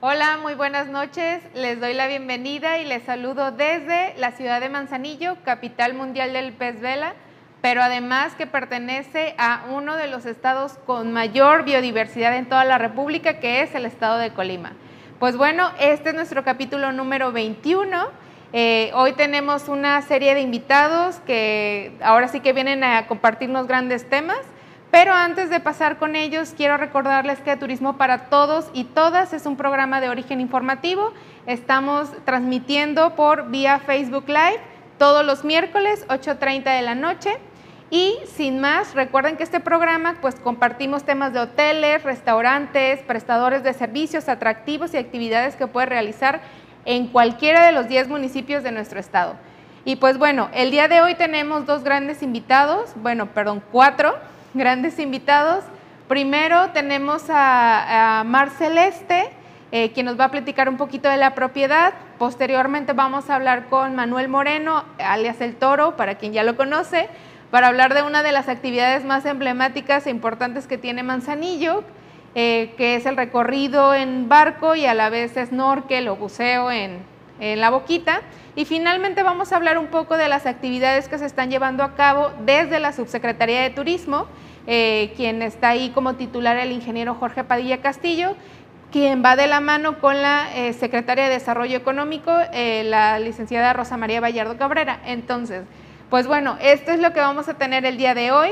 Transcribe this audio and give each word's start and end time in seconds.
Hola, 0.00 0.38
muy 0.42 0.54
buenas 0.54 0.88
noches. 0.88 1.42
Les 1.54 1.80
doy 1.80 1.94
la 1.94 2.08
bienvenida 2.08 2.78
y 2.78 2.84
les 2.84 3.04
saludo 3.04 3.52
desde 3.52 4.14
la 4.18 4.32
ciudad 4.32 4.60
de 4.60 4.68
Manzanillo, 4.68 5.36
capital 5.44 5.94
mundial 5.94 6.32
del 6.32 6.52
pez 6.52 6.80
vela, 6.80 7.14
pero 7.62 7.80
además 7.80 8.34
que 8.34 8.46
pertenece 8.46 9.34
a 9.38 9.64
uno 9.70 9.96
de 9.96 10.08
los 10.08 10.26
estados 10.26 10.78
con 10.84 11.12
mayor 11.12 11.64
biodiversidad 11.64 12.36
en 12.36 12.48
toda 12.48 12.64
la 12.64 12.76
República, 12.76 13.38
que 13.38 13.62
es 13.62 13.74
el 13.74 13.86
estado 13.86 14.18
de 14.18 14.32
Colima. 14.32 14.72
Pues 15.20 15.36
bueno, 15.36 15.70
este 15.78 16.10
es 16.10 16.14
nuestro 16.14 16.42
capítulo 16.42 16.90
número 16.90 17.30
21. 17.30 18.08
Eh, 18.52 18.90
hoy 18.94 19.12
tenemos 19.12 19.68
una 19.68 20.02
serie 20.02 20.34
de 20.34 20.40
invitados 20.40 21.16
que 21.20 21.96
ahora 22.02 22.28
sí 22.28 22.40
que 22.40 22.52
vienen 22.52 22.82
a 22.82 23.06
compartirnos 23.06 23.68
grandes 23.68 24.08
temas. 24.08 24.40
Pero 24.94 25.12
antes 25.12 25.50
de 25.50 25.58
pasar 25.58 25.98
con 25.98 26.14
ellos, 26.14 26.54
quiero 26.56 26.76
recordarles 26.76 27.40
que 27.40 27.56
Turismo 27.56 27.96
para 27.96 28.26
Todos 28.26 28.70
y 28.72 28.84
Todas 28.84 29.32
es 29.32 29.44
un 29.44 29.56
programa 29.56 30.00
de 30.00 30.08
origen 30.08 30.40
informativo. 30.40 31.12
Estamos 31.46 32.10
transmitiendo 32.24 33.16
por 33.16 33.50
vía 33.50 33.80
Facebook 33.80 34.28
Live 34.28 34.60
todos 34.96 35.26
los 35.26 35.42
miércoles, 35.42 36.06
8.30 36.06 36.76
de 36.76 36.82
la 36.82 36.94
noche. 36.94 37.38
Y 37.90 38.14
sin 38.36 38.60
más, 38.60 38.94
recuerden 38.94 39.36
que 39.36 39.42
este 39.42 39.58
programa 39.58 40.18
pues 40.20 40.36
compartimos 40.36 41.02
temas 41.02 41.32
de 41.32 41.40
hoteles, 41.40 42.04
restaurantes, 42.04 43.00
prestadores 43.02 43.64
de 43.64 43.72
servicios, 43.72 44.28
atractivos 44.28 44.94
y 44.94 44.98
actividades 44.98 45.56
que 45.56 45.66
puede 45.66 45.86
realizar 45.86 46.40
en 46.84 47.08
cualquiera 47.08 47.66
de 47.66 47.72
los 47.72 47.88
10 47.88 48.06
municipios 48.06 48.62
de 48.62 48.70
nuestro 48.70 49.00
estado. 49.00 49.34
Y 49.84 49.96
pues 49.96 50.18
bueno, 50.18 50.50
el 50.54 50.70
día 50.70 50.86
de 50.86 51.00
hoy 51.00 51.16
tenemos 51.16 51.66
dos 51.66 51.82
grandes 51.82 52.22
invitados, 52.22 52.92
bueno, 52.94 53.26
perdón, 53.34 53.60
cuatro 53.72 54.14
grandes 54.54 54.98
invitados. 54.98 55.64
Primero 56.08 56.70
tenemos 56.70 57.28
a, 57.28 58.20
a 58.20 58.24
Mar 58.24 58.50
Celeste, 58.50 59.30
eh, 59.72 59.90
quien 59.92 60.06
nos 60.06 60.18
va 60.18 60.26
a 60.26 60.30
platicar 60.30 60.68
un 60.68 60.76
poquito 60.76 61.08
de 61.08 61.16
la 61.16 61.34
propiedad. 61.34 61.94
Posteriormente 62.18 62.92
vamos 62.92 63.28
a 63.28 63.34
hablar 63.34 63.66
con 63.66 63.96
Manuel 63.96 64.28
Moreno, 64.28 64.84
alias 64.98 65.40
El 65.40 65.56
Toro, 65.56 65.96
para 65.96 66.14
quien 66.14 66.32
ya 66.32 66.44
lo 66.44 66.56
conoce, 66.56 67.08
para 67.50 67.68
hablar 67.68 67.94
de 67.94 68.02
una 68.02 68.22
de 68.22 68.32
las 68.32 68.48
actividades 68.48 69.04
más 69.04 69.24
emblemáticas 69.26 70.06
e 70.06 70.10
importantes 70.10 70.66
que 70.66 70.78
tiene 70.78 71.02
Manzanillo, 71.02 71.82
eh, 72.36 72.74
que 72.76 72.96
es 72.96 73.06
el 73.06 73.16
recorrido 73.16 73.94
en 73.94 74.28
barco 74.28 74.76
y 74.76 74.86
a 74.86 74.94
la 74.94 75.08
vez 75.08 75.34
snorkel 75.34 76.08
o 76.08 76.16
buceo 76.16 76.70
en, 76.70 76.98
en 77.40 77.60
la 77.60 77.70
boquita. 77.70 78.22
Y 78.56 78.66
finalmente 78.66 79.24
vamos 79.24 79.52
a 79.52 79.56
hablar 79.56 79.78
un 79.78 79.88
poco 79.88 80.16
de 80.16 80.28
las 80.28 80.46
actividades 80.46 81.08
que 81.08 81.18
se 81.18 81.26
están 81.26 81.50
llevando 81.50 81.82
a 81.82 81.94
cabo 81.94 82.30
desde 82.44 82.78
la 82.78 82.92
Subsecretaría 82.92 83.62
de 83.62 83.70
Turismo, 83.70 84.26
eh, 84.68 85.12
quien 85.16 85.42
está 85.42 85.70
ahí 85.70 85.90
como 85.90 86.14
titular 86.14 86.56
el 86.56 86.70
ingeniero 86.70 87.16
Jorge 87.16 87.42
Padilla 87.42 87.80
Castillo, 87.80 88.36
quien 88.92 89.24
va 89.24 89.34
de 89.34 89.48
la 89.48 89.60
mano 89.60 89.98
con 89.98 90.22
la 90.22 90.48
eh, 90.54 90.72
secretaria 90.72 91.24
de 91.24 91.30
Desarrollo 91.30 91.76
Económico, 91.76 92.32
eh, 92.52 92.84
la 92.84 93.18
licenciada 93.18 93.72
Rosa 93.72 93.96
María 93.96 94.20
Vallardo 94.20 94.56
Cabrera. 94.56 95.00
Entonces, 95.04 95.64
pues 96.08 96.28
bueno, 96.28 96.56
esto 96.60 96.92
es 96.92 97.00
lo 97.00 97.12
que 97.12 97.18
vamos 97.18 97.48
a 97.48 97.54
tener 97.54 97.84
el 97.84 97.96
día 97.96 98.14
de 98.14 98.30
hoy. 98.30 98.50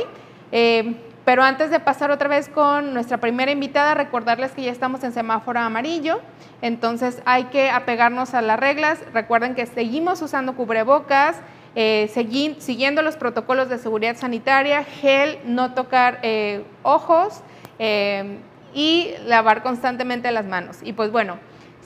Pero 1.25 1.43
antes 1.43 1.71
de 1.71 1.79
pasar 1.79 2.11
otra 2.11 2.29
vez 2.29 2.49
con 2.49 2.95
nuestra 2.95 3.19
primera 3.19 3.53
invitada, 3.53 3.95
recordarles 3.95 4.53
que 4.53 4.63
ya 4.63 4.73
estamos 4.73 5.05
en 5.05 5.13
semáforo 5.13 5.61
amarillo. 5.61 6.21
Entonces 6.63 7.23
hay 7.25 7.45
que 7.45 7.71
apegarnos 7.71 8.35
a 8.35 8.43
las 8.43 8.59
reglas. 8.59 8.99
Recuerden 9.15 9.55
que 9.55 9.67
seguimos 9.67 10.21
usando 10.21 10.55
cubrebocas, 10.55 11.37
eh, 11.77 12.11
siguiendo 12.59 13.03
los 13.03 13.17
protocolos 13.17 13.69
de 13.69 13.79
seguridad 13.79 14.17
sanitaria, 14.17 14.83
gel, 14.83 15.39
no 15.45 15.75
tocar 15.75 16.19
eh, 16.23 16.65
ojos 16.83 17.41
eh, 17.79 18.39
y 18.75 19.11
lavar 19.25 19.63
constantemente 19.63 20.31
las 20.33 20.45
manos. 20.45 20.79
Y 20.83 20.93
pues 20.93 21.13
bueno, 21.13 21.39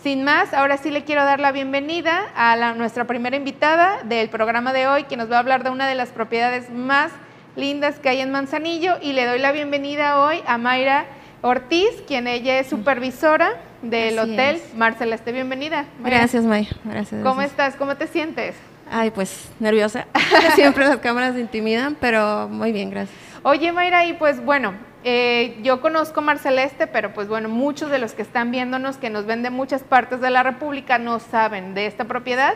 sin 0.02 0.24
más, 0.24 0.54
ahora 0.54 0.78
sí 0.78 0.90
le 0.90 1.04
quiero 1.04 1.24
dar 1.24 1.40
la 1.40 1.52
bienvenida 1.52 2.22
a 2.34 2.72
nuestra 2.72 3.04
primera 3.04 3.36
invitada 3.36 4.02
del 4.02 4.30
programa 4.30 4.72
de 4.72 4.86
hoy, 4.86 5.04
que 5.04 5.16
nos 5.16 5.30
va 5.30 5.36
a 5.36 5.40
hablar 5.40 5.62
de 5.62 5.70
una 5.70 5.86
de 5.86 5.94
las 5.94 6.08
propiedades 6.10 6.70
más 6.70 7.12
lindas 7.56 7.98
que 7.98 8.10
hay 8.10 8.20
en 8.20 8.30
Manzanillo 8.30 8.96
y 9.00 9.12
le 9.12 9.26
doy 9.26 9.38
la 9.38 9.50
bienvenida 9.50 10.20
hoy 10.20 10.42
a 10.46 10.58
Mayra 10.58 11.06
Ortiz, 11.40 11.90
quien 12.06 12.26
ella 12.26 12.58
es 12.58 12.68
supervisora 12.68 13.54
del 13.82 14.18
hotel 14.18 14.60
Marcela. 14.76 15.14
Esté 15.14 15.32
bienvenida. 15.32 15.86
Gracias, 16.00 16.44
May. 16.44 16.68
Gracias. 16.84 17.22
¿Cómo 17.22 17.40
estás? 17.40 17.76
¿Cómo 17.76 17.96
te 17.96 18.06
sientes? 18.06 18.54
Ay, 18.90 19.10
pues 19.10 19.48
nerviosa. 19.58 20.06
Siempre 20.54 20.86
las 20.86 20.98
cámaras 20.98 21.36
intimidan, 21.36 21.96
pero 21.98 22.48
muy 22.48 22.72
bien, 22.72 22.90
gracias. 22.90 23.16
Oye, 23.42 23.72
Mayra, 23.72 24.04
y 24.04 24.12
pues 24.12 24.44
bueno, 24.44 24.74
eh, 25.04 25.58
yo 25.62 25.80
conozco 25.80 26.20
Marceleste, 26.20 26.86
pero 26.86 27.14
pues 27.14 27.28
bueno, 27.28 27.48
muchos 27.48 27.90
de 27.90 27.98
los 27.98 28.12
que 28.12 28.22
están 28.22 28.50
viéndonos, 28.50 28.96
que 28.96 29.08
nos 29.08 29.24
ven 29.24 29.42
de 29.42 29.50
muchas 29.50 29.82
partes 29.82 30.20
de 30.20 30.30
la 30.30 30.42
República, 30.42 30.98
no 30.98 31.20
saben 31.20 31.74
de 31.74 31.86
esta 31.86 32.04
propiedad. 32.04 32.54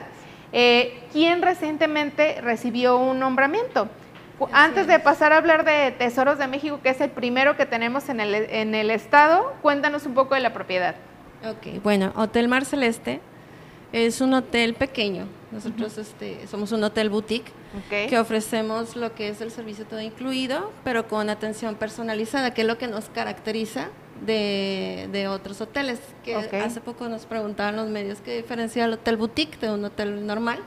Eh, 0.53 1.01
¿Quién 1.13 1.43
recientemente 1.43 2.41
recibió 2.41 2.99
un 2.99 3.21
nombramiento? 3.21 3.89
Antes 4.53 4.87
de 4.87 4.99
pasar 4.99 5.33
a 5.33 5.39
hablar 5.39 5.65
de 5.65 5.93
Tesoros 5.93 6.39
de 6.39 6.47
México, 6.47 6.81
que 6.83 6.91
es 6.91 7.01
el 7.01 7.11
primero 7.11 7.57
que 7.57 7.67
tenemos 7.67 8.09
en 8.09 8.21
el, 8.21 8.35
en 8.35 8.75
el 8.75 8.91
estado, 8.91 9.55
cuéntanos 9.63 10.07
un 10.07 10.15
poco 10.15 10.35
de 10.35 10.41
la 10.41 10.53
propiedad. 10.53 10.95
Ok, 11.45 11.83
bueno, 11.83 12.13
Hotel 12.17 12.49
Mar 12.49 12.65
Celeste 12.65 13.21
es 13.93 14.21
un 14.21 14.35
hotel 14.35 14.75
pequeño. 14.75 15.27
Nosotros 15.51 15.99
este, 15.99 16.47
somos 16.47 16.73
un 16.73 16.85
hotel 16.85 17.11
boutique 17.11 17.51
que 17.89 18.19
ofrecemos 18.19 18.97
lo 18.97 19.15
que 19.15 19.29
es 19.29 19.41
el 19.41 19.51
servicio 19.51 19.85
todo 19.85 20.01
incluido, 20.01 20.73
pero 20.85 21.09
con 21.09 21.31
atención 21.31 21.75
personalizada, 21.75 22.53
que 22.53 22.63
es 22.63 22.67
lo 22.67 22.79
que 22.79 22.87
nos 22.87 23.09
caracteriza 23.11 23.89
de, 24.25 25.27
otros 25.29 25.61
hoteles. 25.61 26.01
Que 26.25 26.37
hace 26.37 26.81
poco 26.81 27.09
nos 27.09 27.27
preguntaban 27.27 27.77
los 27.77 27.89
medios 27.89 28.21
qué 28.21 28.37
diferencia 28.37 28.85
el 28.85 28.95
hotel 28.95 29.17
boutique 29.17 29.59
de 29.61 29.71
un 29.71 29.85
hotel 29.85 30.27
normal. 30.27 30.61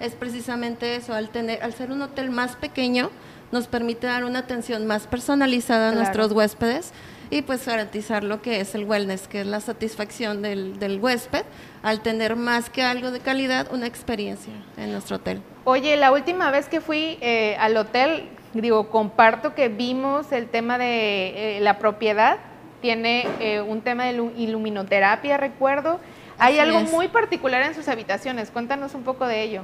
Es 0.00 0.14
precisamente 0.14 0.96
eso, 0.96 1.14
al, 1.14 1.30
tener, 1.30 1.62
al 1.62 1.72
ser 1.72 1.90
un 1.90 2.02
hotel 2.02 2.30
más 2.30 2.56
pequeño, 2.56 3.10
nos 3.52 3.66
permite 3.66 4.06
dar 4.06 4.24
una 4.24 4.40
atención 4.40 4.86
más 4.86 5.06
personalizada 5.06 5.90
a 5.90 5.92
nuestros 5.92 6.32
huéspedes 6.32 6.92
y 7.30 7.42
pues 7.42 7.66
garantizar 7.66 8.24
lo 8.24 8.40
que 8.40 8.60
es 8.60 8.74
el 8.74 8.84
wellness, 8.84 9.28
que 9.28 9.40
es 9.40 9.46
la 9.46 9.60
satisfacción 9.60 10.42
del, 10.42 10.78
del, 10.78 10.98
huésped 11.00 11.44
al 11.82 12.00
tener 12.00 12.36
más 12.36 12.70
que 12.70 12.82
algo 12.82 13.10
de 13.10 13.20
calidad, 13.20 13.72
una 13.72 13.86
experiencia 13.86 14.52
en 14.76 14.92
nuestro 14.92 15.16
hotel. 15.16 15.42
Oye, 15.64 15.96
la 15.96 16.12
última 16.12 16.50
vez 16.50 16.68
que 16.68 16.80
fui 16.80 17.18
eh, 17.20 17.56
al 17.58 17.76
hotel, 17.76 18.28
digo, 18.54 18.88
comparto 18.88 19.54
que 19.54 19.68
vimos 19.68 20.32
el 20.32 20.48
tema 20.48 20.78
de 20.78 21.58
eh, 21.58 21.60
la 21.60 21.78
propiedad, 21.78 22.38
tiene 22.80 23.26
eh, 23.40 23.60
un 23.60 23.80
tema 23.80 24.04
de 24.04 24.12
iluminoterapia, 24.36 25.36
recuerdo. 25.36 26.00
Hay 26.38 26.58
algo 26.58 26.80
muy 26.82 27.08
particular 27.08 27.62
en 27.62 27.74
sus 27.74 27.88
habitaciones, 27.88 28.50
cuéntanos 28.50 28.94
un 28.94 29.02
poco 29.02 29.26
de 29.26 29.42
ello. 29.42 29.62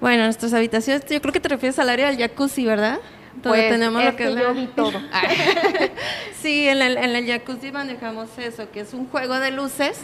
Bueno, 0.00 0.24
nuestras 0.24 0.52
habitaciones, 0.52 1.04
yo 1.08 1.20
creo 1.20 1.32
que 1.32 1.40
te 1.40 1.48
refieres 1.48 1.78
al 1.78 1.90
área 1.90 2.08
del 2.08 2.18
jacuzzi, 2.18 2.64
¿verdad? 2.64 2.98
Pues 3.42 3.68
tenemos 3.70 4.04
lo 4.04 4.16
que, 4.16 4.34
yo 4.34 4.54
vi 4.54 4.66
todo. 4.66 5.00
sí, 6.40 6.68
en 6.68 6.82
el, 6.82 6.96
en 6.98 7.16
el, 7.16 7.26
jacuzzi 7.26 7.72
manejamos 7.72 8.28
eso, 8.38 8.70
que 8.70 8.80
es 8.80 8.92
un 8.92 9.08
juego 9.08 9.38
de 9.38 9.50
luces 9.50 10.00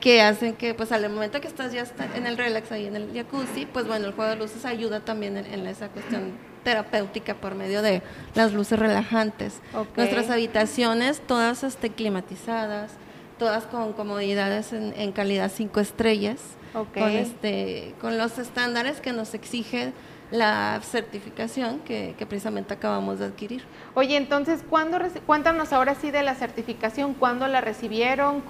que 0.00 0.22
hacen 0.22 0.54
que, 0.54 0.74
pues 0.74 0.90
al 0.92 1.08
momento 1.08 1.40
que 1.40 1.48
estás 1.48 1.72
ya 1.72 1.84
en 2.14 2.26
el 2.26 2.36
relax 2.36 2.72
ahí 2.72 2.86
en 2.86 2.96
el 2.96 3.12
jacuzzi, 3.14 3.66
pues 3.66 3.86
bueno, 3.86 4.06
el 4.06 4.12
juego 4.12 4.30
de 4.30 4.36
luces 4.36 4.64
ayuda 4.64 5.00
también 5.00 5.36
en, 5.36 5.66
esa 5.66 5.88
cuestión 5.88 6.32
terapéutica 6.64 7.34
por 7.34 7.54
medio 7.54 7.82
de 7.82 8.02
las 8.34 8.52
luces 8.52 8.78
relajantes. 8.78 9.60
Nuestras 9.96 10.30
habitaciones, 10.30 11.20
todas 11.20 11.62
este, 11.62 11.90
climatizadas, 11.90 12.92
todas 13.38 13.64
con 13.64 13.92
comodidades 13.92 14.72
en, 14.72 14.94
en 14.96 15.12
calidad 15.12 15.50
cinco 15.54 15.80
estrellas, 15.80 16.40
con, 16.72 17.10
este, 17.10 17.94
con 18.00 18.18
los 18.18 18.38
estándares 18.38 19.00
que 19.00 19.12
nos 19.12 19.34
exigen 19.34 19.94
la 20.34 20.80
certificación 20.82 21.78
que, 21.80 22.14
precisamente 22.28 22.74
acabamos 22.74 23.20
de 23.20 23.26
adquirir. 23.26 23.62
Oye, 23.94 24.16
entonces, 24.16 24.60
¿cuándo, 24.68 24.98
cuéntanos 25.26 25.72
ahora 25.72 25.94
sí 25.94 26.10
de 26.10 26.22
la 26.22 26.34
certificación, 26.34 27.14
¿cuándo 27.14 27.46
la 27.46 27.60
recibieron? 27.60 28.42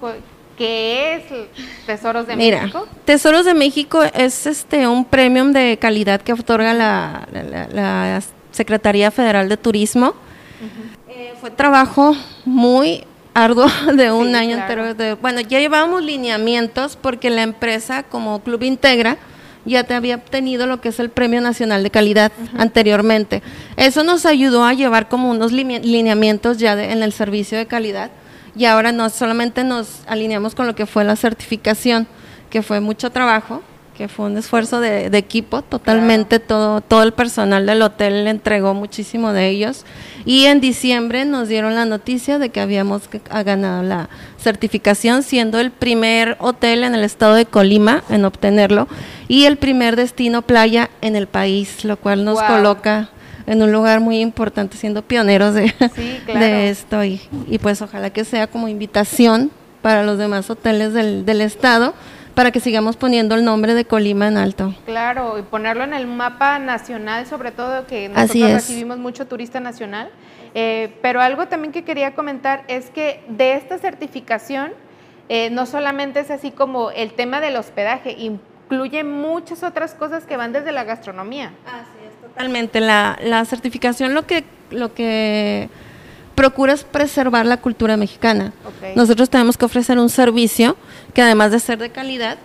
¿Qué 0.57 1.15
es 1.15 1.23
Tesoros 1.85 2.27
de 2.27 2.35
Mira, 2.35 2.61
México? 2.61 2.87
Tesoros 3.05 3.45
de 3.45 3.53
México 3.53 4.01
es 4.03 4.47
este 4.47 4.87
un 4.87 5.05
premium 5.05 5.51
de 5.51 5.77
calidad 5.77 6.21
que 6.21 6.33
otorga 6.33 6.73
la, 6.73 8.21
Secretaría 8.51 9.11
Federal 9.11 9.49
de 9.49 9.57
Turismo. 9.57 10.13
Eh, 11.09 11.33
fue 11.41 11.51
trabajo 11.51 12.15
muy 12.45 13.03
arduo 13.33 13.67
de 13.95 14.11
un 14.11 14.33
año 14.33 14.57
entero. 14.57 15.17
bueno, 15.21 15.41
ya 15.41 15.59
llevábamos 15.59 16.03
lineamientos 16.03 16.95
porque 16.95 17.29
la 17.29 17.43
empresa 17.43 18.03
como 18.03 18.39
Club 18.41 18.63
Integra 18.63 19.17
ya 19.65 19.83
te 19.83 19.93
había 19.93 20.15
obtenido 20.15 20.67
lo 20.67 20.81
que 20.81 20.89
es 20.89 20.99
el 20.99 21.09
Premio 21.09 21.41
Nacional 21.41 21.83
de 21.83 21.91
Calidad 21.91 22.31
anteriormente. 22.57 23.41
Eso 23.77 24.03
nos 24.03 24.25
ayudó 24.25 24.63
a 24.63 24.73
llevar 24.73 25.09
como 25.09 25.29
unos 25.29 25.51
lineamientos 25.51 26.57
ya 26.57 26.81
en 26.81 27.03
el 27.03 27.11
servicio 27.11 27.57
de 27.57 27.65
calidad 27.65 28.11
y 28.55 28.65
ahora 28.65 28.91
no 28.91 29.09
solamente 29.09 29.63
nos 29.63 30.01
alineamos 30.07 30.55
con 30.55 30.67
lo 30.67 30.75
que 30.75 30.85
fue 30.85 31.03
la 31.03 31.15
certificación, 31.15 32.07
que 32.49 32.61
fue 32.61 32.79
mucho 32.79 33.09
trabajo, 33.09 33.61
que 33.95 34.07
fue 34.07 34.25
un 34.25 34.37
esfuerzo 34.37 34.79
de, 34.79 35.05
equipo, 35.17 35.61
totalmente 35.61 36.39
todo, 36.39 36.81
todo 36.81 37.01
el 37.03 37.13
personal 37.13 37.65
del 37.65 37.81
hotel 37.81 38.25
le 38.25 38.29
entregó 38.29 38.73
muchísimo 38.73 39.31
de 39.31 39.47
ellos. 39.49 39.85
Y 40.25 40.45
en 40.45 40.59
diciembre 40.59 41.23
nos 41.25 41.47
dieron 41.47 41.75
la 41.75 41.85
noticia 41.85 42.37
de 42.37 42.49
que 42.49 42.59
habíamos 42.59 43.03
ganado 43.45 43.83
la 43.83 44.09
certificación, 44.37 45.23
siendo 45.23 45.59
el 45.59 45.71
primer 45.71 46.35
hotel 46.39 46.83
en 46.83 46.93
el 46.93 47.03
estado 47.03 47.35
de 47.35 47.45
Colima 47.45 48.03
en 48.09 48.25
obtenerlo 48.25 48.87
y 49.27 49.45
el 49.45 49.57
primer 49.57 49.95
destino 49.95 50.41
playa 50.41 50.89
en 51.01 51.15
el 51.15 51.27
país, 51.27 51.85
lo 51.85 51.97
cual 51.97 52.25
nos 52.25 52.41
coloca 52.41 53.09
en 53.47 53.61
un 53.61 53.71
lugar 53.71 54.01
muy 54.01 54.19
importante, 54.19 54.75
siendo 54.75 55.03
pioneros 55.03 55.53
de, 55.53 55.73
de 56.27 56.69
esto. 56.69 57.03
Y, 57.03 57.21
y, 57.47 57.59
pues 57.59 57.81
ojalá 57.81 58.09
que 58.09 58.25
sea 58.25 58.47
como 58.47 58.67
invitación 58.67 59.51
para 59.81 60.03
los 60.03 60.17
demás 60.17 60.49
hoteles 60.49 60.93
del, 60.93 61.25
del 61.25 61.41
estado 61.41 61.93
para 62.35 62.51
que 62.51 62.59
sigamos 62.59 62.97
poniendo 62.97 63.33
el 63.33 63.45
nombre 63.45 63.73
de 63.73 63.85
Colima 63.85 64.27
en 64.27 64.37
alto. 64.37 64.75
Claro, 64.85 65.39
y 65.39 65.41
ponerlo 65.41 65.85
en 65.85 65.93
el 65.93 66.05
mapa 66.05 66.59
nacional, 66.59 67.25
sobre 67.25 67.51
todo 67.51 67.87
que 67.87 68.09
nosotros 68.09 68.51
recibimos 68.51 68.97
mucho 68.97 69.25
turista 69.25 69.59
nacional. 69.61 70.09
Eh, 70.53 70.93
pero 71.01 71.21
algo 71.21 71.47
también 71.47 71.71
que 71.71 71.83
quería 71.83 72.13
comentar 72.13 72.63
es 72.67 72.89
que 72.89 73.23
de 73.29 73.55
esta 73.55 73.77
certificación 73.77 74.73
eh, 75.27 75.49
no 75.49 75.65
solamente 75.65 76.19
es 76.19 76.29
así 76.29 76.51
como 76.51 76.91
el 76.91 77.13
tema 77.13 77.39
del 77.39 77.55
hospedaje, 77.55 78.11
incluye 78.11 79.03
muchas 79.03 79.63
otras 79.63 79.93
cosas 79.93 80.25
que 80.25 80.37
van 80.37 80.53
desde 80.53 80.71
la 80.71 80.83
gastronomía. 80.83 81.51
Así 81.65 82.05
es, 82.07 82.21
totalmente. 82.21 82.79
La, 82.81 83.17
la 83.23 83.43
certificación 83.45 84.13
lo 84.13 84.27
que, 84.27 84.43
lo 84.71 84.93
que 84.93 85.69
procuras 86.35 86.83
preservar 86.83 87.45
la 87.45 87.57
cultura 87.57 87.97
mexicana. 87.97 88.53
Nosotros 88.95 89.29
tenemos 89.29 89.57
que 89.57 89.65
ofrecer 89.65 89.97
un 89.97 90.09
servicio 90.09 90.75
que 91.13 91.21
además 91.21 91.51
de 91.51 91.59
ser 91.59 91.79
de 91.79 91.89
calidad, 91.89 92.37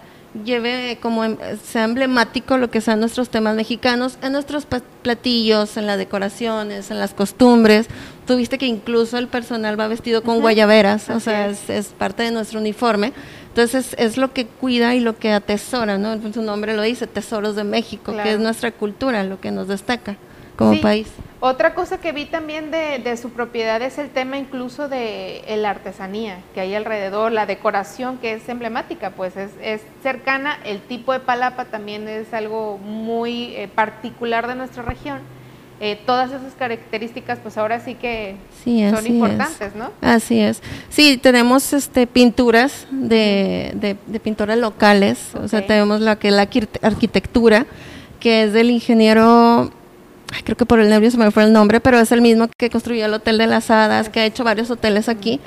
lleve 0.45 0.99
como 1.03 1.25
em, 1.25 1.37
sea 1.65 1.85
emblemático 1.85 2.57
lo 2.57 2.71
que 2.71 2.81
sean 2.81 3.01
nuestros 3.01 3.31
temas 3.31 3.57
mexicanos 3.57 4.17
en 4.23 4.33
nuestros 4.33 4.65
platillos, 5.03 5.77
en 5.77 5.87
las 5.87 5.99
decoraciones, 5.99 6.91
en 6.91 6.99
las 6.99 7.15
costumbres. 7.15 7.89
Tuviste 8.27 8.59
que 8.59 8.67
incluso 8.67 9.19
el 9.19 9.27
personal 9.27 9.79
va 9.79 9.89
vestido 9.89 10.23
con 10.23 10.41
guayaberas, 10.41 11.11
o 11.11 11.19
sea, 11.19 11.49
es. 11.49 11.87
parte 11.99 12.23
de 12.23 12.31
nuestro 12.31 12.61
uniforme. 12.61 13.13
Entonces 13.49 13.97
es 13.99 14.17
lo 14.17 14.33
que 14.33 14.47
cuida 14.47 14.95
y 14.95 15.01
lo 15.01 15.19
que 15.19 15.33
atesora, 15.33 15.99
¿no? 15.99 16.17
Su 16.33 16.43
nombre 16.43 16.77
lo 16.77 16.83
dice, 16.83 17.09
Tesoros 17.09 17.57
de 17.57 17.65
México, 17.65 18.15
que 18.23 18.35
es 18.35 18.39
nuestra 18.39 18.71
cultura, 18.71 19.25
lo 19.25 19.41
que 19.41 19.51
nos 19.51 19.67
destaca 19.67 20.17
como 20.61 20.81
país. 20.81 21.09
Otra 21.43 21.75
cosa 21.75 21.99
que 21.99 22.13
vi 22.13 22.27
también 22.27 22.71
de, 22.71 23.17
su 23.17 23.31
propiedad 23.31 23.81
es 23.81 23.97
el 23.97 24.11
tema 24.11 24.37
incluso 24.37 24.89
de 24.89 25.43
la 25.57 25.71
artesanía 25.71 26.39
que 26.55 26.61
hay 26.61 26.75
alrededor, 26.75 27.33
la 27.33 27.47
decoración 27.47 28.19
que 28.19 28.35
es 28.35 28.49
emblemática, 28.49 29.11
pues 29.11 29.35
es, 29.37 29.81
cercana, 30.03 30.59
el 30.65 30.81
tipo 30.81 31.15
de 31.15 31.21
palapa 31.21 31.65
también 31.65 32.07
es 32.09 32.35
algo 32.35 32.77
muy 32.79 33.57
eh, 33.57 33.69
particular 33.75 34.47
de 34.49 34.55
nuestra 34.55 34.83
región. 34.83 35.21
Eh, 35.83 35.99
todas 36.05 36.31
esas 36.31 36.53
características 36.59 37.39
pues 37.39 37.57
ahora 37.57 37.81
sí 37.81 37.95
que 37.95 38.37
son 38.63 39.07
importantes, 39.07 39.75
¿no? 39.75 39.93
Así 40.03 40.39
es. 40.39 40.63
Sí, 40.91 41.17
tenemos 41.17 41.73
este 41.73 42.07
pinturas 42.07 42.87
de, 42.91 43.97
de, 44.07 44.21
pintores 44.21 44.59
locales, 44.59 45.35
o 45.35 45.49
sea, 45.49 45.67
tenemos 45.67 46.03
la 46.03 46.17
que 46.17 46.29
es 46.29 46.35
la 46.35 46.47
arquitectura, 46.83 47.65
que 48.21 48.43
es 48.43 48.53
del 48.53 48.69
ingeniero 48.69 49.73
creo 50.45 50.57
que 50.57 50.67
por 50.67 50.81
el 50.81 50.89
nervio 50.89 51.11
se 51.11 51.19
me 51.19 51.31
fue 51.31 51.45
el 51.45 51.53
nombre, 51.53 51.81
pero 51.81 51.99
es 51.99 52.13
el 52.13 52.21
mismo 52.21 52.49
que 52.57 52.71
construyó 52.71 53.07
el 53.07 53.15
Hotel 53.15 53.39
de 53.39 53.47
las 53.47 53.71
Hadas, 53.71 54.09
que 54.09 54.21
ha 54.21 54.25
hecho 54.25 54.45
varios 54.45 54.71
hoteles 54.71 55.09
aquí. 55.09 55.41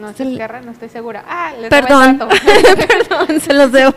No, 0.00 0.08
es 0.08 0.20
el... 0.20 0.38
no 0.64 0.72
estoy 0.72 0.88
segura. 0.88 1.22
Ah, 1.28 1.52
perdón, 1.68 2.18
perdón, 2.88 3.38
se 3.40 3.52
los 3.52 3.70
debo. 3.70 3.94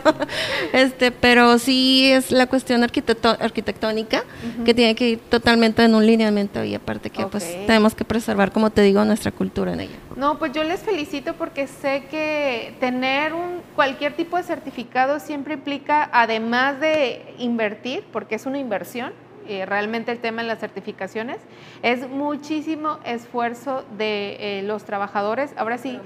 Este, 0.74 1.10
pero 1.10 1.58
sí 1.58 2.12
es 2.12 2.30
la 2.30 2.46
cuestión 2.46 2.82
arquitectónica 2.82 4.22
que 4.66 4.74
tiene 4.74 4.94
que 4.94 5.08
ir 5.10 5.18
totalmente 5.30 5.82
en 5.82 5.94
un 5.94 6.04
lineamiento 6.04 6.62
y 6.62 6.74
aparte 6.74 7.08
que 7.08 7.24
pues 7.26 7.44
tenemos 7.66 7.94
que 7.94 8.04
preservar, 8.04 8.52
como 8.52 8.68
te 8.68 8.82
digo, 8.82 9.02
nuestra 9.06 9.32
cultura 9.32 9.72
en 9.72 9.80
ella. 9.80 9.96
No, 10.16 10.38
pues 10.38 10.52
yo 10.52 10.62
les 10.62 10.80
felicito 10.80 11.34
porque 11.34 11.66
sé 11.66 12.04
que 12.10 12.74
tener 12.80 13.32
un 13.32 13.62
cualquier 13.74 14.14
tipo 14.14 14.36
de 14.36 14.42
certificado 14.42 15.20
siempre 15.20 15.54
implica, 15.54 16.10
además 16.12 16.80
de 16.80 17.34
invertir, 17.38 18.04
porque 18.12 18.34
es 18.34 18.44
una 18.44 18.58
inversión, 18.58 19.12
eh, 19.48 19.66
realmente 19.66 20.12
el 20.12 20.18
tema 20.18 20.42
de 20.42 20.48
las 20.48 20.60
certificaciones, 20.60 21.38
es 21.82 22.08
muchísimo 22.08 22.98
esfuerzo 23.04 23.84
de 23.96 24.36
eh, 24.58 24.62
los 24.62 24.84
trabajadores. 24.84 25.52
Ahora 25.56 25.78
sí, 25.78 25.98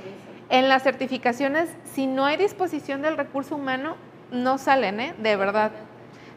en 0.50 0.68
las 0.68 0.82
certificaciones, 0.82 1.68
si 1.84 2.06
no 2.06 2.24
hay 2.24 2.36
disposición 2.36 3.02
del 3.02 3.16
recurso 3.16 3.56
humano, 3.56 3.96
no 4.30 4.58
salen, 4.58 5.00
¿eh? 5.00 5.14
De 5.18 5.36
verdad. 5.36 5.72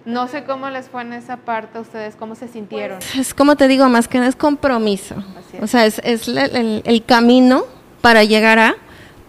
No 0.04 0.28
sé 0.28 0.44
cómo 0.46 0.70
les 0.70 0.90
fue 0.90 1.04
en 1.04 1.14
esa 1.14 1.38
parte 1.38 1.78
a 1.78 1.82
ustedes, 1.82 2.16
cómo 2.16 2.34
se 2.36 2.48
sintieron. 2.48 2.98
Pues, 2.98 3.16
es 3.16 3.34
como 3.34 3.56
te 3.56 3.68
digo, 3.68 3.88
más 3.88 4.08
que 4.08 4.18
nada 4.18 4.30
es 4.30 4.36
compromiso. 4.36 5.16
O 5.62 5.68
sea, 5.68 5.86
es, 5.86 6.00
el, 6.00 6.82
el 6.84 7.06
camino 7.06 7.66
para 8.02 8.24
llegar 8.24 8.58
a 8.58 8.76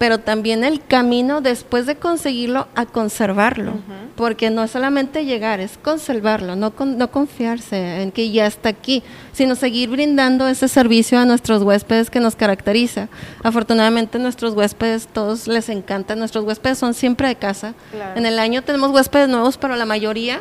pero 0.02 0.18
también 0.18 0.64
el 0.64 0.84
camino 0.84 1.40
después 1.40 1.86
de 1.86 1.94
conseguirlo 1.94 2.66
a 2.74 2.86
conservarlo, 2.86 3.74
porque 4.16 4.50
no 4.50 4.64
es 4.64 4.72
solamente 4.72 5.24
llegar, 5.24 5.60
es 5.60 5.78
conservarlo, 5.80 6.56
no, 6.56 6.72
no 6.76 7.10
confiarse 7.12 8.02
en 8.02 8.10
que 8.10 8.32
ya 8.32 8.46
está 8.46 8.70
aquí, 8.70 9.04
sino 9.32 9.54
seguir 9.54 9.90
brindando 9.90 10.48
ese 10.48 10.66
servicio 10.66 11.20
a 11.20 11.24
nuestros 11.24 11.62
huéspedes 11.62 12.10
que 12.10 12.18
nos 12.18 12.34
caracteriza. 12.34 13.10
Afortunadamente 13.44 14.18
nuestros 14.18 14.54
huéspedes, 14.54 15.06
todos 15.06 15.46
les 15.46 15.68
encanta, 15.68 16.16
nuestros 16.16 16.44
huéspedes 16.46 16.78
son 16.78 16.94
siempre 16.94 17.28
de 17.28 17.36
casa. 17.36 17.74
En 18.16 18.26
el 18.26 18.40
año 18.40 18.62
tenemos 18.62 18.90
huéspedes 18.90 19.28
nuevos, 19.28 19.56
pero 19.56 19.76
la 19.76 19.86
mayoría 19.86 20.40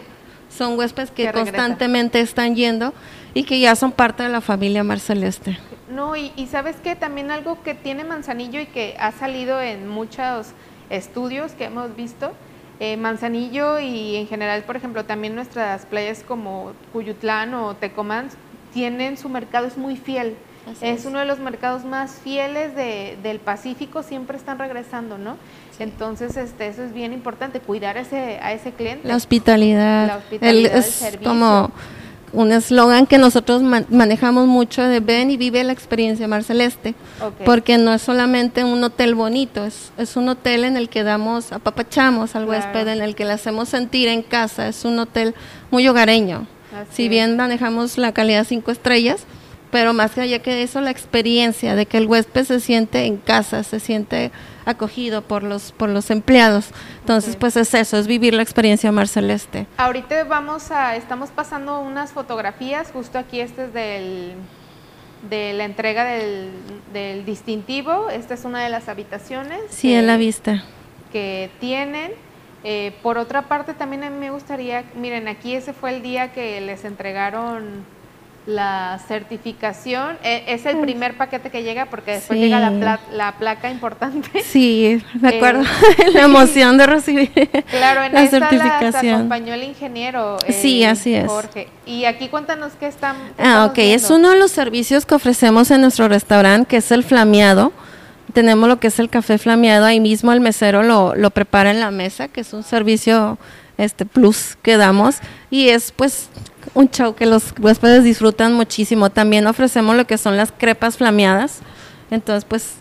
son 0.49 0.75
huéspedes 0.75 1.11
que, 1.11 1.31
constantemente 1.31 2.19
están 2.19 2.55
yendo 2.55 2.95
y 3.35 3.43
que 3.43 3.59
ya 3.59 3.75
son 3.75 3.91
parte 3.91 4.23
de 4.23 4.29
la 4.29 4.41
familia 4.41 4.83
Mar 4.83 4.99
Celeste. 4.99 5.59
No, 5.91 6.15
y, 6.15 6.31
sabes 6.49 6.77
que 6.77 6.95
también 6.95 7.31
algo 7.31 7.61
que 7.63 7.75
tiene 7.75 8.03
Manzanillo 8.03 8.59
y 8.59 8.65
que 8.65 8.95
ha 8.99 9.11
salido 9.11 9.59
en 9.59 9.87
muchos 9.87 10.53
estudios 10.89 11.51
que 11.51 11.65
hemos 11.65 11.95
visto, 11.95 12.31
eh, 12.79 12.97
Manzanillo 12.97 13.79
y 13.79 14.15
en 14.15 14.27
general, 14.27 14.63
por 14.63 14.75
ejemplo, 14.75 15.05
también 15.05 15.35
nuestras 15.35 15.85
playas 15.85 16.23
como 16.27 16.73
Cuyutlán 16.93 17.53
o 17.53 17.75
Tecomán 17.75 18.29
tienen 18.73 19.17
su 19.17 19.29
mercado, 19.29 19.67
es 19.67 19.77
muy 19.77 19.97
fiel. 19.97 20.35
Es, 20.81 21.05
uno 21.05 21.19
de 21.19 21.25
los 21.25 21.39
mercados 21.39 21.85
más 21.85 22.19
fieles 22.23 22.75
del 22.75 23.39
Pacífico, 23.39 24.03
siempre 24.03 24.37
están 24.37 24.59
regresando, 24.59 25.17
¿no? 25.17 25.37
Entonces, 25.79 26.37
este, 26.37 26.67
eso 26.67 26.83
es 26.83 26.93
bien 26.93 27.13
importante, 27.13 27.59
cuidar 27.59 27.97
ese, 27.97 28.39
a 28.41 28.53
ese 28.53 28.71
cliente. 28.71 29.07
La 29.07 29.15
hospitalidad. 29.15 30.07
La 30.07 30.17
hospitalidad 30.17 30.77
es 30.77 31.17
como 31.23 31.71
un 32.33 32.51
eslogan 32.51 33.05
que 33.05 33.17
nosotros 33.17 33.61
manejamos 33.61 34.47
mucho 34.47 34.83
de 34.83 34.99
ven 34.99 35.31
y 35.31 35.37
vive 35.37 35.63
la 35.63 35.73
experiencia 35.73 36.27
Mar 36.27 36.43
Celeste, 36.43 36.95
porque 37.45 37.77
no 37.77 37.93
es 37.93 38.01
solamente 38.01 38.63
un 38.63 38.83
hotel 38.83 39.15
bonito, 39.15 39.65
es, 39.65 39.91
es 39.97 40.15
un 40.15 40.29
hotel 40.29 40.63
en 40.63 40.77
el 40.77 40.89
que 40.89 41.03
damos, 41.03 41.51
apapachamos 41.51 42.35
al 42.35 42.47
huésped, 42.47 42.87
en 42.87 43.01
el 43.01 43.15
que 43.15 43.25
le 43.25 43.33
hacemos 43.33 43.69
sentir 43.69 44.07
en 44.07 44.21
casa, 44.21 44.67
es 44.67 44.85
un 44.85 44.97
hotel 44.99 45.35
muy 45.71 45.87
hogareño. 45.87 46.47
si 46.93 47.09
bien 47.09 47.35
manejamos 47.35 47.97
la 47.97 48.13
calidad 48.13 48.45
cinco 48.47 48.71
estrellas, 48.71 49.25
pero 49.71 49.93
más 49.93 50.17
allá 50.17 50.39
que 50.39 50.63
eso, 50.63 50.81
la 50.81 50.91
experiencia 50.91 51.75
de 51.75 51.85
que 51.85 51.97
el 51.97 52.05
huésped 52.05 52.45
se 52.45 52.59
siente 52.59 53.05
en 53.05 53.17
casa, 53.17 53.63
se 53.63 53.79
siente 53.79 54.31
acogido 54.65 55.21
por 55.21 55.43
los 55.43 55.71
por 55.71 55.89
los 55.89 56.11
empleados. 56.11 56.69
Entonces, 56.99 57.35
pues 57.35 57.57
es 57.57 57.73
eso, 57.73 57.97
es 57.97 58.07
vivir 58.07 58.33
la 58.33 58.43
experiencia 58.43 58.91
Mar 58.91 59.07
Celeste. 59.07 59.67
Ahorita 59.77 60.23
vamos 60.25 60.71
a 60.71 60.95
estamos 60.95 61.29
pasando 61.29 61.79
unas 61.79 62.11
fotografías, 62.11 62.91
justo 62.91 63.17
aquí 63.17 63.39
este 63.39 63.65
es 63.65 63.73
del 63.73 64.35
de 65.29 65.53
la 65.53 65.65
entrega 65.65 66.05
del, 66.05 67.25
distintivo. 67.25 68.09
Esta 68.09 68.33
es 68.33 68.45
una 68.45 68.63
de 68.63 68.69
las 68.69 68.89
habitaciones. 68.89 69.59
Sí, 69.69 69.93
en 69.93 70.07
la 70.07 70.17
vista. 70.17 70.63
Que 71.11 71.51
tienen. 71.59 72.11
Eh, 72.63 72.93
por 73.01 73.17
otra 73.17 73.43
parte, 73.43 73.73
también 73.73 74.03
a 74.03 74.09
mí 74.09 74.17
me 74.17 74.31
gustaría, 74.31 74.83
miren, 74.95 75.27
aquí 75.27 75.55
ese 75.55 75.73
fue 75.73 75.95
el 75.95 76.03
día 76.03 76.31
que 76.31 76.61
les 76.61 76.85
entregaron 76.85 77.85
la 78.47 78.99
certificación 79.07 80.17
e, 80.23 80.43
es 80.47 80.65
el 80.65 80.77
primer 80.79 81.15
paquete 81.15 81.51
que 81.51 81.61
llega 81.61 81.85
porque 81.85 82.13
después 82.13 82.39
llega 82.39 82.59
la, 82.59 82.99
la, 83.11 83.37
placa 83.37 83.69
importante. 83.69 84.41
Sí, 84.43 85.01
me 85.19 85.35
acuerdo 85.35 85.63
la 86.13 86.21
emoción 86.21 86.77
de 86.77 86.87
recibir 86.87 87.31
claro, 87.69 88.03
en 88.03 88.13
la 88.13 88.27
certificación. 88.27 89.05
La, 89.05 89.15
acompañó 89.17 89.53
el 89.53 89.63
ingeniero. 89.63 90.37
sí, 90.49 90.83
así 90.83 91.13
es. 91.13 91.27
Jorge. 91.27 91.67
Y 91.85 92.05
aquí 92.05 92.29
cuéntanos 92.29 92.73
qué 92.79 92.87
están. 92.87 93.15
ah, 93.37 93.67
ok, 93.69 93.77
es 93.77 94.09
uno 94.09 94.31
de 94.31 94.39
los 94.39 94.51
servicios 94.51 95.05
que 95.05 95.15
ofrecemos 95.15 95.69
en 95.69 95.81
nuestro 95.81 96.07
restaurante, 96.07 96.67
que 96.67 96.77
es 96.77 96.91
el 96.91 97.03
flameado. 97.03 97.71
Tenemos 98.33 98.69
lo 98.69 98.79
que 98.79 98.87
es 98.87 98.97
el 98.99 99.09
café 99.09 99.37
flameado, 99.37 99.85
ahí 99.85 99.99
mismo 99.99 100.31
el 100.31 100.39
mesero 100.39 100.83
lo, 100.83 101.15
lo 101.15 101.31
prepara 101.31 101.69
en 101.69 101.81
la 101.81 101.91
mesa, 101.91 102.29
que 102.29 102.41
es 102.41 102.53
un 102.53 102.63
servicio 102.63 103.37
este 103.83 104.05
plus 104.05 104.57
que 104.61 104.77
damos 104.77 105.17
y 105.49 105.69
es 105.69 105.91
pues 105.91 106.29
un 106.73 106.89
show 106.89 107.15
que 107.15 107.25
los 107.25 107.53
huéspedes 107.59 108.03
disfrutan 108.03 108.53
muchísimo. 108.53 109.09
También 109.09 109.47
ofrecemos 109.47 109.95
lo 109.95 110.05
que 110.05 110.17
son 110.17 110.37
las 110.37 110.51
crepas 110.51 110.97
flameadas. 110.97 111.59
Entonces, 112.09 112.45
pues 112.45 112.75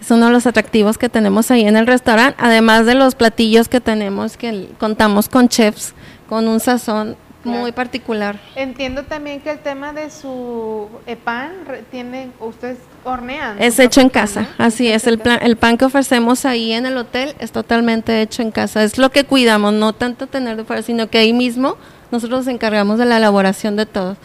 Es 0.00 0.10
uno 0.10 0.26
de 0.26 0.32
los 0.32 0.48
atractivos 0.48 0.98
que 0.98 1.08
tenemos 1.08 1.52
ahí 1.52 1.62
en 1.62 1.76
el 1.76 1.86
restaurante, 1.86 2.36
además 2.40 2.86
de 2.86 2.96
los 2.96 3.14
platillos 3.14 3.68
que 3.68 3.80
tenemos, 3.80 4.36
que 4.36 4.68
contamos 4.80 5.28
con 5.28 5.48
chefs, 5.48 5.94
con 6.28 6.48
un 6.48 6.58
sazón 6.58 7.16
muy 7.44 7.70
particular. 7.70 8.40
Entiendo 8.56 9.04
también 9.04 9.40
que 9.40 9.50
el 9.52 9.60
tema 9.60 9.92
de 9.92 10.10
su 10.10 10.88
eh, 11.06 11.14
pan 11.14 11.52
tiene, 11.92 12.30
ustedes 12.40 12.78
hornean. 13.04 13.62
Es 13.62 13.78
hecho 13.78 14.00
en 14.00 14.08
casa, 14.08 14.48
así 14.58 14.88
es. 14.88 15.06
El, 15.06 15.20
el 15.40 15.56
pan 15.56 15.76
que 15.76 15.84
ofrecemos 15.84 16.44
ahí 16.44 16.72
en 16.72 16.86
el 16.86 16.96
hotel 16.96 17.34
es 17.38 17.52
totalmente 17.52 18.20
hecho 18.22 18.42
en 18.42 18.50
casa. 18.50 18.82
Es 18.84 18.98
lo 18.98 19.10
que 19.10 19.24
cuidamos, 19.24 19.72
no 19.72 19.92
tanto 19.92 20.26
tener 20.26 20.56
de 20.56 20.64
fuera, 20.64 20.82
sino 20.82 21.08
que 21.08 21.18
ahí 21.18 21.32
mismo 21.32 21.76
nosotros 22.12 22.40
nos 22.40 22.54
encargamos 22.54 22.98
de 22.98 23.06
la 23.06 23.16
elaboración 23.16 23.74
de 23.74 23.86
todo. 23.86 24.18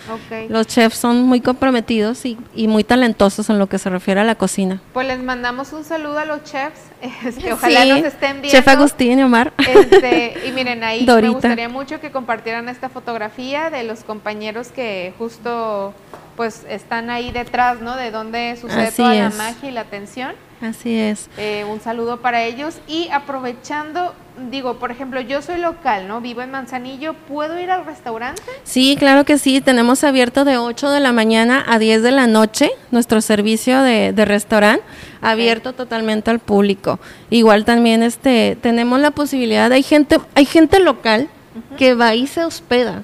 Los 0.49 0.67
chefs 0.67 0.97
son 0.97 1.23
muy 1.23 1.39
comprometidos 1.39 2.25
y, 2.25 2.37
muy 2.67 2.83
talentosos 2.83 3.49
en 3.49 3.59
lo 3.59 3.67
que 3.67 3.79
se 3.79 3.89
refiere 3.89 4.19
a 4.19 4.23
la 4.25 4.35
cocina. 4.35 4.81
Pues 4.91 5.07
les 5.07 5.23
mandamos 5.23 5.71
un 5.71 5.85
saludo 5.85 6.19
a 6.19 6.25
los 6.25 6.43
chefs, 6.43 6.81
este, 7.25 7.53
ojalá 7.53 7.85
nos 7.85 8.03
estén 8.03 8.41
viendo. 8.41 8.49
Chef 8.49 8.67
Agustín 8.67 9.19
y 9.19 9.23
Omar. 9.23 9.53
Este, 9.57 10.35
y 10.47 10.51
miren, 10.51 10.83
ahí 10.83 11.05
me 11.05 11.29
gustaría 11.29 11.69
mucho 11.69 12.01
que 12.01 12.11
compartieran 12.11 12.67
esta 12.67 12.89
fotografía 12.89 13.69
de 13.69 13.83
los 13.83 14.03
compañeros 14.03 14.67
que 14.67 15.13
justo 15.17 15.93
pues 16.37 16.65
están 16.69 17.09
ahí 17.09 17.31
detrás, 17.31 17.81
¿no? 17.81 17.97
De 17.97 18.11
donde 18.11 18.55
sucede 18.61 18.91
toda 18.91 19.13
la 19.15 19.29
magia 19.31 19.69
y 19.69 19.71
la 19.73 19.81
atención. 19.81 20.35
Así 20.61 20.95
es. 20.95 21.29
Eh, 21.37 21.65
un 21.69 21.81
saludo 21.81 22.21
para 22.21 22.43
ellos 22.43 22.77
y 22.87 23.09
aprovechando, 23.09 24.13
digo, 24.49 24.75
por 24.75 24.91
ejemplo, 24.91 25.19
yo 25.21 25.41
soy 25.41 25.59
local, 25.59 26.07
¿no? 26.07 26.21
Vivo 26.21 26.41
en 26.41 26.51
Manzanillo, 26.51 27.13
¿puedo 27.13 27.59
ir 27.59 27.69
al 27.69 27.85
restaurante? 27.85 28.41
Sí, 28.63 28.95
claro 28.97 29.23
que 29.23 29.37
sí, 29.37 29.61
tenemos 29.61 30.03
abierto 30.03 30.45
de 30.45 30.57
8 30.57 30.89
de 30.89 30.99
la 30.99 31.11
mañana 31.11 31.63
a 31.67 31.77
10 31.79 32.01
de 32.01 32.11
la 32.11 32.27
noche 32.27 32.71
nuestro 32.91 33.21
servicio 33.21 33.81
de, 33.81 34.13
restaurante, 34.25 34.83
abierto 35.21 35.73
totalmente 35.73 36.31
al 36.31 36.39
público. 36.39 36.99
Igual 37.29 37.65
también 37.65 38.01
este 38.01 38.57
tenemos 38.61 38.99
la 38.99 39.11
posibilidad, 39.11 39.71
hay 39.71 39.83
gente, 39.83 40.19
hay 40.33 40.45
gente 40.45 40.79
local 40.79 41.29
que 41.77 41.95
va 41.95 42.13
y 42.15 42.27
se 42.27 42.43
hospeda 42.43 43.03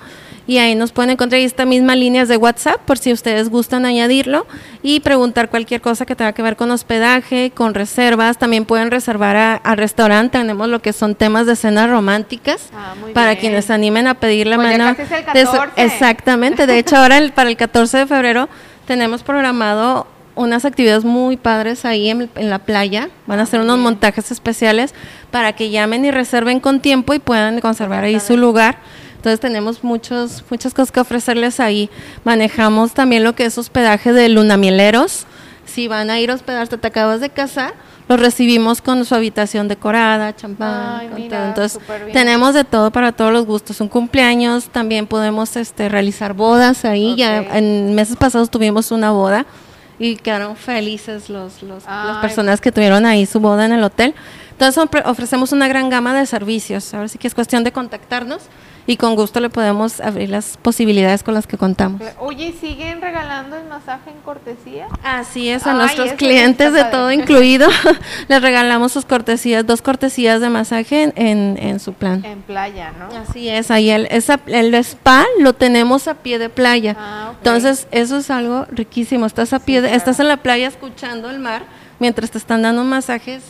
y 0.52 0.58
ahí 0.58 0.76
nos 0.76 0.92
pueden 0.92 1.12
encontrar 1.12 1.40
esta 1.40 1.64
misma 1.64 1.96
líneas 1.96 2.28
de 2.28 2.36
WhatsApp 2.36 2.82
por 2.82 2.98
si 2.98 3.14
ustedes 3.14 3.48
gustan 3.48 3.86
añadirlo 3.86 4.46
y 4.84 5.00
preguntar 5.00 5.50
cualquier 5.50 5.80
cosa 5.80 6.06
que 6.06 6.14
tenga 6.14 6.34
que 6.34 6.42
ver 6.42 6.58
con 6.58 6.72
hospedaje, 6.72 7.54
con 7.56 7.74
reservas. 7.74 8.38
También 8.38 8.66
pueden 8.66 8.92
reservar 8.92 9.62
al 9.64 9.78
restaurante. 9.78 10.38
Tenemos 10.40 10.68
lo 10.68 10.82
que 10.82 10.92
son 10.92 11.16
temas 11.16 11.46
de 11.46 11.56
cenas 11.56 11.90
románticas 11.90 12.68
ah, 12.74 12.96
para 13.14 13.38
quienes 13.38 13.64
se 13.64 13.72
animen 13.72 14.08
a 14.08 14.16
pedir 14.16 14.46
la 14.46 14.58
pues 14.58 14.78
mano. 14.78 14.94
exactamente. 15.78 16.68
De 16.68 16.80
hecho, 16.80 16.98
ahora 16.98 17.18
para 17.34 17.50
el 17.50 17.56
14 17.56 18.00
de 18.00 18.06
febrero 18.06 18.50
tenemos 18.86 19.24
programado 19.24 20.06
unas 20.36 20.66
actividades 20.66 21.06
muy 21.06 21.38
padres 21.38 21.86
ahí 21.86 22.10
en, 22.10 22.30
la 22.36 22.60
playa. 22.60 23.08
Van 23.26 23.40
a 23.40 23.44
hacer 23.44 23.62
unos 23.62 23.80
montajes 23.80 24.32
especiales 24.32 24.94
para 25.32 25.54
que 25.54 25.70
llamen 25.70 26.04
y 26.04 26.12
reserven 26.12 26.60
con 26.60 26.82
tiempo 26.82 27.14
y 27.14 27.20
puedan 27.20 27.62
conservar 27.62 28.04
ahí 28.04 28.20
su 28.20 28.36
lugar. 28.36 28.80
Entonces 29.22 29.40
tenemos 29.40 29.84
muchos, 29.84 30.44
muchas 30.50 30.74
cosas 30.74 30.92
que 30.92 31.00
ofrecerles 31.00 31.60
ahí. 31.60 31.92
Manejamos 32.24 32.94
también 32.94 33.24
lo 33.24 33.36
que 33.36 33.46
es 33.46 33.56
hospedaje 33.60 34.14
de 34.14 34.30
lunamieleros. 34.30 35.28
Si 35.68 35.88
van 35.88 36.10
a 36.10 36.20
ir 36.20 36.32
a 36.32 36.34
hospedarse, 36.34 36.76
te 36.80 36.88
acabas 36.88 37.22
de 37.22 37.30
casar, 37.30 37.76
los 38.10 38.20
recibimos 38.20 38.82
con 38.82 39.06
su 39.06 39.14
habitación 39.14 39.68
decorada, 39.68 40.36
champán, 40.36 41.12
Entonces 41.16 41.80
tenemos 42.12 42.56
de 42.56 42.64
todo 42.64 42.90
para 42.90 43.12
todos 43.12 43.32
los 43.32 43.46
gustos. 43.46 43.80
Un 43.80 43.90
cumpleaños, 43.90 44.70
también 44.70 45.06
podemos 45.06 45.56
este, 45.56 45.88
realizar 45.88 46.34
bodas 46.34 46.84
ahí. 46.84 47.16
Ya 47.16 47.44
en 47.44 47.94
meses 47.94 48.16
pasados 48.16 48.50
tuvimos 48.50 48.90
una 48.90 49.12
boda 49.12 49.46
y 50.00 50.16
quedaron 50.16 50.56
felices 50.56 51.30
los, 51.30 51.62
los 51.62 51.86
las 51.86 52.18
personas 52.18 52.60
que 52.60 52.72
tuvieron 52.72 53.06
ahí 53.06 53.28
su 53.28 53.40
boda 53.40 53.68
en 53.68 53.74
el 53.74 53.84
hotel. 53.84 54.16
Entonces 54.62 55.02
ofrecemos 55.06 55.54
una 55.54 55.68
gran 55.68 55.90
gama 55.90 56.14
de 56.14 56.24
servicios. 56.28 56.94
Ahora 56.94 57.08
sí 57.08 57.18
que 57.18 57.28
es 57.28 57.34
cuestión 57.34 57.64
de 57.64 57.72
contactarnos 57.72 58.44
y 58.86 58.96
con 58.96 59.16
gusto 59.16 59.40
le 59.40 59.50
podemos 59.50 60.00
abrir 60.00 60.30
las 60.30 60.58
posibilidades 60.58 61.24
con 61.24 61.34
las 61.34 61.48
que 61.48 61.58
contamos. 61.58 62.00
Oye, 62.20 62.54
¿siguen 62.62 63.02
regalando 63.02 63.58
el 63.58 63.68
masaje 63.68 64.12
en 64.12 64.18
cortesía? 64.18 64.88
Así 65.04 65.50
es, 65.50 65.66
a 65.66 65.74
nuestros 65.74 66.12
clientes 66.14 66.74
de 66.74 66.84
todo 66.84 67.12
incluido 67.12 67.68
les 68.28 68.40
regalamos 68.40 68.92
sus 68.92 69.04
cortesías, 69.04 69.66
dos 69.66 69.82
cortesías 69.82 70.42
de 70.42 70.50
masaje 70.50 71.12
en, 71.16 71.58
en, 71.58 71.80
su 71.80 71.94
plan. 71.94 72.24
En 72.24 72.44
playa, 72.44 72.94
¿no? 73.00 73.08
Así 73.18 73.50
es, 73.50 73.72
ahí 73.72 73.90
el, 73.90 74.08
el 74.46 74.76
spa 74.76 75.26
lo 75.40 75.54
tenemos 75.54 76.08
a 76.08 76.14
pie 76.14 76.38
de 76.38 76.50
playa. 76.50 76.96
Ah, 77.00 77.32
Entonces, 77.36 77.88
eso 77.90 78.18
es 78.18 78.30
algo 78.30 78.68
riquísimo. 78.70 79.26
Estás 79.26 79.54
a 79.54 79.60
pie, 79.60 79.96
estás 79.96 80.20
en 80.20 80.28
la 80.28 80.38
playa 80.38 80.68
escuchando 80.68 81.32
el 81.32 81.40
mar 81.40 81.64
mientras 81.98 82.30
te 82.30 82.38
están 82.38 82.62
dando 82.62 82.84
masajes 82.84 83.42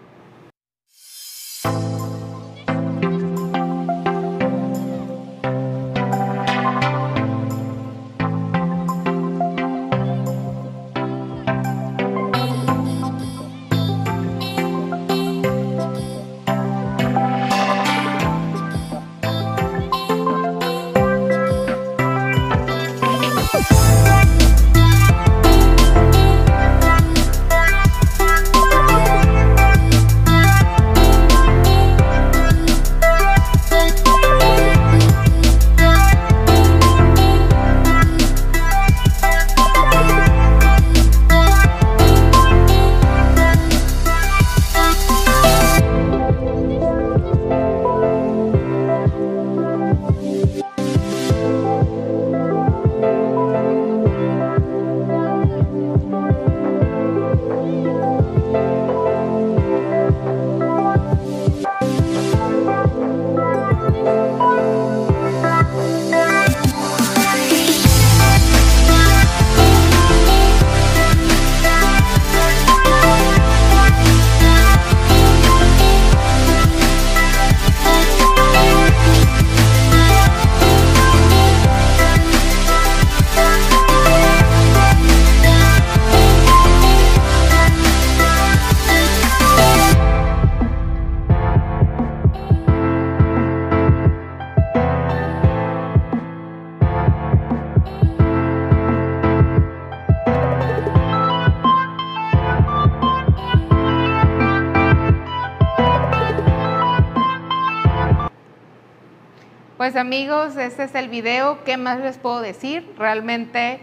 Amigos, 109.99 110.55
este 110.55 110.83
es 110.83 110.95
el 110.95 111.09
video. 111.09 111.63
¿Qué 111.65 111.77
más 111.77 111.99
les 111.99 112.17
puedo 112.17 112.41
decir? 112.41 112.89
Realmente 112.97 113.79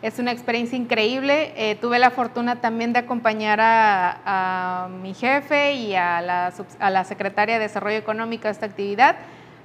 es 0.00 0.18
una 0.18 0.32
experiencia 0.32 0.78
increíble. 0.78 1.52
Eh, 1.56 1.76
tuve 1.76 1.98
la 1.98 2.10
fortuna 2.10 2.60
también 2.60 2.92
de 2.92 3.00
acompañar 3.00 3.58
a, 3.60 4.88
mi 5.02 5.14
jefe 5.14 5.74
y 5.74 5.94
a 5.94 6.20
la, 6.22 6.52
a 6.80 6.90
la 6.90 7.04
secretaria 7.04 7.56
de 7.56 7.60
Desarrollo 7.60 7.98
Económico 7.98 8.44
de 8.44 8.52
esta 8.52 8.66
actividad. 8.66 9.16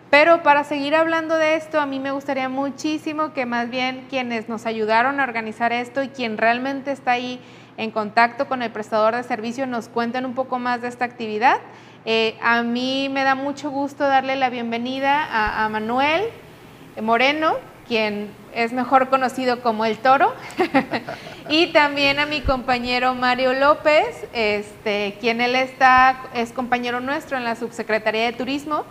Pero 0.09 0.43
para 0.43 0.63
seguir 0.63 0.93
hablando 0.93 1.37
de 1.37 1.55
esto, 1.55 1.79
a 1.79 1.85
mí 1.85 1.99
me 1.99 2.11
gustaría 2.11 2.49
muchísimo 2.49 3.33
que 3.33 3.45
más 3.45 3.69
bien 3.69 4.05
quienes 4.09 4.49
nos 4.49 4.65
ayudaron 4.65 5.19
a 5.19 5.23
organizar 5.23 5.71
esto 5.71 6.03
y 6.03 6.09
quien 6.09 6.37
realmente 6.37 6.91
está 6.91 7.11
ahí 7.11 7.39
en 7.77 7.91
contacto 7.91 8.47
con 8.47 8.61
el 8.61 8.71
prestador 8.71 9.15
de 9.15 9.23
servicio 9.23 9.65
nos 9.65 9.87
cuenten 9.87 10.25
un 10.25 10.35
poco 10.35 10.59
más 10.59 10.81
de 10.81 10.89
esta 10.89 11.05
actividad. 11.05 11.57
Eh, 12.05 12.35
a 12.41 12.63
mí 12.63 13.07
me 13.09 13.23
da 13.23 13.33
mucho 13.33 13.71
gusto 13.71 14.05
darle 14.05 14.35
la 14.35 14.49
bienvenida 14.49 15.63
a, 15.63 15.69
Manuel 15.69 16.23
Moreno, 17.01 17.55
quien 17.87 18.29
es 18.53 18.73
mejor 18.73 19.07
conocido 19.07 19.61
como 19.61 19.85
el 19.85 19.97
toro, 19.97 20.33
y 21.49 21.67
también 21.67 22.19
a 22.19 22.25
mi 22.25 22.41
compañero 22.41 23.15
Mario 23.15 23.53
López, 23.53 24.27
este, 24.33 25.15
quien 25.21 25.39
él 25.39 25.55
está, 25.55 26.23
es 26.33 26.51
compañero 26.51 26.99
nuestro 26.99 27.37
en 27.37 27.45
la 27.45 27.55
Subsecretaría 27.55 28.25
de 28.25 28.33
Turismo. 28.33 28.83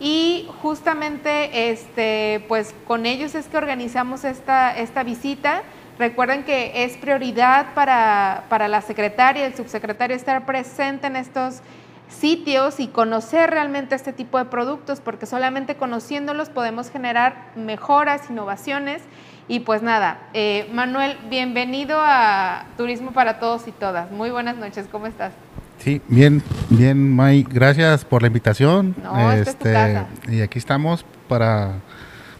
Y 0.00 0.48
justamente 0.62 1.70
este, 1.70 2.44
pues 2.48 2.74
con 2.86 3.06
ellos 3.06 3.34
es 3.34 3.46
que 3.46 3.56
organizamos 3.56 4.24
esta, 4.24 4.76
esta 4.76 5.02
visita. 5.02 5.62
Recuerden 5.98 6.44
que 6.44 6.84
es 6.84 6.96
prioridad 6.96 7.74
para, 7.74 8.44
para 8.48 8.68
la 8.68 8.80
secretaria, 8.80 9.46
el 9.46 9.56
subsecretario 9.56 10.14
estar 10.16 10.46
presente 10.46 11.08
en 11.08 11.16
estos 11.16 11.62
sitios 12.08 12.80
y 12.80 12.88
conocer 12.88 13.50
realmente 13.50 13.94
este 13.94 14.12
tipo 14.12 14.38
de 14.38 14.46
productos, 14.46 15.00
porque 15.00 15.26
solamente 15.26 15.76
conociéndolos 15.76 16.48
podemos 16.48 16.90
generar 16.90 17.52
mejoras, 17.56 18.30
innovaciones. 18.30 19.02
Y 19.46 19.60
pues 19.60 19.82
nada, 19.82 20.18
eh, 20.34 20.68
Manuel, 20.72 21.16
bienvenido 21.30 21.98
a 22.00 22.66
Turismo 22.76 23.12
para 23.12 23.38
Todos 23.38 23.66
y 23.66 23.72
Todas. 23.72 24.10
Muy 24.10 24.30
buenas 24.30 24.56
noches, 24.56 24.86
¿cómo 24.90 25.06
estás? 25.06 25.32
Sí, 25.78 26.02
bien, 26.08 26.42
bien, 26.70 27.14
May, 27.14 27.44
gracias 27.48 28.04
por 28.04 28.22
la 28.22 28.28
invitación. 28.28 28.94
este, 29.34 30.04
Y 30.28 30.42
aquí 30.42 30.58
estamos 30.58 31.04
para 31.28 31.76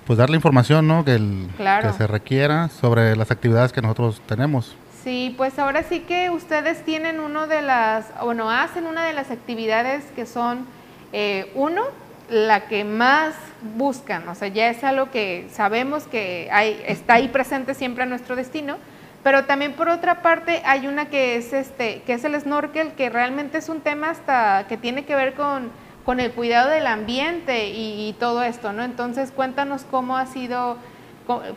pues 0.06 0.18
dar 0.18 0.30
la 0.30 0.36
información 0.36 0.88
¿no? 0.88 1.04
que, 1.04 1.14
el, 1.14 1.48
que 1.56 1.92
se 1.92 2.06
requiera 2.06 2.68
sobre 2.68 3.14
las 3.14 3.30
actividades 3.30 3.72
que 3.72 3.80
nosotros 3.80 4.20
tenemos. 4.26 4.74
Sí, 5.08 5.32
pues 5.38 5.58
ahora 5.58 5.84
sí 5.84 6.00
que 6.00 6.28
ustedes 6.28 6.84
tienen 6.84 7.18
uno 7.18 7.46
de 7.46 7.62
las, 7.62 8.04
bueno, 8.22 8.50
hacen 8.50 8.84
una 8.84 9.06
de 9.06 9.14
las 9.14 9.30
actividades 9.30 10.04
que 10.14 10.26
son, 10.26 10.66
eh, 11.14 11.50
uno, 11.54 11.80
la 12.28 12.68
que 12.68 12.84
más 12.84 13.34
buscan, 13.74 14.28
o 14.28 14.34
sea, 14.34 14.48
ya 14.48 14.68
es 14.68 14.84
algo 14.84 15.10
que 15.10 15.48
sabemos 15.50 16.06
que 16.06 16.50
hay, 16.52 16.84
está 16.86 17.14
ahí 17.14 17.28
presente 17.28 17.72
siempre 17.72 18.04
en 18.04 18.10
nuestro 18.10 18.36
destino, 18.36 18.76
pero 19.24 19.46
también 19.46 19.72
por 19.72 19.88
otra 19.88 20.20
parte 20.20 20.60
hay 20.66 20.86
una 20.86 21.06
que 21.06 21.36
es 21.36 21.54
este, 21.54 22.02
que 22.02 22.12
es 22.12 22.24
el 22.24 22.38
snorkel, 22.38 22.92
que 22.92 23.08
realmente 23.08 23.56
es 23.56 23.70
un 23.70 23.80
tema 23.80 24.10
hasta 24.10 24.66
que 24.68 24.76
tiene 24.76 25.06
que 25.06 25.14
ver 25.14 25.32
con, 25.32 25.70
con 26.04 26.20
el 26.20 26.32
cuidado 26.32 26.68
del 26.68 26.86
ambiente 26.86 27.68
y, 27.68 28.10
y 28.10 28.12
todo 28.12 28.42
esto, 28.42 28.74
¿no? 28.74 28.82
Entonces 28.84 29.32
cuéntanos 29.32 29.86
cómo 29.90 30.18
ha 30.18 30.26
sido 30.26 30.76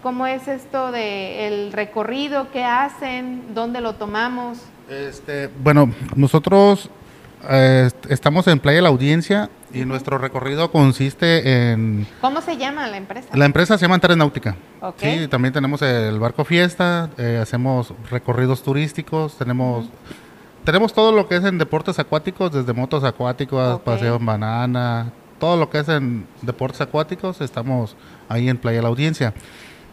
¿Cómo, 0.01 0.27
es 0.27 0.49
esto 0.49 0.91
de 0.91 1.47
el 1.47 1.71
recorrido? 1.71 2.51
¿Qué 2.51 2.65
hacen? 2.65 3.53
¿Dónde 3.55 3.79
lo 3.79 3.95
tomamos? 3.95 4.57
Este, 4.89 5.49
bueno, 5.63 5.93
nosotros 6.13 6.89
eh, 7.49 7.89
estamos 8.09 8.47
en 8.47 8.59
Playa 8.59 8.81
La 8.81 8.89
Audiencia 8.89 9.49
y 9.73 9.85
nuestro 9.85 10.17
recorrido 10.17 10.73
consiste 10.73 11.71
en... 11.71 12.05
¿Cómo 12.19 12.41
se 12.41 12.57
llama 12.57 12.85
la 12.87 12.97
empresa? 12.97 13.29
La 13.33 13.45
empresa 13.45 13.77
se 13.77 13.83
llama 13.83 13.95
Antares 13.95 14.17
Náutica. 14.17 14.57
Sí, 14.97 15.29
también 15.29 15.53
tenemos 15.53 15.81
el 15.83 16.19
barco 16.19 16.43
fiesta, 16.43 17.09
eh, 17.17 17.39
hacemos 17.41 17.93
recorridos 18.09 18.63
turísticos, 18.63 19.37
tenemos... 19.37 19.85
Tenemos 20.65 20.93
todo 20.93 21.13
lo 21.13 21.29
que 21.29 21.37
es 21.37 21.45
en 21.45 21.57
deportes 21.57 21.97
acuáticos, 21.97 22.51
desde 22.51 22.73
motos 22.73 23.05
acuáticos, 23.05 23.79
paseos 23.79 24.19
en 24.19 24.25
banana, 24.25 25.11
todo 25.39 25.57
lo 25.57 25.71
que 25.71 25.79
es 25.79 25.89
en 25.89 26.27
deportes 26.43 26.81
acuáticos, 26.81 27.41
estamos 27.41 27.95
ahí 28.31 28.49
en 28.49 28.57
Playa 28.57 28.81
La 28.81 28.87
Audiencia. 28.87 29.33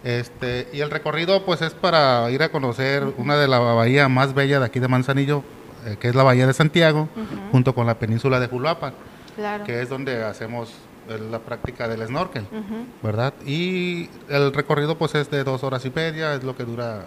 Este, 0.05 0.69
y 0.73 0.81
el 0.81 0.91
recorrido 0.91 1.45
pues 1.45 1.61
es 1.61 1.75
para 1.75 2.31
ir 2.31 2.43
a 2.43 2.51
conocer 2.51 3.05
una 3.17 3.37
de 3.37 3.49
las 3.49 3.61
bahías 3.61 4.09
más 4.09 4.33
bellas 4.35 4.61
de 4.61 4.67
aquí 4.67 4.79
de 4.79 4.89
Manzanillo, 4.89 5.43
eh, 5.87 5.97
que 5.99 6.09
es 6.09 6.15
la 6.15 6.23
Bahía 6.23 6.47
de 6.47 6.55
Santiago, 6.55 7.09
junto 7.51 7.75
con 7.75 7.87
la 7.87 7.99
península 7.99 8.39
de 8.39 8.47
Juluapan, 8.47 8.95
que 9.67 9.83
es 9.83 9.89
donde 9.89 10.25
hacemos 10.25 10.73
la 11.31 11.39
práctica 11.39 11.89
del 11.89 12.07
snorkel, 12.07 12.47
¿verdad? 13.03 13.33
Y 13.47 14.09
el 14.29 14.53
recorrido 14.53 14.99
pues 14.99 15.15
es 15.15 15.31
de 15.31 15.43
dos 15.43 15.65
horas 15.65 15.85
y 15.85 15.91
media, 15.91 16.35
es 16.35 16.45
lo 16.45 16.57
que 16.57 16.65
dura 16.65 17.07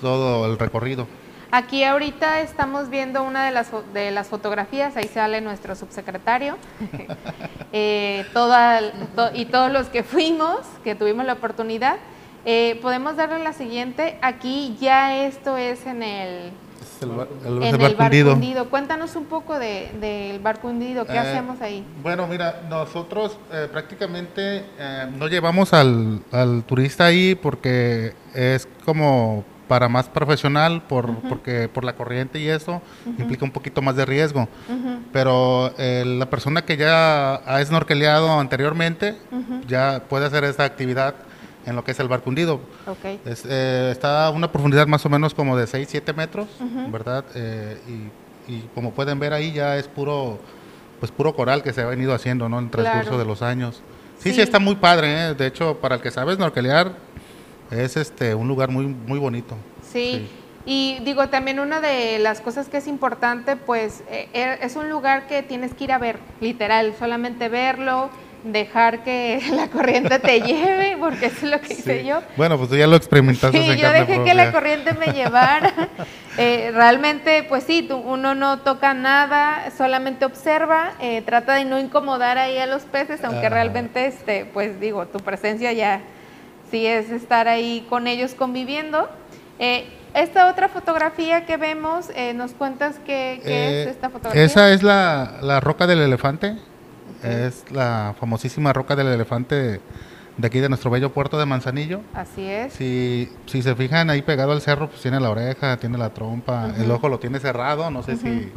todo 0.00 0.46
el 0.50 0.58
recorrido. 0.58 1.06
Aquí 1.54 1.84
ahorita 1.84 2.40
estamos 2.40 2.88
viendo 2.88 3.22
una 3.22 3.44
de 3.44 3.52
las, 3.52 3.70
de 3.92 4.10
las 4.10 4.28
fotografías, 4.28 4.96
ahí 4.96 5.06
sale 5.06 5.42
nuestro 5.42 5.76
subsecretario, 5.76 6.56
eh, 7.74 8.24
toda, 8.32 8.80
y 9.34 9.44
todos 9.44 9.70
los 9.70 9.88
que 9.88 10.02
fuimos, 10.02 10.60
que 10.82 10.94
tuvimos 10.94 11.26
la 11.26 11.34
oportunidad. 11.34 11.96
Eh, 12.46 12.78
podemos 12.80 13.16
darle 13.16 13.38
la 13.40 13.52
siguiente, 13.52 14.18
aquí 14.22 14.78
ya 14.80 15.26
esto 15.26 15.58
es 15.58 15.84
en 15.84 16.02
el, 16.02 16.52
en 17.02 17.80
el 17.82 17.96
barco 17.96 18.32
hundido. 18.32 18.70
Cuéntanos 18.70 19.14
un 19.14 19.26
poco 19.26 19.58
del 19.58 20.00
de, 20.00 20.40
barco 20.42 20.68
hundido, 20.68 21.04
¿qué 21.04 21.16
eh, 21.16 21.18
hacemos 21.18 21.60
ahí? 21.60 21.84
Bueno, 22.02 22.26
mira, 22.26 22.62
nosotros 22.70 23.36
prácticamente 23.70 24.64
no 25.18 25.28
llevamos 25.28 25.74
al, 25.74 26.22
al 26.32 26.64
turista 26.64 27.04
ahí 27.04 27.34
porque 27.34 28.14
es 28.32 28.66
como 28.86 29.44
para 29.72 29.88
más 29.88 30.06
profesional 30.06 30.82
por, 30.82 31.16
porque 31.30 31.66
por 31.66 31.82
la 31.82 31.94
corriente 31.94 32.38
y 32.38 32.46
eso 32.46 32.82
implica 33.06 33.42
un 33.42 33.50
poquito 33.50 33.80
más 33.80 33.96
de 33.96 34.04
riesgo. 34.04 34.46
Pero 35.14 35.72
eh, 35.78 36.04
la 36.06 36.28
persona 36.28 36.66
que 36.66 36.76
ya 36.76 37.36
ha 37.36 37.64
snorkeleado 37.64 38.38
anteriormente 38.38 39.16
ya 39.66 40.02
puede 40.10 40.26
hacer 40.26 40.44
esta 40.44 40.64
actividad 40.64 41.14
en 41.64 41.74
lo 41.74 41.84
que 41.84 41.92
es 41.92 42.00
el 42.00 42.08
barco 42.08 42.28
hundido. 42.28 42.60
Eh, 43.24 43.88
está 43.90 44.26
a 44.26 44.30
una 44.30 44.52
profundidad 44.52 44.86
más 44.86 45.06
o 45.06 45.08
menos 45.08 45.32
como 45.32 45.56
de 45.56 45.66
6, 45.66 45.88
7 45.90 46.12
metros, 46.12 46.48
¿verdad? 46.90 47.24
Eh, 47.34 47.78
y, 48.46 48.60
como 48.74 48.92
pueden 48.92 49.18
ver 49.18 49.32
ahí 49.32 49.52
ya 49.52 49.78
es 49.78 49.88
puro 49.88 50.38
pues 51.00 51.10
puro 51.10 51.34
coral 51.34 51.62
que 51.62 51.72
se 51.72 51.80
ha 51.80 51.86
venido 51.86 52.12
haciendo 52.12 52.46
¿no? 52.50 52.58
en 52.58 52.66
el 52.66 52.70
transcurso 52.70 53.16
de 53.16 53.24
los 53.24 53.40
años. 53.40 53.80
Sí, 54.18 54.34
sí, 54.34 54.42
está 54.42 54.58
muy 54.58 54.74
padre. 54.74 55.32
De 55.34 55.46
hecho, 55.46 55.78
para 55.78 55.94
el 55.94 56.02
que 56.02 56.10
sabe 56.10 56.34
snorkelear, 56.34 56.92
es 57.72 57.96
este 57.96 58.34
un 58.34 58.48
lugar 58.48 58.70
muy 58.70 58.86
muy 58.86 59.18
bonito. 59.18 59.56
Sí. 59.92 60.28
Y 60.64 60.98
digo, 61.04 61.28
también 61.28 61.58
una 61.58 61.80
de 61.80 62.18
las 62.20 62.40
cosas 62.40 62.68
que 62.68 62.76
es 62.76 62.86
importante, 62.86 63.56
pues 63.56 64.04
eh, 64.08 64.58
es 64.62 64.76
un 64.76 64.88
lugar 64.88 65.26
que 65.26 65.42
tienes 65.42 65.74
que 65.74 65.84
ir 65.84 65.92
a 65.92 65.98
ver, 65.98 66.18
literal, 66.40 66.94
solamente 66.96 67.48
verlo, 67.48 68.10
dejar 68.44 69.02
que 69.02 69.40
la 69.52 69.68
corriente 69.68 70.20
te 70.20 70.40
lleve, 70.46 70.96
porque 70.98 71.26
eso 71.26 71.46
es 71.46 71.50
lo 71.50 71.60
que 71.60 71.72
hice 71.72 72.04
yo. 72.04 72.22
Bueno, 72.36 72.58
pues 72.58 72.70
tú 72.70 72.76
ya 72.76 72.86
lo 72.86 72.94
experimentaste. 72.94 73.60
Sí, 73.60 73.76
yo 73.76 73.90
dejé 73.90 74.22
que 74.22 74.34
la 74.34 74.52
corriente 74.52 74.94
me 74.94 75.06
llevara. 75.12 75.72
Eh, 76.38 76.70
realmente, 76.72 77.44
pues 77.48 77.64
sí, 77.64 77.88
uno 78.04 78.36
no 78.36 78.60
toca 78.60 78.94
nada, 78.94 79.70
solamente 79.76 80.24
observa, 80.24 80.92
eh, 81.00 81.22
trata 81.22 81.54
de 81.54 81.64
no 81.64 81.78
incomodar 81.78 82.38
ahí 82.38 82.56
a 82.56 82.66
los 82.66 82.82
peces, 82.82 83.22
aunque 83.24 83.48
realmente, 83.48 84.06
este, 84.06 84.44
pues 84.46 84.80
digo, 84.80 85.06
tu 85.06 85.18
presencia 85.18 85.72
ya 85.72 86.00
sí 86.72 86.86
es 86.86 87.10
estar 87.10 87.46
ahí 87.46 87.86
con 87.88 88.08
ellos 88.08 88.34
conviviendo. 88.34 89.08
Eh, 89.60 89.84
esta 90.14 90.50
otra 90.50 90.68
fotografía 90.68 91.46
que 91.46 91.56
vemos, 91.56 92.10
eh, 92.16 92.34
¿nos 92.34 92.52
cuentas 92.52 92.96
qué, 93.06 93.34
es 93.34 93.46
eh, 93.46 93.90
esta 93.90 94.10
fotografía? 94.10 94.42
Esa 94.42 94.72
es 94.72 94.82
la, 94.82 95.60
roca 95.60 95.86
del 95.86 96.00
elefante, 96.00 96.56
es 97.22 97.64
la 97.70 98.14
famosísima 98.18 98.72
roca 98.72 98.96
del 98.96 99.06
elefante 99.08 99.80
de 100.38 100.46
aquí 100.46 100.60
de 100.60 100.68
nuestro 100.70 100.90
bello 100.90 101.12
puerto 101.12 101.38
de 101.38 101.46
Manzanillo. 101.46 102.00
Así 102.14 102.46
es. 102.46 102.72
Si, 102.72 103.30
si 103.46 103.62
se 103.62 103.74
fijan 103.74 104.08
ahí 104.08 104.22
pegado 104.22 104.52
al 104.52 104.62
cerro, 104.62 104.88
pues 104.88 105.02
tiene 105.02 105.20
la 105.20 105.30
oreja, 105.30 105.76
tiene 105.76 105.98
la 105.98 106.10
trompa, 106.10 106.72
el 106.78 106.90
ojo 106.90 107.08
lo 107.10 107.18
tiene 107.18 107.38
cerrado, 107.38 107.90
no 107.90 108.02
sé 108.02 108.16
si, 108.16 108.50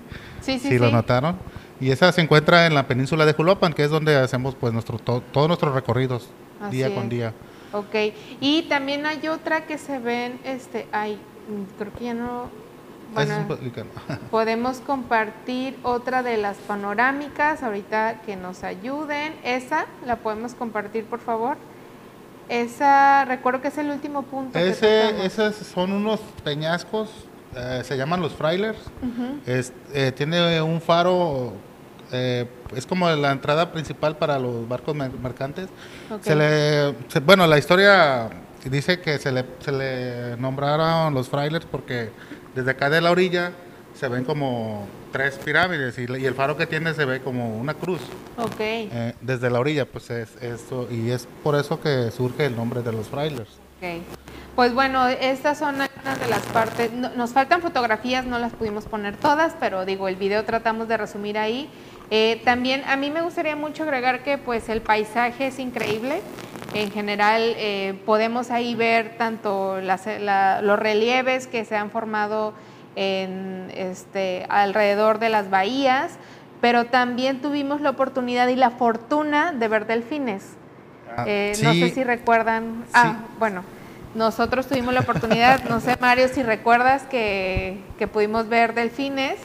si 0.57 0.79
lo 0.79 0.89
notaron. 0.89 1.37
Y 1.81 1.91
esa 1.91 2.11
se 2.13 2.21
encuentra 2.21 2.65
en 2.65 2.73
la 2.73 2.87
península 2.87 3.25
de 3.25 3.33
Julopan, 3.33 3.73
que 3.73 3.83
es 3.83 3.89
donde 3.89 4.15
hacemos 4.15 4.55
pues 4.55 4.71
nuestro 4.71 4.99
todos 4.99 5.47
nuestros 5.49 5.75
recorridos 5.75 6.29
día 6.71 6.95
con 6.95 7.09
día. 7.09 7.33
Ok, 7.75 8.13
y 8.39 8.63
también 8.63 9.05
hay 9.05 9.27
otra 9.27 9.65
que 9.65 9.77
se 9.77 9.99
ven, 9.99 10.39
este, 10.45 10.87
hay, 10.93 11.19
creo 11.77 11.93
que 11.93 12.05
ya 12.05 12.13
no, 12.13 12.49
bueno, 13.13 13.45
podemos 14.31 14.77
compartir 14.79 15.77
otra 15.83 16.23
de 16.23 16.37
las 16.37 16.55
panorámicas 16.57 17.63
ahorita 17.63 18.21
que 18.25 18.37
nos 18.37 18.63
ayuden. 18.63 19.33
Esa 19.43 19.87
la 20.05 20.15
podemos 20.15 20.53
compartir, 20.53 21.03
por 21.05 21.19
favor. 21.19 21.57
Esa, 22.47 23.25
recuerdo 23.25 23.61
que 23.61 23.67
es 23.67 23.77
el 23.77 23.89
último 23.89 24.23
punto. 24.23 24.57
Ese, 24.57 25.25
esos 25.25 25.55
son 25.55 25.91
unos 25.91 26.21
peñascos, 26.43 27.09
eh, 27.55 27.81
se 27.83 27.97
llaman 27.97 28.21
los 28.21 28.33
frailers. 28.33 28.79
es, 29.45 29.73
eh, 29.93 30.13
tiene 30.15 30.61
un 30.61 30.79
faro 30.79 31.53
eh, 32.11 32.45
es 32.75 32.85
como 32.85 33.09
la 33.09 33.31
entrada 33.31 33.71
principal 33.71 34.17
para 34.17 34.39
los 34.39 34.67
barcos 34.67 34.95
mercantes. 34.95 35.67
Se 36.21 36.35
le, 36.35 36.93
bueno, 37.21 37.47
la 37.47 37.57
historia 37.57 38.29
dice 38.65 38.99
que 38.99 39.19
se 39.19 39.31
le, 39.31 39.45
se 39.59 39.71
le 39.71 40.37
nombraron 40.37 41.13
los 41.13 41.29
frailers 41.29 41.65
porque 41.65 42.09
desde 42.55 42.71
acá 42.71 42.89
de 42.89 43.01
la 43.01 43.11
orilla 43.11 43.51
se 43.93 44.07
ven 44.07 44.23
como 44.25 44.87
tres 45.11 45.37
pirámides 45.37 45.97
y, 45.97 46.03
el 46.03 46.33
faro 46.33 46.57
que 46.57 46.67
tiene 46.67 46.93
se 46.93 47.05
ve 47.05 47.21
como 47.21 47.57
una 47.57 47.73
cruz. 47.73 48.01
Ok. 48.37 48.59
Eh, 48.59 49.13
desde 49.21 49.49
la 49.49 49.59
orilla, 49.59 49.85
pues 49.85 50.09
es 50.09 50.35
esto, 50.41 50.87
y 50.91 51.11
es 51.11 51.27
por 51.43 51.55
eso 51.55 51.79
que 51.79 52.11
surge 52.11 52.45
el 52.45 52.55
nombre 52.55 52.81
de 52.81 52.91
los 52.91 53.07
frailers. 53.07 53.51
Ok. 53.77 54.03
Pues 54.55 54.73
bueno, 54.73 55.07
estas 55.07 55.57
son 55.59 55.81
algunas 55.81 56.19
de 56.19 56.27
las 56.27 56.41
partes. 56.43 56.91
nos 56.91 57.31
faltan 57.31 57.61
fotografías, 57.61 58.25
no 58.25 58.39
las 58.39 58.53
pudimos 58.53 58.85
poner 58.85 59.17
todas, 59.17 59.53
pero 59.59 59.85
digo, 59.85 60.07
el 60.07 60.15
video 60.15 60.45
tratamos 60.45 60.87
de 60.87 60.97
resumir 60.97 61.37
ahí. 61.37 61.69
Eh, 62.11 62.41
también 62.45 62.83
a 62.87 62.95
mí 62.95 63.09
me 63.09 63.21
gustaría 63.21 63.55
mucho 63.55 63.83
agregar 63.83 64.23
que 64.23 64.37
pues 64.37 64.69
el 64.69 64.81
paisaje 64.81 65.47
es 65.47 65.59
increíble. 65.59 66.21
En 66.73 66.91
general 66.91 67.41
eh, 67.57 67.99
podemos 68.05 68.51
ahí 68.51 68.75
ver 68.75 69.17
tanto 69.17 69.79
los 69.81 70.79
relieves 70.79 71.47
que 71.47 71.65
se 71.65 71.75
han 71.75 71.89
formado 71.89 72.53
en, 72.95 73.71
este, 73.75 74.45
alrededor 74.49 75.19
de 75.19 75.29
las 75.29 75.49
bahías, 75.49 76.17
pero 76.61 76.85
también 76.85 77.41
tuvimos 77.41 77.81
la 77.81 77.91
oportunidad 77.91 78.47
y 78.49 78.55
la 78.55 78.71
fortuna 78.71 79.51
de 79.51 79.67
ver 79.67 79.87
delfines. 79.87 80.43
Ah, 81.15 81.23
eh, 81.27 81.53
no 81.63 81.73
sé 81.73 81.89
si 81.89 82.03
recuerdan. 82.03 82.83
Ah, 82.93 83.19
bueno, 83.39 83.63
nosotros 84.15 84.67
tuvimos 84.67 84.93
la 84.93 85.01
oportunidad, 85.01 85.63
no 85.69 85.79
sé 85.79 85.95
Mario 85.99 86.27
si 86.27 86.43
recuerdas 86.43 87.03
que, 87.03 87.79
que 87.97 88.07
pudimos 88.07 88.49
ver 88.49 88.73
delfines. 88.73 89.37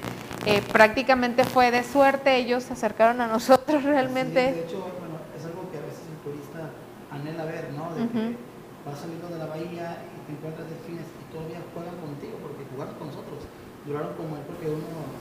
Eh, 0.47 0.63
prácticamente 0.73 1.45
fue 1.45 1.71
de 1.71 1.85
suerte, 1.85 2.37
ellos 2.37 2.65
se 2.65 2.73
acercaron 2.73 3.21
a 3.21 3.27
nosotros 3.27 3.83
realmente. 3.95 4.53
de 4.53 4.61
hecho, 4.65 4.81
bueno, 4.99 5.21
es 5.37 5.45
algo 5.45 5.71
que 5.71 5.79
a 5.79 5.85
veces 5.85 6.05
el 6.09 6.19
turista 6.25 6.71
anhela 7.13 7.45
ver, 7.45 7.71
¿no? 7.77 7.93
De 7.95 8.09
que 8.09 8.37
vas 8.85 8.99
saliendo 8.99 9.29
de 9.29 9.39
la 9.39 9.47
bahía 9.47 10.01
y 10.01 10.17
te 10.25 10.33
encuentras 10.33 10.65
delfines 10.69 11.05
y 11.05 11.25
todavía 11.33 11.61
juegan 11.75 11.97
contigo 12.01 12.41
porque 12.41 12.65
jugaron 12.73 12.95
con 12.97 13.07
nosotros. 13.09 13.45
Duraron 13.85 14.13
como 14.17 14.37
porque 14.49 14.69
unos, 14.69 15.21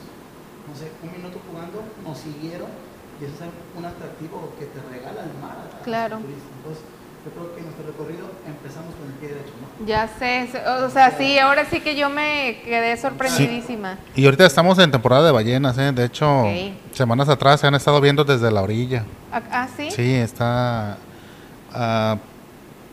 no 0.67 0.73
sé, 0.75 0.91
un 1.03 1.11
minuto 1.11 1.39
jugando, 1.47 1.83
nos 2.03 2.17
siguieron 2.17 2.71
y 3.19 3.27
eso 3.27 3.43
es 3.43 3.51
un 3.75 3.83
atractivo 3.83 4.55
que 4.55 4.71
te 4.71 4.79
regala 4.87 5.27
el 5.27 5.35
mar. 5.43 5.83
claro. 5.83 6.23
Entonces, 6.23 6.83
yo 7.25 7.31
creo 7.31 7.55
que 7.55 7.61
nuestro 7.61 7.85
recorrido 7.85 8.27
empezamos 8.47 8.95
con 8.95 9.07
el 9.07 9.13
pie 9.13 9.29
derecho, 9.29 9.53
¿no? 9.61 9.85
Ya 9.85 10.07
sé, 10.07 10.49
o 10.83 10.89
sea, 10.89 11.11
sí, 11.17 11.37
ahora 11.39 11.65
sí 11.65 11.79
que 11.81 11.95
yo 11.95 12.09
me 12.09 12.61
quedé 12.63 12.97
sorprendidísima. 12.97 13.97
Y 14.15 14.25
ahorita 14.25 14.45
estamos 14.45 14.77
en 14.79 14.91
temporada 14.91 15.25
de 15.25 15.31
ballenas, 15.31 15.77
¿eh? 15.77 15.91
De 15.91 16.05
hecho, 16.05 16.45
semanas 16.93 17.29
atrás 17.29 17.61
se 17.61 17.67
han 17.67 17.75
estado 17.75 17.99
viendo 18.01 18.23
desde 18.23 18.51
la 18.51 18.61
orilla. 18.61 19.05
¿Ah, 19.31 19.41
ah 19.51 19.67
sí? 19.75 19.91
Sí, 19.91 20.15
está... 20.15 20.97
Uh, 21.73 22.17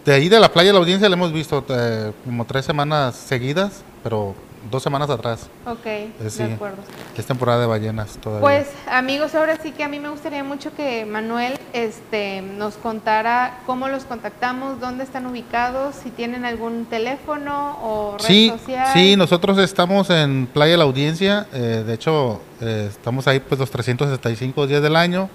de 0.06 0.12
ahí 0.12 0.28
de 0.28 0.38
la 0.38 0.52
playa 0.52 0.68
de 0.68 0.74
la 0.74 0.78
audiencia 0.78 1.08
le 1.08 1.14
hemos 1.14 1.32
visto 1.32 1.64
eh, 1.68 2.12
como 2.24 2.44
tres 2.44 2.64
semanas 2.64 3.16
seguidas, 3.16 3.82
pero 4.04 4.36
dos 4.70 4.82
semanas 4.82 5.10
atrás. 5.10 5.48
Ok, 5.66 5.84
de 5.84 6.54
acuerdo. 6.54 6.82
Es 7.16 7.26
temporada 7.26 7.60
de 7.60 7.66
ballenas 7.66 8.16
todavía. 8.18 8.40
Pues 8.40 8.68
amigos, 8.88 9.34
ahora 9.34 9.58
sí 9.62 9.72
que 9.72 9.84
a 9.84 9.88
mí 9.88 9.98
me 9.98 10.08
gustaría 10.08 10.44
mucho 10.44 10.74
que 10.74 11.04
Manuel 11.04 11.58
este, 11.72 12.42
nos 12.42 12.74
contara 12.74 13.60
cómo 13.66 13.88
los 13.88 14.04
contactamos, 14.04 14.80
dónde 14.80 15.04
están 15.04 15.26
ubicados, 15.26 15.94
si 15.96 16.10
tienen 16.10 16.44
algún 16.44 16.86
teléfono 16.86 17.78
o 17.82 18.16
red 18.18 18.26
sí, 18.26 18.48
social. 18.50 18.88
Sí, 18.92 19.16
nosotros 19.16 19.58
estamos 19.58 20.10
en 20.10 20.46
Playa 20.46 20.76
La 20.76 20.84
Audiencia, 20.84 21.46
eh, 21.52 21.84
de 21.86 21.94
hecho 21.94 22.40
eh, 22.60 22.88
estamos 22.90 23.26
ahí 23.28 23.40
pues 23.40 23.58
los 23.58 23.70
365 23.70 24.66
días 24.66 24.82
del 24.82 24.96
año, 24.96 25.28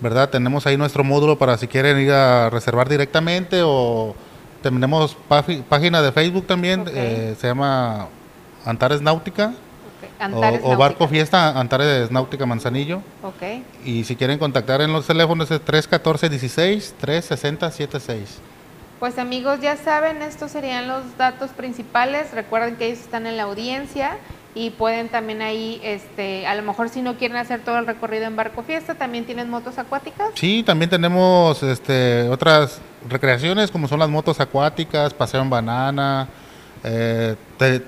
¿verdad? 0.00 0.30
Tenemos 0.30 0.66
ahí 0.66 0.76
nuestro 0.76 1.04
módulo 1.04 1.38
para 1.38 1.56
si 1.58 1.68
quieren 1.68 1.98
ir 1.98 2.12
a 2.12 2.50
reservar 2.50 2.88
directamente 2.88 3.60
o 3.62 4.14
tenemos 4.62 5.16
página 5.68 6.00
de 6.00 6.12
Facebook 6.12 6.46
también, 6.46 6.84
eh, 6.88 7.34
se 7.38 7.46
llama 7.46 8.08
Antares 8.64 9.02
Náutica. 9.02 9.52
o, 10.62 10.76
Barco 10.76 11.08
Fiesta 11.08 11.58
Antares 11.58 12.10
Náutica 12.10 12.46
Manzanillo. 12.46 13.02
Okay. 13.22 13.62
Y 13.84 14.04
si 14.04 14.16
quieren 14.16 14.38
contactar 14.38 14.80
en 14.80 14.90
los 14.92 15.06
teléfonos 15.06 15.50
es 15.50 15.60
314-16-360-76. 15.64 18.20
Pues 19.00 19.18
amigos, 19.18 19.60
ya 19.60 19.76
saben, 19.76 20.22
estos 20.22 20.52
serían 20.52 20.88
los 20.88 21.18
datos 21.18 21.50
principales. 21.50 22.30
Recuerden 22.32 22.76
que 22.76 22.86
ellos 22.86 23.00
están 23.00 23.26
en 23.26 23.36
la 23.36 23.42
audiencia 23.42 24.16
y 24.54 24.70
pueden 24.70 25.08
también 25.08 25.42
ahí, 25.42 25.80
este, 25.82 26.46
a 26.46 26.54
lo 26.54 26.62
mejor 26.62 26.88
si 26.88 27.02
no 27.02 27.16
quieren 27.16 27.36
hacer 27.36 27.60
todo 27.60 27.78
el 27.78 27.86
recorrido 27.86 28.24
en 28.24 28.36
barco 28.36 28.62
fiesta, 28.62 28.94
también 28.94 29.24
tienen 29.24 29.50
motos 29.50 29.78
acuáticas. 29.78 30.28
Sí, 30.34 30.62
también 30.64 30.90
tenemos 30.90 31.62
este, 31.62 32.28
otras 32.28 32.80
recreaciones 33.08 33.70
como 33.70 33.88
son 33.88 33.98
las 33.98 34.08
motos 34.08 34.40
acuáticas, 34.40 35.12
paseo 35.12 35.42
en 35.42 35.50
banana, 35.50 36.28
eh, 36.84 37.36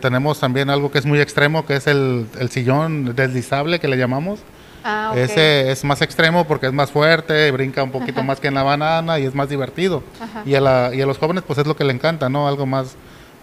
tenemos 0.00 0.40
también 0.40 0.70
algo 0.70 0.90
que 0.90 0.98
es 0.98 1.06
muy 1.06 1.20
extremo, 1.20 1.66
que 1.66 1.76
es 1.76 1.86
el, 1.86 2.26
sillón 2.50 3.14
deslizable 3.14 3.78
que 3.78 3.88
le 3.88 3.96
llamamos. 3.96 4.40
Ah, 4.82 5.12
Ese 5.16 5.70
es 5.70 5.84
más 5.84 6.00
extremo 6.00 6.46
porque 6.46 6.66
es 6.66 6.72
más 6.72 6.92
fuerte, 6.92 7.50
brinca 7.50 7.82
un 7.82 7.90
poquito 7.90 8.22
más 8.22 8.38
que 8.38 8.48
en 8.48 8.54
la 8.54 8.62
banana 8.62 9.18
y 9.18 9.26
es 9.26 9.34
más 9.34 9.48
divertido. 9.48 10.02
Y 10.44 10.54
a, 10.54 10.60
la, 10.60 10.90
y 10.94 11.02
a, 11.02 11.06
los 11.06 11.18
jóvenes 11.18 11.44
pues 11.46 11.58
es 11.58 11.66
lo 11.66 11.76
que 11.76 11.84
le 11.84 11.92
encanta, 11.92 12.28
¿no? 12.28 12.48
Algo 12.48 12.66
más, 12.66 12.94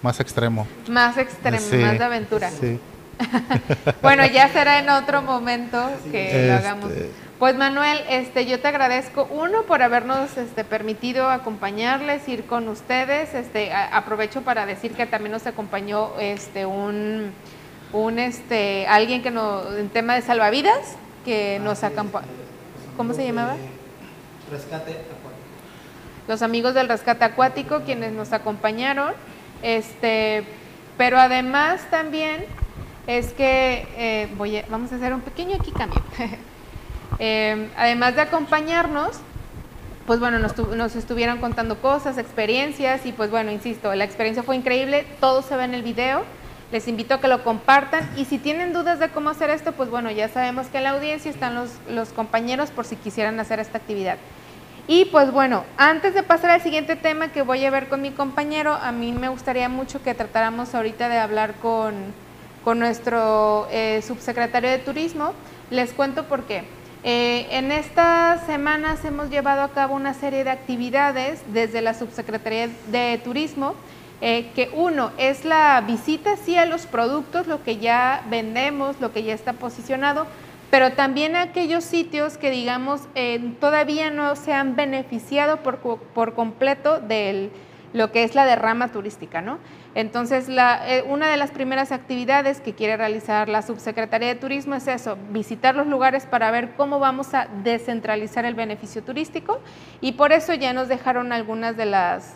más 0.01 0.19
extremo. 0.19 0.65
Más 0.89 1.17
extremo, 1.17 1.57
más 1.57 1.99
de 1.99 2.03
aventura. 2.03 2.49
bueno, 4.01 4.25
ya 4.25 4.49
será 4.49 4.79
en 4.79 4.89
otro 4.89 5.21
momento 5.21 5.91
que 6.11 6.23
lo 6.23 6.39
este, 6.39 6.51
hagamos. 6.51 6.91
Pues 7.43 7.58
Manuel, 7.58 7.99
este, 8.08 8.45
yo 8.45 8.62
te 8.62 8.69
agradezco 8.69 9.27
uno 9.29 9.63
por 9.63 9.82
habernos 9.82 10.38
este, 10.38 10.63
permitido 10.63 11.29
acompañarles, 11.29 12.25
ir 12.29 12.45
con 12.45 12.69
ustedes. 12.69 13.34
Este, 13.34 13.73
aprovecho 13.73 14.43
para 14.43 14.65
decir 14.65 14.93
que 14.93 15.06
también 15.06 15.34
nos 15.34 15.45
acompañó 15.45 16.13
este, 16.21 16.65
un, 16.65 17.34
un 17.91 18.19
este, 18.19 18.88
alguien 18.88 19.21
que 19.21 19.29
nos, 19.29 19.75
en 19.75 19.89
tema 19.89 20.15
de 20.15 20.21
salvavidas, 20.21 20.95
que 21.25 21.58
ah, 21.60 21.63
nos 21.65 21.84
acompañó. 21.84 22.27
¿Cómo 22.95 23.13
se 23.13 23.25
llamaba? 23.25 23.58
Rescate 24.49 24.91
acuático. 24.91 25.43
Los 26.29 26.41
amigos 26.43 26.73
del 26.73 26.88
rescate 26.88 27.25
acuático, 27.25 27.82
quienes 27.82 28.13
nos 28.13 28.32
acompañaron. 28.32 29.13
Este, 29.62 30.45
pero 30.97 31.19
además 31.19 31.82
también 31.91 32.45
es 33.06 33.34
que 33.34 33.86
eh, 33.97 34.29
voy 34.38 34.63
vamos 34.69 34.93
a 34.93 34.95
hacer 34.95 35.13
un 35.13 35.19
pequeño 35.19 35.58
aquí 35.60 35.73
cambio. 35.73 36.01
Eh, 37.19 37.69
además 37.78 38.15
de 38.15 38.21
acompañarnos, 38.21 39.19
pues 40.06 40.19
bueno, 40.19 40.39
nos, 40.39 40.95
estuvieron 40.95 41.39
contando 41.39 41.78
cosas, 41.78 42.17
experiencias 42.17 43.06
y 43.06 43.13
pues 43.13 43.32
bueno, 43.32 43.52
insisto, 43.52 43.93
la 43.95 44.04
experiencia 44.04 44.43
fue 44.43 44.56
increíble, 44.56 45.06
todo 45.19 45.41
se 45.41 45.56
ve 45.56 45.63
en 45.63 45.73
el 45.73 45.84
video, 45.84 46.23
les 46.71 46.88
invito 46.88 47.13
a 47.13 47.21
que 47.21 47.28
lo 47.28 47.43
compartan 47.43 48.10
y 48.17 48.26
si 48.26 48.38
tienen 48.38 48.73
dudas 48.73 48.99
de 48.99 49.10
cómo 49.10 49.30
hacer 49.30 49.49
esto, 49.49 49.71
pues 49.71 49.89
bueno, 49.89 50.12
ya 50.12 50.28
sabemos 50.28 50.67
que 50.67 50.78
en 50.80 50.84
la 50.84 50.89
audiencia 50.91 51.32
están 51.32 51.56
los, 51.56 52.10
compañeros 52.10 52.71
por 52.71 52.86
si 52.86 52.95
quisieran 52.97 53.39
hacer 53.39 53.60
esta 53.60 53.78
actividad. 53.78 54.17
Y 54.86 55.06
pues 55.06 55.32
bueno, 55.32 55.63
antes 55.78 56.13
de 56.13 56.23
pasar 56.23 56.49
al 56.49 56.62
siguiente 56.62 56.97
tema 56.97 57.30
que 57.30 57.41
voy 57.41 57.63
a 57.63 57.71
ver 57.71 57.88
con 57.88 58.02
mi 58.02 58.12
compañero, 58.12 58.73
a 58.73 58.91
mí 58.91 59.13
me 59.13 59.30
gustaría 59.30 59.69
mucho 59.69 60.04
que 60.04 60.13
tratáramos 60.13 60.76
ahorita 60.76 61.08
de 61.08 61.19
hablar 61.19 61.54
con, 61.62 61.93
con 62.65 62.80
nuestro 62.80 63.69
eh, 63.71 64.02
subsecretario 64.06 64.69
de 64.69 64.80
Turismo. 64.80 65.32
Les 65.69 65.93
cuento 65.93 66.26
por 66.26 66.43
qué. 66.43 66.65
Eh, 67.05 67.47
en 67.51 67.73
estas 67.73 68.45
semanas 68.45 69.03
hemos 69.03 69.29
llevado 69.29 69.61
a 69.61 69.73
cabo 69.73 69.93
una 69.93 70.13
serie 70.13 70.45
de 70.45 70.51
actividades 70.51 71.41
desde 71.51 71.81
la 71.81 71.93
Subsecretaría 71.93 72.69
de 72.87 73.19
Turismo, 73.21 73.75
eh, 74.21 74.51
que 74.55 74.69
uno 74.73 75.11
es 75.17 75.43
la 75.43 75.83
visita 75.85 76.37
sí 76.37 76.55
a 76.55 76.65
los 76.65 76.85
productos, 76.85 77.45
lo 77.45 77.61
que 77.61 77.75
ya 77.75 78.23
vendemos, 78.29 79.01
lo 79.01 79.11
que 79.11 79.23
ya 79.23 79.33
está 79.33 79.51
posicionado, 79.51 80.27
pero 80.71 80.93
también 80.93 81.35
a 81.35 81.41
aquellos 81.41 81.83
sitios 81.83 82.37
que 82.37 82.51
digamos 82.51 83.01
eh, 83.15 83.51
todavía 83.59 84.09
no 84.09 84.37
se 84.37 84.53
han 84.53 84.77
beneficiado 84.77 85.57
por, 85.57 85.79
por 85.79 86.35
completo 86.35 87.01
de 87.01 87.49
lo 87.93 88.12
que 88.12 88.23
es 88.23 88.36
la 88.36 88.45
derrama 88.45 88.91
turística, 88.91 89.41
¿no? 89.41 89.60
Entonces, 89.95 90.47
eh, 90.49 91.03
una 91.08 91.29
de 91.29 91.38
las 91.38 91.51
primeras 91.51 91.91
actividades 91.91 92.60
que 92.60 92.73
quiere 92.73 92.97
realizar 92.97 93.47
la 93.47 93.62
Subsecretaría 93.62 94.29
de 94.29 94.36
Turismo 94.36 94.73
es 94.73 94.88
eso, 94.88 95.17
visitar 95.29 95.75
los 95.75 95.86
lugares 95.86 96.25
para 96.25 96.49
ver 96.49 96.71
cómo 96.75 96.99
vamos 96.99 97.34
a 97.36 97.47
descentralizar 97.63 98.45
el 98.45 98.56
beneficio 98.56 99.03
turístico 99.03 99.60
y 100.01 100.13
por 100.13 100.34
eso 100.34 100.56
ya 100.56 100.73
nos 100.73 100.88
dejaron 100.88 101.32
algunas 101.32 101.77
de 101.77 101.86
las, 101.86 102.34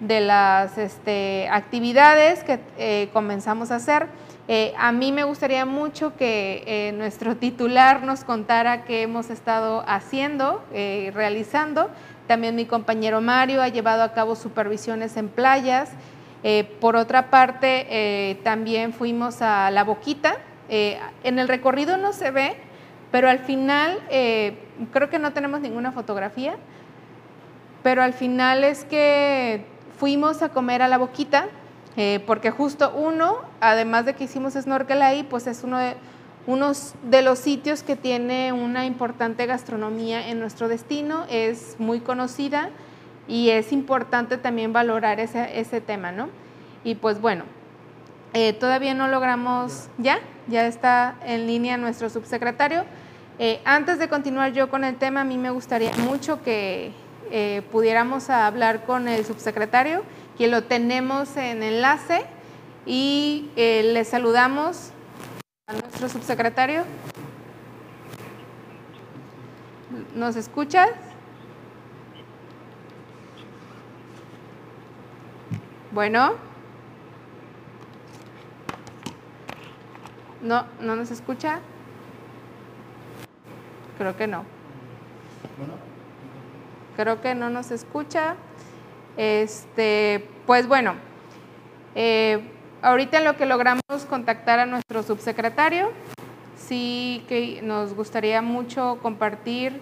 de 0.00 0.20
las 0.20 0.76
este, 0.76 1.48
actividades 1.50 2.44
que 2.44 2.60
eh, 2.76 3.08
comenzamos 3.14 3.70
a 3.70 3.76
hacer. 3.76 4.06
Eh, 4.48 4.74
a 4.76 4.92
mí 4.92 5.12
me 5.12 5.24
gustaría 5.24 5.64
mucho 5.64 6.16
que 6.16 6.92
nuestro 6.98 7.36
titular 7.36 8.02
nos 8.02 8.24
contara 8.24 8.84
qué 8.84 9.02
hemos 9.02 9.30
estado 9.30 9.84
haciendo, 9.86 10.64
realizando. 10.72 11.88
También 12.30 12.54
mi 12.54 12.64
compañero 12.64 13.20
Mario 13.20 13.60
ha 13.60 13.66
llevado 13.66 14.04
a 14.04 14.12
cabo 14.12 14.36
supervisiones 14.36 15.16
en 15.16 15.28
playas. 15.28 15.90
Eh, 16.44 16.62
por 16.80 16.94
otra 16.94 17.28
parte, 17.28 17.88
eh, 17.90 18.38
también 18.44 18.92
fuimos 18.92 19.42
a 19.42 19.68
La 19.72 19.82
Boquita. 19.82 20.36
Eh, 20.68 21.00
en 21.24 21.40
el 21.40 21.48
recorrido 21.48 21.96
no 21.96 22.12
se 22.12 22.30
ve, 22.30 22.54
pero 23.10 23.28
al 23.28 23.40
final, 23.40 23.98
creo 24.08 25.10
que 25.10 25.18
no 25.18 25.32
tenemos 25.32 25.60
ninguna 25.60 25.90
fotografía, 25.90 26.54
pero 27.82 28.00
al 28.00 28.12
final 28.12 28.62
es 28.62 28.84
que 28.84 29.64
fuimos 29.98 30.40
a 30.42 30.50
comer 30.50 30.82
a 30.82 30.86
la 30.86 30.98
boquita, 30.98 31.48
porque 32.28 32.52
justo 32.52 32.92
uno, 32.94 33.38
además 33.60 34.04
de 34.04 34.14
que 34.14 34.22
hicimos 34.22 34.52
snorkel 34.52 35.02
ahí, 35.02 35.24
pues 35.24 35.48
es 35.48 35.64
uno 35.64 35.78
de, 35.78 35.96
unos 36.46 36.94
de 37.02 37.22
los 37.22 37.38
sitios 37.38 37.82
que 37.82 37.96
tiene 37.96 38.52
una 38.52 38.86
importante 38.86 39.46
gastronomía 39.46 40.28
en 40.28 40.40
nuestro 40.40 40.68
destino, 40.68 41.26
es 41.28 41.76
muy 41.78 42.00
conocida 42.00 42.70
y 43.28 43.50
es 43.50 43.72
importante 43.72 44.38
también 44.38 44.72
valorar 44.72 45.20
ese, 45.20 45.60
ese 45.60 45.80
tema, 45.80 46.12
¿no? 46.12 46.28
Y 46.82 46.94
pues 46.94 47.20
bueno, 47.20 47.44
eh, 48.32 48.52
todavía 48.52 48.94
no 48.94 49.08
logramos, 49.08 49.88
¿ya? 49.98 50.20
Ya 50.46 50.66
está 50.66 51.16
en 51.24 51.46
línea 51.46 51.76
nuestro 51.76 52.08
subsecretario. 52.10 52.84
Eh, 53.38 53.60
antes 53.64 53.98
de 53.98 54.08
continuar 54.08 54.52
yo 54.52 54.70
con 54.70 54.84
el 54.84 54.96
tema, 54.96 55.22
a 55.22 55.24
mí 55.24 55.36
me 55.36 55.50
gustaría 55.50 55.92
mucho 55.98 56.42
que 56.42 56.92
eh, 57.30 57.62
pudiéramos 57.72 58.30
hablar 58.30 58.84
con 58.84 59.08
el 59.08 59.24
subsecretario, 59.24 60.02
que 60.38 60.46
lo 60.46 60.62
tenemos 60.62 61.36
en 61.36 61.62
enlace, 61.62 62.24
y 62.86 63.50
le 63.56 64.04
saludamos 64.04 64.92
a 65.70 65.72
nuestro 65.72 66.08
subsecretario. 66.08 66.84
¿Nos 70.16 70.34
escuchas? 70.34 70.90
Bueno. 75.92 76.32
No, 80.42 80.66
¿no 80.80 80.96
nos 80.96 81.10
escucha? 81.10 81.60
Creo 83.98 84.16
que 84.16 84.26
no. 84.26 84.44
Creo 86.96 87.20
que 87.20 87.34
no 87.34 87.48
nos 87.50 87.70
escucha. 87.70 88.34
Este, 89.16 90.28
pues 90.46 90.66
bueno, 90.66 90.94
eh, 91.94 92.50
ahorita 92.82 93.20
lo 93.20 93.36
que 93.36 93.46
logramos 93.46 93.82
contactar 94.08 94.58
a 94.58 94.66
nuestro 94.66 95.02
subsecretario, 95.02 95.90
sí 96.56 97.24
que 97.28 97.60
nos 97.62 97.94
gustaría 97.94 98.42
mucho 98.42 98.98
compartir 99.02 99.80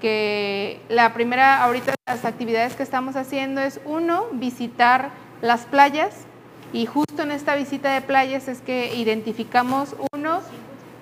que 0.00 0.80
la 0.88 1.14
primera, 1.14 1.62
ahorita 1.62 1.94
las 2.06 2.24
actividades 2.24 2.74
que 2.74 2.82
estamos 2.82 3.16
haciendo 3.16 3.60
es 3.60 3.80
uno, 3.84 4.26
visitar 4.32 5.10
las 5.40 5.64
playas 5.64 6.26
y 6.72 6.86
justo 6.86 7.22
en 7.22 7.30
esta 7.30 7.54
visita 7.54 7.92
de 7.92 8.00
playas 8.00 8.48
es 8.48 8.60
que 8.60 8.94
identificamos 8.94 9.94
uno, 10.12 10.40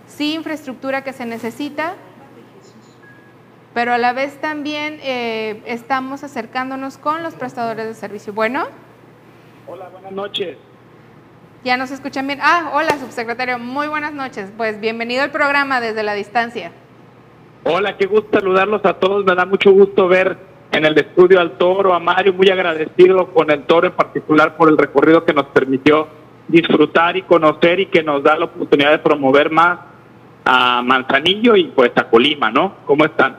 sí 0.07 0.35
infraestructura 0.35 1.03
que 1.03 1.13
se 1.13 1.25
necesita, 1.25 1.95
pero 3.73 3.95
a 3.95 3.99
la 3.99 4.13
vez 4.13 4.41
también 4.41 4.99
eh, 5.03 5.63
estamos 5.65 6.25
acercándonos 6.25 6.99
con 6.99 7.23
los 7.23 7.35
prestadores 7.35 7.87
de 7.87 7.95
servicio. 7.95 8.33
Bueno. 8.33 8.67
Hola, 9.69 9.89
buenas 9.91 10.13
noches. 10.13 10.59
Ya 11.63 11.77
nos 11.77 11.91
escuchan 11.91 12.27
bien. 12.27 12.39
Ah, 12.43 12.71
hola, 12.73 12.99
subsecretario. 12.99 13.59
Muy 13.59 13.87
buenas 13.87 14.15
noches. 14.15 14.51
Pues 14.57 14.81
bienvenido 14.81 15.23
al 15.23 15.31
programa 15.31 15.81
desde 15.83 16.03
la 16.03 16.15
distancia. 16.15 16.73
Hola, 17.65 17.99
qué 17.99 18.07
gusto 18.07 18.41
saludarlos 18.41 18.83
a 18.87 18.95
todos. 18.95 19.27
Me 19.27 19.35
da 19.35 19.45
mucho 19.45 19.71
gusto 19.71 20.09
ver 20.09 20.39
en 20.73 20.87
el 20.87 20.97
estudio 20.97 21.39
al 21.39 21.59
toro, 21.59 21.93
a 21.93 22.01
Mario, 22.01 22.33
muy 22.33 22.49
agradecido 22.49 23.27
con 23.35 23.51
el 23.51 23.65
toro 23.65 23.89
en 23.89 23.93
particular 23.93 24.57
por 24.57 24.71
el 24.71 24.79
recorrido 24.79 25.25
que 25.25 25.35
nos 25.35 25.47
permitió 25.47 26.09
disfrutar 26.49 27.19
y 27.19 27.23
conocer 27.23 27.81
y 27.81 27.87
que 27.87 28.03
nos 28.03 28.23
da 28.23 28.39
la 28.39 28.47
oportunidad 28.47 28.93
de 28.93 28.99
promover 29.01 29.51
más 29.51 29.81
a 30.45 30.81
Manzanillo 30.83 31.57
y 31.57 31.65
pues 31.65 31.91
a 31.97 32.05
Colima, 32.09 32.51
¿no? 32.51 32.77
¿Cómo 32.87 33.05
están? 33.05 33.37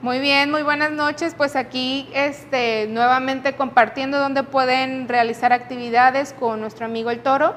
Muy 0.00 0.20
bien, 0.20 0.52
muy 0.52 0.62
buenas 0.62 0.92
noches. 0.92 1.34
Pues 1.36 1.56
aquí 1.56 2.08
este, 2.14 2.86
nuevamente 2.86 3.56
compartiendo 3.56 4.20
dónde 4.20 4.44
pueden 4.44 5.08
realizar 5.08 5.52
actividades 5.52 6.32
con 6.38 6.60
nuestro 6.60 6.86
amigo 6.86 7.10
el 7.10 7.18
toro. 7.18 7.54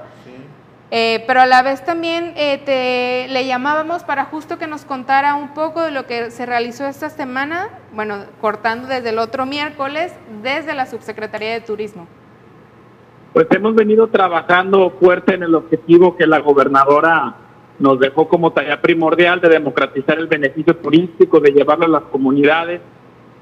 Eh, 0.93 1.23
pero 1.25 1.39
a 1.39 1.45
la 1.45 1.61
vez 1.61 1.85
también 1.85 2.33
eh, 2.35 2.57
te, 2.65 3.31
le 3.31 3.45
llamábamos 3.45 4.03
para 4.03 4.25
justo 4.25 4.57
que 4.57 4.67
nos 4.67 4.83
contara 4.85 5.35
un 5.35 5.53
poco 5.53 5.83
de 5.83 5.91
lo 5.91 6.05
que 6.05 6.31
se 6.31 6.45
realizó 6.45 6.85
esta 6.85 7.09
semana, 7.09 7.69
bueno, 7.93 8.25
cortando 8.41 8.87
desde 8.87 9.09
el 9.09 9.19
otro 9.19 9.45
miércoles, 9.45 10.11
desde 10.41 10.73
la 10.73 10.87
Subsecretaría 10.87 11.53
de 11.53 11.61
Turismo. 11.61 12.07
Pues 13.31 13.47
hemos 13.51 13.75
venido 13.75 14.07
trabajando 14.07 14.89
fuerte 14.99 15.35
en 15.35 15.43
el 15.43 15.55
objetivo 15.55 16.17
que 16.17 16.27
la 16.27 16.39
gobernadora 16.39 17.35
nos 17.81 17.99
dejó 17.99 18.29
como 18.29 18.51
tarea 18.51 18.79
primordial 18.79 19.41
de 19.41 19.49
democratizar 19.49 20.19
el 20.19 20.27
beneficio 20.27 20.75
turístico, 20.77 21.39
de 21.39 21.51
llevarlo 21.51 21.85
a 21.85 21.89
las 21.89 22.03
comunidades, 22.03 22.79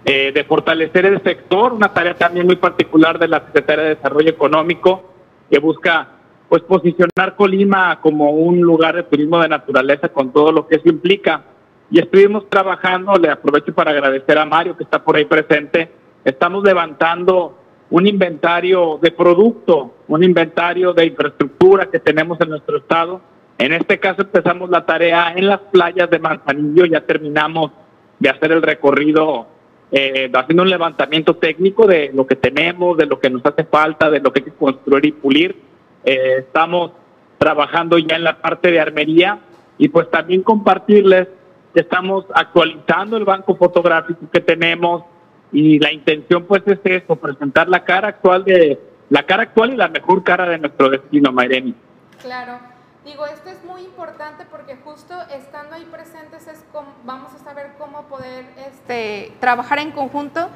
eh, 0.06 0.32
de 0.34 0.44
fortalecer 0.46 1.06
el 1.06 1.22
sector, 1.22 1.74
una 1.74 1.94
tarea 1.94 2.14
también 2.14 2.46
muy 2.46 2.56
particular 2.56 3.20
de 3.20 3.28
la 3.28 3.42
Secretaría 3.42 3.84
de 3.84 3.96
Desarrollo 3.96 4.30
Económico, 4.30 5.12
que 5.52 5.60
busca 5.60 6.08
pues 6.48 6.64
posicionar 6.64 7.36
Colima 7.36 8.00
como 8.02 8.32
un 8.32 8.62
lugar 8.62 8.96
de 8.96 9.04
turismo 9.04 9.40
de 9.40 9.50
naturaleza 9.50 10.08
con 10.08 10.32
todo 10.32 10.54
lo 10.54 10.68
que 10.68 10.78
eso 10.78 10.88
implica. 10.88 11.44
Y 11.92 12.00
estuvimos 12.00 12.50
trabajando, 12.50 13.16
le 13.16 13.30
aprovecho 13.30 13.74
para 13.74 13.92
agradecer 13.92 14.38
a 14.38 14.46
Mario 14.46 14.78
que 14.78 14.86
está 14.86 15.04
por 15.04 15.18
ahí 15.18 15.26
presente, 15.26 15.92
estamos 16.24 16.64
levantando 16.64 17.58
un 17.90 18.08
inventario 18.08 19.00
de 19.02 19.12
producto, 19.12 19.96
un 20.08 20.24
inventario 20.24 20.94
de 20.94 21.08
infraestructura 21.08 21.88
que 21.88 22.00
tenemos 22.00 22.40
en 22.40 22.50
nuestro 22.50 22.78
estado, 22.78 23.20
en 23.60 23.74
este 23.74 24.00
caso 24.00 24.22
empezamos 24.22 24.70
la 24.70 24.86
tarea 24.86 25.34
en 25.36 25.46
las 25.46 25.60
playas 25.60 26.10
de 26.10 26.18
Manzanillo, 26.18 26.86
ya 26.86 27.02
terminamos 27.02 27.72
de 28.18 28.30
hacer 28.30 28.54
el 28.54 28.62
recorrido 28.62 29.48
eh, 29.92 30.32
haciendo 30.34 30.64
un 30.64 30.70
levantamiento 30.70 31.36
técnico 31.36 31.86
de 31.86 32.12
lo 32.14 32.26
que 32.26 32.38
tenemos, 32.38 32.98
de 32.98 33.06
lo 33.06 33.20
que 33.20 33.30
nos 33.30 33.46
hace 33.46 33.66
falta, 33.66 34.10
de 34.10 34.22
lo 34.22 34.32
que 34.32 34.40
hay 34.40 34.46
que 34.46 34.52
construir 34.52 35.06
y 35.06 35.12
pulir. 35.12 35.62
Eh, 36.06 36.38
estamos 36.40 36.92
trabajando 37.38 37.98
ya 37.98 38.16
en 38.16 38.24
la 38.24 38.42
parte 38.42 38.72
de 38.72 38.80
armería 38.80 39.40
y 39.78 39.90
pues 39.90 40.10
también 40.10 40.42
compartirles 40.42 41.28
que 41.74 41.82
estamos 41.82 42.26
actualizando 42.34 43.18
el 43.18 43.26
banco 43.26 43.58
fotográfico 43.58 44.22
que 44.32 44.40
tenemos 44.40 45.04
y 45.52 45.80
la 45.80 45.92
intención 45.92 46.46
pues 46.46 46.64
es 46.66 46.80
eso, 46.86 47.18
presentar 47.18 47.68
la 47.68 47.84
cara 47.84 48.08
actual 48.08 48.46
de 48.46 48.80
la 49.10 49.24
cara 49.24 49.44
actual 49.44 49.74
y 49.74 49.76
la 49.76 49.90
mejor 49.90 50.24
cara 50.24 50.48
de 50.48 50.60
nuestro 50.60 50.90
destino, 50.90 51.34
Mayreni. 51.34 51.74
Claro. 52.22 52.79
Digo, 53.06 53.26
esto 53.26 53.50
es 53.50 53.64
muy 53.64 53.82
importante 53.82 54.46
porque 54.52 54.76
justo 54.84 55.14
estando 55.34 55.76
ahí 55.76 55.88
presentes 55.90 56.48
es 56.48 56.66
como, 56.74 56.90
vamos 57.06 57.34
a 57.34 57.38
saber 57.38 57.72
cómo 57.78 58.04
poder 58.04 58.46
este, 58.68 59.32
trabajar 59.40 59.80
en 59.80 59.92
conjunto 59.92 60.50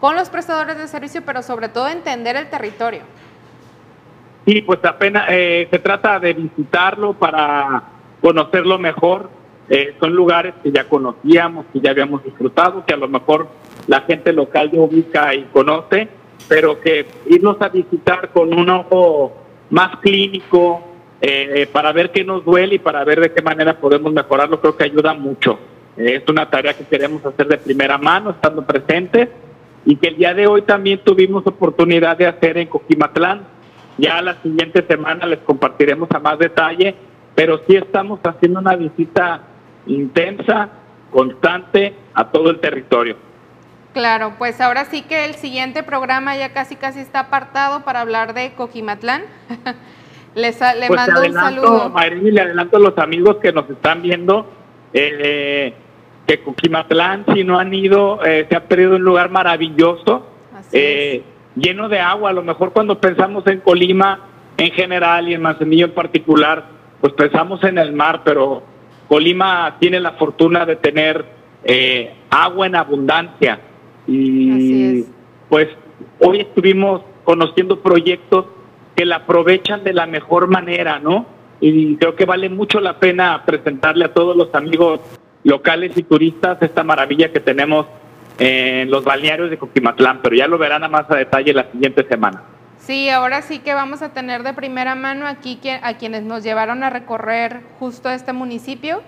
con 0.00 0.14
los 0.14 0.30
prestadores 0.30 0.78
de 0.78 0.86
servicio, 0.86 1.22
pero 1.26 1.42
sobre 1.42 1.68
todo 1.68 1.88
entender 1.88 2.36
el 2.36 2.48
territorio. 2.48 3.00
Sí, 4.46 4.62
pues 4.62 4.82
apenas 4.84 5.26
eh, 5.28 5.66
se 5.70 5.78
trata 5.80 6.20
de 6.20 6.34
visitarlo 6.34 7.14
para 7.14 7.82
conocerlo 8.22 8.78
mejor. 8.78 9.28
Eh, 9.68 9.96
son 9.98 10.14
lugares 10.14 10.54
que 10.62 10.70
ya 10.70 10.84
conocíamos, 10.84 11.66
que 11.72 11.80
ya 11.80 11.90
habíamos 11.90 12.22
disfrutado, 12.22 12.86
que 12.86 12.94
a 12.94 12.96
lo 12.96 13.08
mejor 13.08 13.48
la 13.88 14.02
gente 14.02 14.32
local 14.32 14.70
ya 14.70 14.80
ubica 14.80 15.34
y 15.34 15.42
conoce, 15.52 16.08
pero 16.48 16.80
que 16.80 17.06
irnos 17.26 17.60
a 17.60 17.68
visitar 17.68 18.30
con 18.30 18.58
un 18.58 18.70
ojo 18.70 19.34
más 19.68 19.96
clínico, 19.98 20.87
eh, 21.20 21.68
para 21.72 21.92
ver 21.92 22.12
qué 22.12 22.24
nos 22.24 22.44
duele 22.44 22.76
y 22.76 22.78
para 22.78 23.04
ver 23.04 23.20
de 23.20 23.32
qué 23.32 23.42
manera 23.42 23.78
podemos 23.78 24.12
mejorarlo, 24.12 24.60
creo 24.60 24.76
que 24.76 24.84
ayuda 24.84 25.14
mucho. 25.14 25.58
Eh, 25.96 26.20
es 26.22 26.28
una 26.28 26.48
tarea 26.48 26.74
que 26.74 26.84
queremos 26.84 27.24
hacer 27.26 27.48
de 27.48 27.58
primera 27.58 27.98
mano, 27.98 28.30
estando 28.30 28.64
presentes, 28.64 29.28
y 29.84 29.96
que 29.96 30.08
el 30.08 30.16
día 30.16 30.32
de 30.32 30.46
hoy 30.46 30.62
también 30.62 31.00
tuvimos 31.00 31.46
oportunidad 31.46 32.16
de 32.16 32.26
hacer 32.26 32.58
en 32.58 32.68
Coquimatlán. 32.68 33.42
Ya 33.96 34.22
la 34.22 34.40
siguiente 34.42 34.84
semana 34.86 35.26
les 35.26 35.40
compartiremos 35.40 36.08
a 36.12 36.20
más 36.20 36.38
detalle, 36.38 36.94
pero 37.34 37.60
sí 37.66 37.74
estamos 37.74 38.20
haciendo 38.22 38.60
una 38.60 38.76
visita 38.76 39.40
intensa, 39.86 40.68
constante 41.10 41.94
a 42.14 42.30
todo 42.30 42.50
el 42.50 42.60
territorio. 42.60 43.16
Claro, 43.92 44.34
pues 44.38 44.60
ahora 44.60 44.84
sí 44.84 45.02
que 45.02 45.24
el 45.24 45.34
siguiente 45.34 45.82
programa 45.82 46.36
ya 46.36 46.52
casi 46.52 46.76
casi 46.76 47.00
está 47.00 47.20
apartado 47.20 47.84
para 47.84 48.02
hablar 48.02 48.34
de 48.34 48.52
Coquimatlán. 48.52 49.22
Les, 50.38 50.60
le 50.60 50.86
pues 50.86 51.00
mando 51.06 51.20
un 51.20 51.32
saludo. 51.32 51.90
Marini, 51.90 52.30
le 52.30 52.40
adelanto 52.40 52.76
a 52.76 52.80
los 52.80 52.98
amigos 52.98 53.36
que 53.42 53.52
nos 53.52 53.68
están 53.68 54.02
viendo 54.02 54.46
eh, 54.92 55.74
que 56.26 56.40
Coquimatlán, 56.40 57.24
si 57.34 57.42
no 57.42 57.58
han 57.58 57.74
ido, 57.74 58.24
eh, 58.24 58.46
se 58.48 58.56
ha 58.56 58.64
perdido 58.64 58.96
un 58.96 59.02
lugar 59.02 59.30
maravilloso, 59.30 60.26
eh, 60.72 61.22
lleno 61.56 61.88
de 61.88 61.98
agua. 61.98 62.30
A 62.30 62.32
lo 62.32 62.42
mejor 62.42 62.72
cuando 62.72 63.00
pensamos 63.00 63.46
en 63.46 63.60
Colima 63.60 64.20
en 64.56 64.70
general 64.72 65.28
y 65.28 65.34
en 65.34 65.42
Manzanillo 65.42 65.86
en 65.86 65.92
particular, 65.94 66.66
pues 67.00 67.12
pensamos 67.14 67.62
en 67.64 67.78
el 67.78 67.92
mar, 67.92 68.22
pero 68.24 68.62
Colima 69.08 69.76
tiene 69.80 70.00
la 70.00 70.12
fortuna 70.12 70.66
de 70.66 70.76
tener 70.76 71.24
agua 72.30 72.66
en 72.66 72.76
abundancia. 72.76 73.60
Y 74.06 75.04
pues 75.48 75.68
hoy 76.20 76.40
estuvimos 76.40 77.02
conociendo 77.24 77.80
proyectos 77.80 78.46
que 78.98 79.04
la 79.04 79.16
aprovechan 79.16 79.84
de 79.84 79.92
la 79.92 80.06
mejor 80.06 80.48
manera, 80.48 80.98
¿no? 80.98 81.24
Y 81.60 81.94
creo 81.98 82.16
que 82.16 82.24
vale 82.24 82.48
mucho 82.48 82.80
la 82.80 82.98
pena 82.98 83.44
presentarle 83.46 84.04
a 84.04 84.12
todos 84.12 84.36
los 84.36 84.52
amigos 84.56 84.98
locales 85.44 85.96
y 85.96 86.02
turistas 86.02 86.60
esta 86.62 86.82
maravilla 86.82 87.30
que 87.30 87.38
tenemos 87.38 87.86
en 88.40 88.90
los 88.90 89.04
balnearios 89.04 89.50
de 89.50 89.56
Coquimatlán, 89.56 90.18
pero 90.20 90.34
ya 90.34 90.48
lo 90.48 90.58
verán 90.58 90.82
a 90.82 90.88
más 90.88 91.08
a 91.12 91.14
detalle 91.14 91.52
la 91.54 91.70
siguiente 91.70 92.04
semana. 92.08 92.42
Sí, 92.78 93.08
ahora 93.08 93.40
sí 93.42 93.60
que 93.60 93.72
vamos 93.72 94.02
a 94.02 94.12
tener 94.12 94.42
de 94.42 94.52
primera 94.52 94.96
mano 94.96 95.28
aquí 95.28 95.60
a 95.80 95.94
quienes 95.94 96.24
nos 96.24 96.42
llevaron 96.42 96.82
a 96.82 96.90
recorrer 96.90 97.60
justo 97.78 98.10
este 98.10 98.32
municipio. 98.32 99.02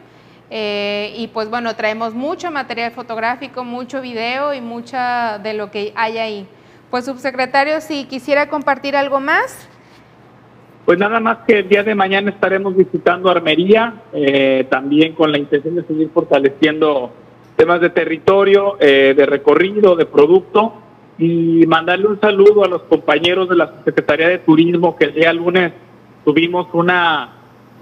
Eh, 0.51 1.15
y 1.17 1.27
pues 1.29 1.51
bueno, 1.51 1.75
traemos 1.75 2.15
mucho 2.15 2.53
material 2.53 2.93
fotográfico, 2.93 3.65
mucho 3.65 4.01
video 4.01 4.55
y 4.55 4.61
mucha 4.61 5.39
de 5.39 5.55
lo 5.55 5.73
que 5.73 5.93
hay 5.97 6.19
ahí. 6.19 6.49
Pues 6.93 7.07
subsecretario, 7.07 7.81
si 7.81 8.05
quisiera 8.05 8.49
compartir 8.49 8.97
algo 8.97 9.19
más. 9.19 9.69
Pues 10.91 10.99
nada 10.99 11.21
más 11.21 11.39
que 11.47 11.61
el 11.61 11.69
día 11.69 11.85
de 11.85 11.95
mañana 11.95 12.31
estaremos 12.31 12.77
visitando 12.77 13.31
Armería, 13.31 13.95
eh, 14.13 14.67
también 14.69 15.13
con 15.13 15.31
la 15.31 15.39
intención 15.39 15.77
de 15.77 15.85
seguir 15.85 16.11
fortaleciendo 16.13 17.13
temas 17.55 17.81
de 17.81 17.91
territorio, 17.91 18.77
eh, 18.81 19.15
de 19.17 19.25
recorrido, 19.25 19.95
de 19.95 20.07
producto 20.07 20.75
y 21.17 21.65
mandarle 21.69 22.09
un 22.09 22.21
saludo 22.21 22.65
a 22.65 22.69
los 22.69 22.83
compañeros 22.83 23.49
de 23.49 23.55
la 23.55 23.73
Secretaría 23.85 24.31
de 24.31 24.39
Turismo 24.39 24.97
que 24.97 25.05
el 25.05 25.15
día 25.15 25.33
lunes 25.33 25.73
tuvimos 26.25 26.67
una, 26.73 27.35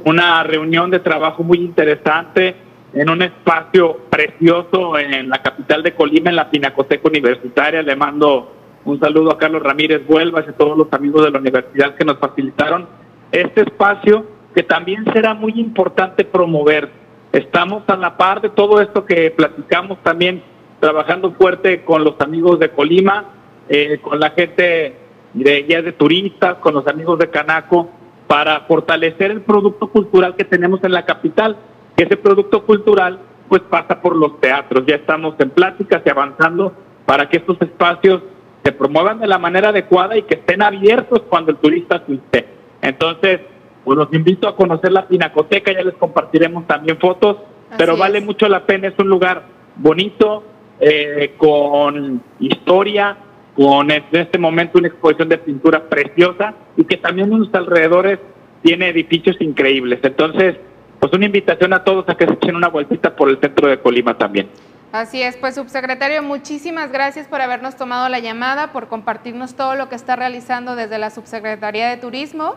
una 0.04 0.42
reunión 0.42 0.90
de 0.90 0.98
trabajo 0.98 1.42
muy 1.42 1.60
interesante 1.60 2.56
en 2.92 3.08
un 3.08 3.22
espacio 3.22 4.00
precioso 4.10 4.98
en 4.98 5.30
la 5.30 5.40
capital 5.40 5.82
de 5.82 5.94
Colima, 5.94 6.28
en 6.28 6.36
la 6.36 6.50
Pinacoteca 6.50 7.08
Universitaria. 7.08 7.80
Le 7.80 7.96
mando 7.96 8.52
un 8.88 8.98
saludo 8.98 9.32
a 9.32 9.38
Carlos 9.38 9.62
Ramírez 9.62 10.06
Vuelvas 10.06 10.46
y 10.46 10.50
a 10.50 10.56
todos 10.56 10.76
los 10.76 10.90
amigos 10.92 11.22
de 11.22 11.30
la 11.30 11.38
universidad 11.38 11.94
que 11.94 12.06
nos 12.06 12.16
facilitaron 12.18 12.86
este 13.30 13.60
espacio 13.60 14.24
que 14.54 14.62
también 14.62 15.04
será 15.12 15.34
muy 15.34 15.52
importante 15.60 16.24
promover. 16.24 16.88
Estamos 17.30 17.82
a 17.86 17.96
la 17.98 18.16
par 18.16 18.40
de 18.40 18.48
todo 18.48 18.80
esto 18.80 19.04
que 19.04 19.30
platicamos 19.30 20.02
también, 20.02 20.42
trabajando 20.80 21.32
fuerte 21.32 21.84
con 21.84 22.02
los 22.02 22.18
amigos 22.20 22.58
de 22.58 22.70
Colima, 22.70 23.26
eh, 23.68 23.98
con 24.00 24.18
la 24.18 24.30
gente 24.30 24.96
de 25.34 25.62
guías 25.64 25.84
de 25.84 25.92
turistas, 25.92 26.56
con 26.56 26.72
los 26.72 26.86
amigos 26.86 27.18
de 27.18 27.28
Canaco, 27.28 27.90
para 28.26 28.60
fortalecer 28.60 29.30
el 29.30 29.42
producto 29.42 29.88
cultural 29.88 30.34
que 30.34 30.44
tenemos 30.44 30.82
en 30.82 30.92
la 30.92 31.04
capital. 31.04 31.58
Ese 31.94 32.16
producto 32.16 32.64
cultural 32.64 33.18
pues 33.50 33.60
pasa 33.68 34.00
por 34.00 34.16
los 34.16 34.40
teatros. 34.40 34.84
Ya 34.86 34.94
estamos 34.96 35.34
en 35.40 35.50
pláticas 35.50 36.00
y 36.06 36.08
avanzando 36.08 36.72
para 37.04 37.28
que 37.28 37.36
estos 37.36 37.60
espacios 37.60 38.22
se 38.68 38.72
promuevan 38.72 39.18
de 39.18 39.26
la 39.26 39.38
manera 39.38 39.70
adecuada 39.70 40.14
y 40.18 40.24
que 40.24 40.34
estén 40.34 40.60
abiertos 40.60 41.22
cuando 41.30 41.52
el 41.52 41.56
turista 41.56 42.04
esté. 42.06 42.44
Entonces, 42.82 43.40
pues 43.82 43.96
los 43.96 44.12
invito 44.12 44.46
a 44.46 44.54
conocer 44.54 44.92
la 44.92 45.08
Pinacoteca, 45.08 45.72
ya 45.72 45.82
les 45.82 45.94
compartiremos 45.94 46.66
también 46.66 46.98
fotos, 46.98 47.38
pero 47.78 47.96
vale 47.96 48.20
mucho 48.20 48.46
la 48.46 48.66
pena, 48.66 48.88
es 48.88 48.94
un 48.98 49.08
lugar 49.08 49.44
bonito, 49.76 50.44
eh, 50.80 51.32
con 51.38 52.22
historia, 52.40 53.16
con 53.56 53.90
en 53.90 54.04
este 54.12 54.36
momento 54.36 54.78
una 54.78 54.88
exposición 54.88 55.30
de 55.30 55.38
pintura 55.38 55.88
preciosa 55.88 56.52
y 56.76 56.84
que 56.84 56.98
también 56.98 57.32
en 57.32 57.40
los 57.40 57.54
alrededores 57.54 58.18
tiene 58.62 58.90
edificios 58.90 59.36
increíbles. 59.40 60.00
Entonces, 60.02 60.56
pues 61.00 61.10
una 61.14 61.24
invitación 61.24 61.72
a 61.72 61.84
todos 61.84 62.06
a 62.10 62.16
que 62.16 62.26
se 62.26 62.34
echen 62.34 62.54
una 62.54 62.68
vueltita 62.68 63.16
por 63.16 63.30
el 63.30 63.38
centro 63.40 63.68
de 63.68 63.78
Colima 63.78 64.18
también. 64.18 64.50
Así 64.90 65.20
es, 65.20 65.36
pues 65.36 65.54
subsecretario, 65.54 66.22
muchísimas 66.22 66.90
gracias 66.90 67.28
por 67.28 67.42
habernos 67.42 67.76
tomado 67.76 68.08
la 68.08 68.20
llamada, 68.20 68.72
por 68.72 68.88
compartirnos 68.88 69.54
todo 69.54 69.74
lo 69.74 69.90
que 69.90 69.94
está 69.94 70.16
realizando 70.16 70.76
desde 70.76 70.96
la 70.96 71.10
Subsecretaría 71.10 71.90
de 71.90 71.98
Turismo 71.98 72.56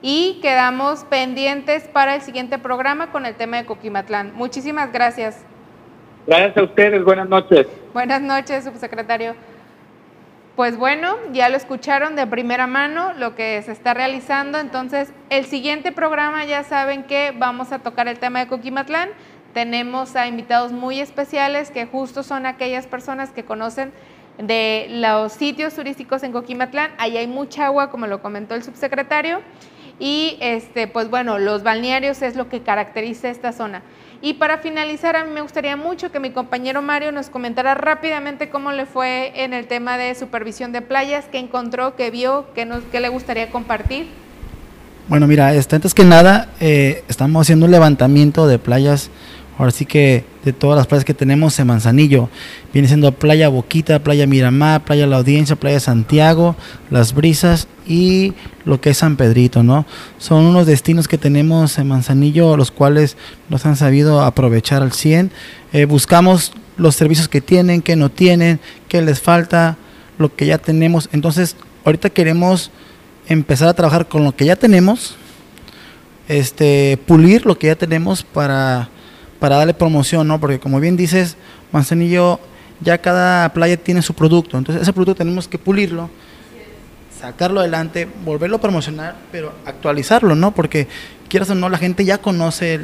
y 0.00 0.38
quedamos 0.42 1.02
pendientes 1.04 1.88
para 1.88 2.14
el 2.14 2.22
siguiente 2.22 2.58
programa 2.58 3.10
con 3.10 3.26
el 3.26 3.34
tema 3.34 3.56
de 3.56 3.66
Coquimatlán. 3.66 4.32
Muchísimas 4.34 4.92
gracias. 4.92 5.44
Gracias 6.24 6.56
a 6.56 6.62
ustedes, 6.62 7.02
buenas 7.02 7.28
noches. 7.28 7.66
Buenas 7.92 8.22
noches, 8.22 8.62
subsecretario. 8.62 9.34
Pues 10.54 10.76
bueno, 10.76 11.16
ya 11.32 11.48
lo 11.48 11.56
escucharon 11.56 12.14
de 12.14 12.28
primera 12.28 12.68
mano 12.68 13.12
lo 13.14 13.34
que 13.34 13.60
se 13.62 13.72
está 13.72 13.92
realizando, 13.92 14.60
entonces 14.60 15.12
el 15.30 15.46
siguiente 15.46 15.90
programa 15.90 16.44
ya 16.44 16.62
saben 16.62 17.02
que 17.04 17.32
vamos 17.36 17.72
a 17.72 17.80
tocar 17.80 18.06
el 18.06 18.20
tema 18.20 18.38
de 18.38 18.46
Coquimatlán 18.46 19.08
tenemos 19.52 20.16
a 20.16 20.26
invitados 20.26 20.72
muy 20.72 21.00
especiales 21.00 21.70
que 21.70 21.86
justo 21.86 22.22
son 22.22 22.46
aquellas 22.46 22.86
personas 22.86 23.30
que 23.30 23.44
conocen 23.44 23.92
de 24.38 24.86
los 24.88 25.32
sitios 25.32 25.74
turísticos 25.74 26.22
en 26.22 26.32
Coquimatlán. 26.32 26.90
Ahí 26.98 27.16
hay 27.16 27.26
mucha 27.26 27.66
agua, 27.66 27.90
como 27.90 28.06
lo 28.06 28.22
comentó 28.22 28.54
el 28.54 28.62
subsecretario. 28.62 29.40
Y 29.98 30.36
este, 30.40 30.88
pues 30.88 31.10
bueno, 31.10 31.38
los 31.38 31.62
balnearios 31.62 32.22
es 32.22 32.34
lo 32.34 32.48
que 32.48 32.62
caracteriza 32.62 33.28
esta 33.28 33.52
zona. 33.52 33.82
Y 34.20 34.34
para 34.34 34.58
finalizar, 34.58 35.16
a 35.16 35.24
mí 35.24 35.30
me 35.32 35.40
gustaría 35.40 35.76
mucho 35.76 36.10
que 36.10 36.20
mi 36.20 36.30
compañero 36.30 36.80
Mario 36.80 37.12
nos 37.12 37.28
comentara 37.28 37.74
rápidamente 37.74 38.48
cómo 38.50 38.72
le 38.72 38.86
fue 38.86 39.32
en 39.34 39.52
el 39.52 39.66
tema 39.66 39.98
de 39.98 40.14
supervisión 40.14 40.72
de 40.72 40.80
playas, 40.80 41.26
qué 41.30 41.38
encontró, 41.38 41.96
qué 41.96 42.10
vio, 42.10 42.46
qué, 42.54 42.64
nos, 42.64 42.82
qué 42.84 43.00
le 43.00 43.08
gustaría 43.08 43.50
compartir. 43.50 44.06
Bueno, 45.08 45.26
mira, 45.26 45.52
este, 45.54 45.76
antes 45.76 45.92
que 45.92 46.04
nada, 46.04 46.48
eh, 46.60 47.02
estamos 47.08 47.42
haciendo 47.42 47.66
un 47.66 47.72
levantamiento 47.72 48.46
de 48.46 48.58
playas 48.58 49.10
Ahora 49.62 49.70
sí 49.70 49.86
que 49.86 50.24
de 50.44 50.52
todas 50.52 50.76
las 50.76 50.88
playas 50.88 51.04
que 51.04 51.14
tenemos 51.14 51.56
en 51.60 51.68
Manzanillo, 51.68 52.28
viene 52.72 52.88
siendo 52.88 53.12
Playa 53.12 53.48
Boquita, 53.48 54.02
Playa 54.02 54.26
Miramar, 54.26 54.84
Playa 54.84 55.06
La 55.06 55.18
Audiencia, 55.18 55.54
Playa 55.54 55.78
Santiago, 55.78 56.56
Las 56.90 57.14
Brisas 57.14 57.68
y 57.86 58.32
lo 58.64 58.80
que 58.80 58.90
es 58.90 58.98
San 58.98 59.14
Pedrito, 59.14 59.62
¿no? 59.62 59.86
Son 60.18 60.46
unos 60.46 60.66
destinos 60.66 61.06
que 61.06 61.16
tenemos 61.16 61.78
en 61.78 61.86
Manzanillo, 61.86 62.56
los 62.56 62.72
cuales 62.72 63.16
nos 63.50 63.64
han 63.64 63.76
sabido 63.76 64.22
aprovechar 64.22 64.82
al 64.82 64.90
100. 64.90 65.30
Eh, 65.72 65.84
buscamos 65.84 66.54
los 66.76 66.96
servicios 66.96 67.28
que 67.28 67.40
tienen, 67.40 67.82
que 67.82 67.94
no 67.94 68.10
tienen, 68.10 68.58
que 68.88 69.00
les 69.00 69.20
falta, 69.20 69.76
lo 70.18 70.34
que 70.34 70.46
ya 70.46 70.58
tenemos. 70.58 71.08
Entonces, 71.12 71.54
ahorita 71.84 72.10
queremos 72.10 72.72
empezar 73.28 73.68
a 73.68 73.74
trabajar 73.74 74.08
con 74.08 74.24
lo 74.24 74.34
que 74.34 74.44
ya 74.44 74.56
tenemos, 74.56 75.14
este, 76.26 76.98
pulir 77.06 77.46
lo 77.46 77.56
que 77.56 77.68
ya 77.68 77.76
tenemos 77.76 78.24
para 78.24 78.90
para 79.42 79.56
darle 79.56 79.74
promoción, 79.74 80.28
¿no? 80.28 80.38
Porque 80.38 80.60
como 80.60 80.78
bien 80.78 80.96
dices, 80.96 81.36
Manzanillo, 81.72 82.38
ya 82.80 82.98
cada 82.98 83.52
playa 83.52 83.76
tiene 83.76 84.00
su 84.00 84.14
producto, 84.14 84.56
entonces 84.56 84.82
ese 84.82 84.92
producto 84.92 85.16
tenemos 85.16 85.48
que 85.48 85.58
pulirlo, 85.58 86.10
sacarlo 87.20 87.58
adelante, 87.58 88.06
volverlo 88.24 88.58
a 88.58 88.60
promocionar, 88.60 89.16
pero 89.32 89.52
actualizarlo, 89.66 90.36
¿no? 90.36 90.54
Porque 90.54 90.86
quieras 91.28 91.50
o 91.50 91.56
no, 91.56 91.68
la 91.68 91.78
gente 91.78 92.04
ya 92.04 92.18
conoce 92.18 92.82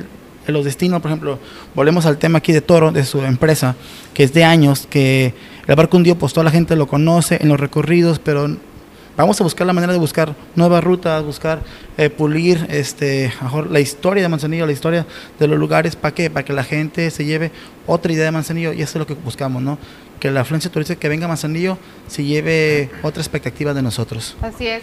los 0.49 0.65
destinos, 0.65 1.01
por 1.01 1.13
ejemplo, 1.13 1.39
volvemos 1.77 2.07
al 2.07 2.19
tema 2.19 2.39
aquí 2.39 2.53
de 2.53 2.61
Toro, 2.61 2.91
de 2.91 3.05
su 3.05 3.23
empresa, 3.23 3.77
que 4.13 4.25
es 4.25 4.35
de 4.35 4.43
años, 4.43 4.89
que 4.91 5.35
el 5.69 5.77
barco 5.77 5.97
un 5.97 6.03
día, 6.03 6.17
pues 6.17 6.33
toda 6.33 6.43
la 6.43 6.51
gente 6.51 6.75
lo 6.75 6.89
conoce 6.89 7.39
en 7.41 7.51
los 7.51 7.61
recorridos, 7.61 8.19
pero 8.19 8.49
vamos 9.19 9.41
a 9.41 9.45
buscar 9.45 9.67
la 9.67 9.73
manera 9.73 9.93
de 9.93 9.99
buscar 9.99 10.35
nuevas 10.55 10.83
rutas, 10.83 11.25
buscar 11.25 11.61
eh, 11.97 12.09
pulir 12.09 12.67
este, 12.71 13.33
la 13.69 13.81
historia 13.81 14.23
de 14.23 14.29
Manzanillo, 14.29 14.65
la 14.65 14.73
historia 14.73 15.07
de 15.39 15.47
los 15.49 15.59
lugares, 15.59 15.97
¿para 15.97 16.15
qué? 16.15 16.31
Para 16.31 16.45
que 16.45 16.53
la 16.53 16.63
gente 16.65 17.11
se 17.11 17.25
lleve 17.25 17.51
otra 17.87 18.13
idea 18.13 18.27
de 18.27 18.31
Manzanillo 18.31 18.73
y 18.73 18.83
eso 18.83 18.99
es 18.99 19.01
lo 19.01 19.07
que 19.07 19.15
buscamos, 19.15 19.61
¿no? 19.61 19.77
Que 20.21 20.31
la 20.31 20.43
afluencia 20.43 20.71
turística 20.71 20.99
que 20.99 21.09
venga 21.09 21.27
a 21.27 21.29
Manzanillo 21.29 21.79
se 22.07 22.25
lleve 22.25 22.91
otra 23.03 23.21
expectativa 23.21 23.75
de 23.75 23.83
nosotros. 23.83 24.37
Así 24.41 24.69
es. 24.69 24.83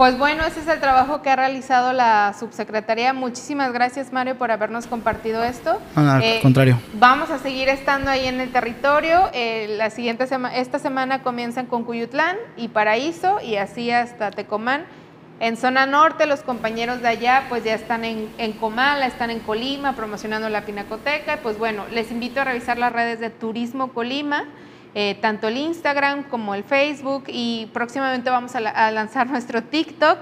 Pues 0.00 0.16
bueno, 0.16 0.46
ese 0.46 0.60
es 0.60 0.66
el 0.66 0.80
trabajo 0.80 1.20
que 1.20 1.28
ha 1.28 1.36
realizado 1.36 1.92
la 1.92 2.32
subsecretaría. 2.32 3.12
Muchísimas 3.12 3.70
gracias, 3.74 4.14
Mario, 4.14 4.38
por 4.38 4.50
habernos 4.50 4.86
compartido 4.86 5.44
esto. 5.44 5.78
al 5.94 6.22
eh, 6.22 6.38
contrario. 6.40 6.80
Vamos 6.94 7.28
a 7.28 7.38
seguir 7.38 7.68
estando 7.68 8.10
ahí 8.10 8.24
en 8.24 8.40
el 8.40 8.50
territorio. 8.50 9.28
Eh, 9.34 9.74
la 9.76 9.90
siguiente 9.90 10.26
esta 10.54 10.78
semana 10.78 11.22
comienzan 11.22 11.66
con 11.66 11.84
Cuyutlán 11.84 12.38
y 12.56 12.68
Paraíso 12.68 13.42
y 13.42 13.56
así 13.56 13.90
hasta 13.90 14.30
Tecomán. 14.30 14.86
En 15.38 15.58
zona 15.58 15.84
norte, 15.84 16.24
los 16.24 16.40
compañeros 16.40 17.02
de 17.02 17.08
allá 17.08 17.44
pues 17.50 17.62
ya 17.64 17.74
están 17.74 18.06
en, 18.06 18.30
en 18.38 18.52
Comala, 18.52 19.06
están 19.06 19.28
en 19.28 19.40
Colima 19.40 19.96
promocionando 19.96 20.48
la 20.48 20.64
Pinacoteca. 20.64 21.40
Pues 21.42 21.58
bueno, 21.58 21.84
les 21.92 22.10
invito 22.10 22.40
a 22.40 22.44
revisar 22.44 22.78
las 22.78 22.94
redes 22.94 23.20
de 23.20 23.28
Turismo 23.28 23.88
Colima. 23.88 24.46
Eh, 24.94 25.16
tanto 25.20 25.48
el 25.48 25.56
Instagram 25.56 26.24
como 26.24 26.54
el 26.54 26.64
Facebook 26.64 27.24
y 27.28 27.70
próximamente 27.72 28.28
vamos 28.28 28.54
a, 28.56 28.90
lanzar 28.90 29.26
nuestro 29.30 29.62
TikTok. 29.62 30.18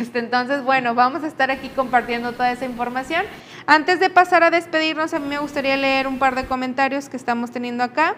Este, 0.00 0.18
entonces, 0.18 0.64
bueno, 0.64 0.94
vamos 0.94 1.24
a 1.24 1.26
estar 1.26 1.50
aquí 1.50 1.68
compartiendo 1.68 2.32
toda 2.32 2.50
esa 2.50 2.64
información. 2.64 3.24
Antes 3.66 4.00
de 4.00 4.10
pasar 4.10 4.42
a 4.42 4.50
despedirnos, 4.50 5.14
a 5.14 5.18
mí 5.18 5.28
me 5.28 5.38
gustaría 5.38 5.76
leer 5.76 6.06
un 6.06 6.18
par 6.18 6.34
de 6.34 6.46
comentarios 6.46 7.08
que 7.08 7.16
estamos 7.16 7.50
teniendo 7.50 7.84
acá. 7.84 8.16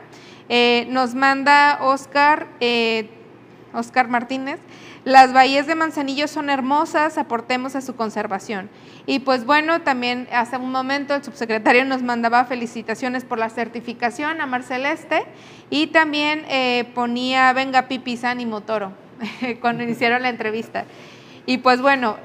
Eh, 0.48 0.86
nos 0.90 1.14
manda 1.14 1.78
Oscar, 1.82 2.46
eh, 2.60 3.10
Oscar 3.72 4.08
Martínez. 4.08 4.60
Las 5.06 5.32
bahías 5.32 5.68
de 5.68 5.76
Manzanillo 5.76 6.26
son 6.26 6.50
hermosas, 6.50 7.16
aportemos 7.16 7.76
a 7.76 7.80
su 7.80 7.94
conservación. 7.94 8.68
Y 9.06 9.20
pues 9.20 9.46
bueno, 9.46 9.82
también 9.82 10.26
hace 10.32 10.56
un 10.56 10.72
momento 10.72 11.14
el 11.14 11.22
subsecretario 11.22 11.84
nos 11.84 12.02
mandaba 12.02 12.44
felicitaciones 12.44 13.24
por 13.24 13.38
la 13.38 13.48
certificación 13.48 14.40
a 14.40 14.46
Marceleste 14.46 15.22
y 15.70 15.86
también 15.86 16.44
eh, 16.48 16.90
ponía 16.92 17.52
Venga 17.52 17.86
Pipi 17.86 18.16
San 18.16 18.40
y 18.40 18.46
Motoro 18.46 18.94
cuando 19.60 19.84
iniciaron 19.84 20.22
la 20.22 20.28
entrevista. 20.28 20.86
Y 21.46 21.58
pues 21.58 21.80
bueno, 21.80 22.16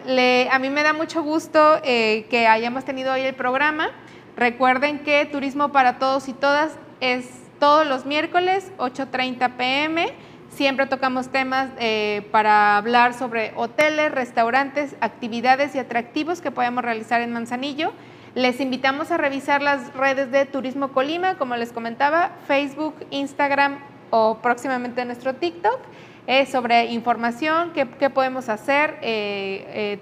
a 0.52 0.58
mí 0.58 0.70
me 0.72 0.82
da 0.82 0.94
mucho 0.94 1.22
gusto 1.22 1.80
eh, 1.84 2.26
que 2.32 2.48
hayamos 2.48 2.84
tenido 2.84 3.14
hoy 3.14 3.22
el 3.22 3.36
programa. 3.36 3.92
Recuerden 4.36 5.04
que 5.04 5.28
Turismo 5.28 5.72
para 5.72 6.00
Todos 6.00 6.28
y 6.28 6.34
Todas 6.34 6.72
es 7.00 7.28
todos 7.60 7.86
los 7.86 8.08
miércoles, 8.08 8.72
8.30 8.80 9.56
pm. 9.56 10.31
Siempre 10.62 10.86
tocamos 10.86 11.30
temas 11.30 11.72
eh, 11.80 12.22
para 12.30 12.78
hablar 12.78 13.16
sobre 13.16 13.52
hoteles, 13.56 14.12
restaurantes, 14.12 14.96
actividades 15.02 15.74
y 15.74 15.80
atractivos 15.80 16.40
que 16.40 16.52
podemos 16.52 16.84
realizar 16.84 17.20
en 17.22 17.34
Manzanillo. 17.34 17.94
Les 18.36 18.60
invitamos 18.60 19.10
a 19.10 19.18
revisar 19.18 19.64
las 19.64 19.92
redes 19.96 20.30
de 20.30 20.46
Turismo 20.46 20.90
Colima, 20.90 21.36
como 21.40 21.56
les 21.56 21.72
comentaba, 21.72 22.34
Facebook, 22.46 22.94
Instagram 23.10 23.80
o 24.12 24.38
próximamente 24.44 25.04
nuestro 25.04 25.34
TikTok, 25.34 25.80
eh, 26.28 26.46
sobre 26.46 26.86
información, 26.92 27.72
qué, 27.74 28.12
podemos 28.12 28.48
hacer 28.48 29.00
eh, 29.02 29.98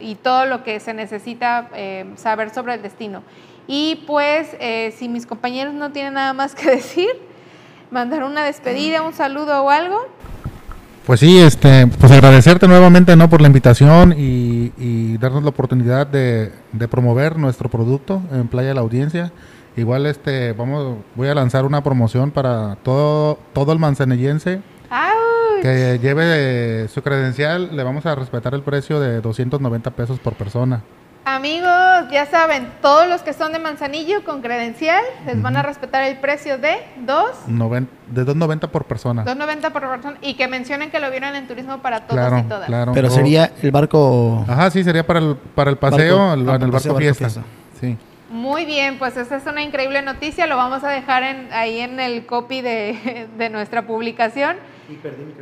y 0.00 0.14
todo 0.14 0.46
lo 0.46 0.62
que 0.62 0.78
se 0.78 0.94
necesita 0.94 1.70
saber 2.14 2.50
sobre 2.50 2.74
el 2.74 2.82
destino. 2.82 3.24
Y 3.66 4.04
pues, 4.06 4.56
si 4.94 5.08
mis 5.08 5.26
compañeros 5.26 5.74
no 5.74 5.90
tienen 5.90 6.14
nada 6.14 6.32
más 6.34 6.54
que 6.54 6.70
decir, 6.76 7.33
mandar 7.94 8.24
una 8.24 8.44
despedida, 8.44 9.00
un 9.02 9.14
saludo 9.14 9.62
o 9.62 9.70
algo. 9.70 10.06
Pues 11.06 11.20
sí, 11.20 11.38
este, 11.38 11.86
pues 11.86 12.10
agradecerte 12.10 12.66
nuevamente 12.66 13.14
no 13.14 13.30
por 13.30 13.40
la 13.40 13.46
invitación 13.46 14.14
y, 14.16 15.16
darnos 15.18 15.44
la 15.44 15.50
oportunidad 15.50 16.06
de, 16.06 16.50
promover 16.90 17.38
nuestro 17.38 17.70
producto 17.70 18.20
en 18.32 18.48
Playa 18.48 18.68
de 18.68 18.74
la 18.74 18.80
Audiencia. 18.80 19.32
Igual 19.76 20.06
este, 20.06 20.52
vamos, 20.52 20.98
voy 21.14 21.28
a 21.28 21.34
lanzar 21.34 21.64
una 21.64 21.82
promoción 21.82 22.30
para 22.30 22.76
todo, 22.82 23.38
todo 23.52 23.72
el 23.72 23.78
manzanillense 23.78 24.60
que 25.62 25.98
lleve 26.02 26.88
su 26.88 27.00
credencial. 27.00 27.70
Le 27.74 27.82
vamos 27.84 28.04
a 28.06 28.14
respetar 28.14 28.54
el 28.54 28.62
precio 28.62 28.98
de 28.98 29.20
290 29.20 29.90
pesos 29.92 30.18
por 30.18 30.34
persona. 30.34 30.82
Amigos, 31.26 32.10
ya 32.10 32.26
saben, 32.26 32.68
todos 32.82 33.08
los 33.08 33.22
que 33.22 33.32
son 33.32 33.52
de 33.52 33.58
Manzanillo 33.58 34.22
con 34.24 34.42
credencial 34.42 35.02
les 35.24 35.40
van 35.40 35.56
a 35.56 35.62
respetar 35.62 36.02
el 36.04 36.18
precio 36.18 36.58
de 36.58 36.76
2 36.98 37.26
de 37.46 38.26
2.90 38.26 38.68
por 38.68 38.84
persona. 38.84 39.24
2.90 39.24 39.72
por 39.72 39.88
persona 39.88 40.18
y 40.20 40.34
que 40.34 40.48
mencionen 40.48 40.90
que 40.90 41.00
lo 41.00 41.10
vieron 41.10 41.34
en 41.34 41.48
turismo 41.48 41.78
para 41.78 42.06
todos 42.06 42.40
y 42.40 42.42
todas. 42.42 42.66
Claro. 42.66 42.92
Pero 42.92 43.08
sería 43.08 43.50
el 43.62 43.70
barco 43.70 44.44
Ajá, 44.46 44.70
sí, 44.70 44.84
sería 44.84 45.06
para 45.06 45.20
el 45.20 45.36
para 45.36 45.70
el 45.70 45.78
paseo, 45.78 46.34
en 46.34 46.40
el 46.40 46.70
barco, 46.70 46.94
fiesta. 46.96 47.30
Sí. 47.80 47.96
Muy 48.28 48.66
bien, 48.66 48.98
pues 48.98 49.16
esa 49.16 49.36
es 49.36 49.46
una 49.46 49.62
increíble 49.62 50.02
noticia, 50.02 50.46
lo 50.46 50.56
vamos 50.56 50.84
a 50.84 50.90
dejar 50.90 51.22
en, 51.22 51.48
ahí 51.52 51.80
en 51.80 52.00
el 52.00 52.26
copy 52.26 52.60
de, 52.60 53.28
de 53.38 53.48
nuestra 53.48 53.86
publicación. 53.86 54.56
Y 54.90 54.96
perdí 54.96 55.24
mi 55.24 55.32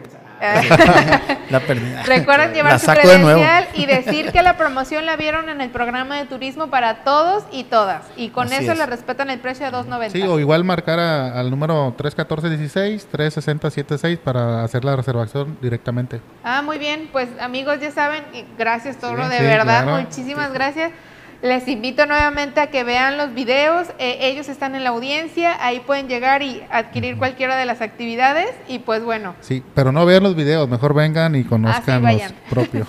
la 1.50 1.60
perdí. 1.60 1.94
Recuerden 2.04 2.52
llevar 2.52 2.78
su 2.78 2.86
credencial 2.86 3.68
y 3.74 3.86
decir 3.86 4.32
que 4.32 4.42
la 4.42 4.56
promoción 4.56 5.06
la 5.06 5.16
vieron 5.16 5.48
en 5.48 5.60
el 5.60 5.70
programa 5.70 6.18
de 6.18 6.26
turismo 6.26 6.68
para 6.68 7.04
todos 7.04 7.44
y 7.52 7.64
todas. 7.64 8.02
Y 8.16 8.30
con 8.30 8.52
eso 8.52 8.74
le 8.74 8.86
respetan 8.86 9.30
el 9.30 9.38
precio 9.38 9.66
de 9.66 9.72
2.90. 9.72 10.10
Sí, 10.10 10.22
o 10.22 10.38
igual 10.40 10.64
marcar 10.64 10.98
al 10.98 11.50
número 11.50 11.94
31416, 11.96 13.06
3676 13.06 14.18
para 14.18 14.64
hacer 14.64 14.84
la 14.84 14.96
reservación 14.96 15.56
directamente. 15.60 16.20
Ah, 16.42 16.62
muy 16.62 16.78
bien. 16.78 17.08
Pues 17.12 17.28
amigos, 17.40 17.78
ya 17.80 17.90
saben, 17.90 18.24
gracias 18.58 18.98
Toro, 18.98 19.28
de 19.28 19.40
verdad, 19.40 20.00
muchísimas 20.00 20.52
gracias. 20.52 20.90
Les 21.42 21.66
invito 21.66 22.06
nuevamente 22.06 22.60
a 22.60 22.68
que 22.68 22.84
vean 22.84 23.16
los 23.16 23.34
videos. 23.34 23.88
Eh, 23.98 24.18
ellos 24.20 24.48
están 24.48 24.76
en 24.76 24.84
la 24.84 24.90
audiencia, 24.90 25.56
ahí 25.58 25.80
pueden 25.80 26.06
llegar 26.06 26.40
y 26.40 26.62
adquirir 26.70 27.18
cualquiera 27.18 27.56
de 27.56 27.64
las 27.64 27.80
actividades. 27.80 28.48
Y 28.68 28.78
pues 28.78 29.02
bueno. 29.02 29.34
Sí, 29.40 29.60
pero 29.74 29.90
no 29.90 30.06
vean 30.06 30.22
los 30.22 30.36
videos, 30.36 30.68
mejor 30.68 30.94
vengan 30.94 31.34
y 31.34 31.42
conozcan 31.42 32.06
ah, 32.06 32.12
los 32.12 32.32
propios. 32.48 32.86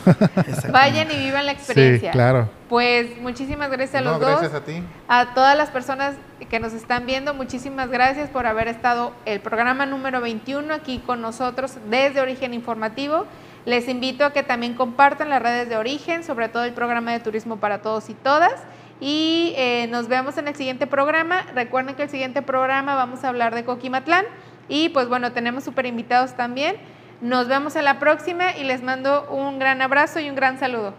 vayan 0.72 1.10
y 1.10 1.18
vivan 1.18 1.48
la 1.48 1.54
experiencia. 1.54 2.12
Sí, 2.12 2.16
claro. 2.16 2.48
Pues 2.70 3.20
muchísimas 3.20 3.72
gracias 3.72 3.96
a 3.96 4.02
los 4.02 4.20
dos. 4.20 4.40
Gracias 4.40 4.54
a 4.54 4.64
ti. 4.64 4.84
A 5.08 5.34
todas 5.34 5.58
las 5.58 5.72
personas 5.72 6.14
que 6.48 6.60
nos 6.60 6.74
están 6.74 7.08
viendo, 7.08 7.34
muchísimas 7.34 7.90
gracias 7.90 8.30
por 8.30 8.46
haber 8.46 8.68
estado 8.68 9.14
el 9.26 9.40
programa 9.40 9.88
número 9.88 10.22
21 10.22 10.72
aquí 10.76 11.00
con 11.00 11.22
nosotros 11.22 11.78
desde 11.90 12.22
Origen 12.22 12.54
Informativo. 12.54 13.26
Les 13.66 13.88
invito 13.88 14.26
a 14.26 14.34
que 14.34 14.44
también 14.44 14.74
compartan 14.74 15.30
las 15.30 15.42
redes 15.42 15.70
de 15.70 15.78
origen, 15.78 16.24
sobre 16.24 16.50
todo 16.50 16.66
el 16.66 16.74
programa 16.74 17.12
de 17.12 17.20
turismo 17.20 17.58
para 17.58 17.82
todos 17.82 18.10
y 18.10 18.14
todas. 18.14 18.64
Y 19.00 19.54
eh, 19.56 19.88
nos 19.90 20.08
vemos 20.08 20.38
en 20.38 20.48
el 20.48 20.56
siguiente 20.56 20.86
programa. 20.86 21.44
Recuerden 21.54 21.96
que 21.96 22.04
el 22.04 22.10
siguiente 22.10 22.42
programa 22.42 22.96
vamos 22.96 23.24
a 23.24 23.30
hablar 23.30 23.56
de 23.56 23.64
Coquimatlán. 23.64 24.26
Y 24.68 24.90
pues 24.90 25.08
bueno, 25.08 25.32
tenemos 25.32 25.64
súper 25.64 25.86
invitados 25.86 26.36
también. 26.36 26.76
Nos 27.22 27.48
vemos 27.48 27.76
en 27.76 27.86
la 27.86 28.00
próxima 28.00 28.56
y 28.58 28.64
les 28.64 28.84
mando 28.84 29.30
un 29.30 29.60
gran 29.60 29.82
abrazo 29.82 30.20
y 30.20 30.30
un 30.30 30.36
gran 30.36 30.60
saludo. 30.60 30.94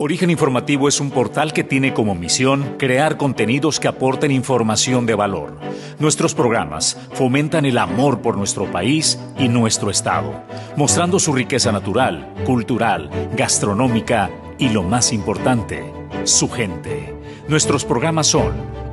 Origen 0.00 0.30
Informativo 0.30 0.86
es 0.86 1.00
un 1.00 1.10
portal 1.10 1.52
que 1.52 1.64
tiene 1.64 1.92
como 1.92 2.14
misión 2.14 2.76
crear 2.78 3.16
contenidos 3.16 3.80
que 3.80 3.88
aporten 3.88 4.30
información 4.30 5.06
de 5.06 5.16
valor. 5.16 5.58
Nuestros 5.98 6.36
programas 6.36 6.96
fomentan 7.14 7.64
el 7.64 7.78
amor 7.78 8.22
por 8.22 8.36
nuestro 8.36 8.70
país 8.70 9.18
y 9.40 9.48
nuestro 9.48 9.90
Estado, 9.90 10.44
mostrando 10.76 11.18
su 11.18 11.32
riqueza 11.32 11.72
natural, 11.72 12.32
cultural, 12.46 13.10
gastronómica 13.36 14.30
y 14.56 14.68
lo 14.68 14.84
más 14.84 15.12
importante, 15.12 15.92
su 16.22 16.48
gente. 16.48 17.12
Nuestros 17.48 17.84
programas 17.84 18.28
son 18.28 18.54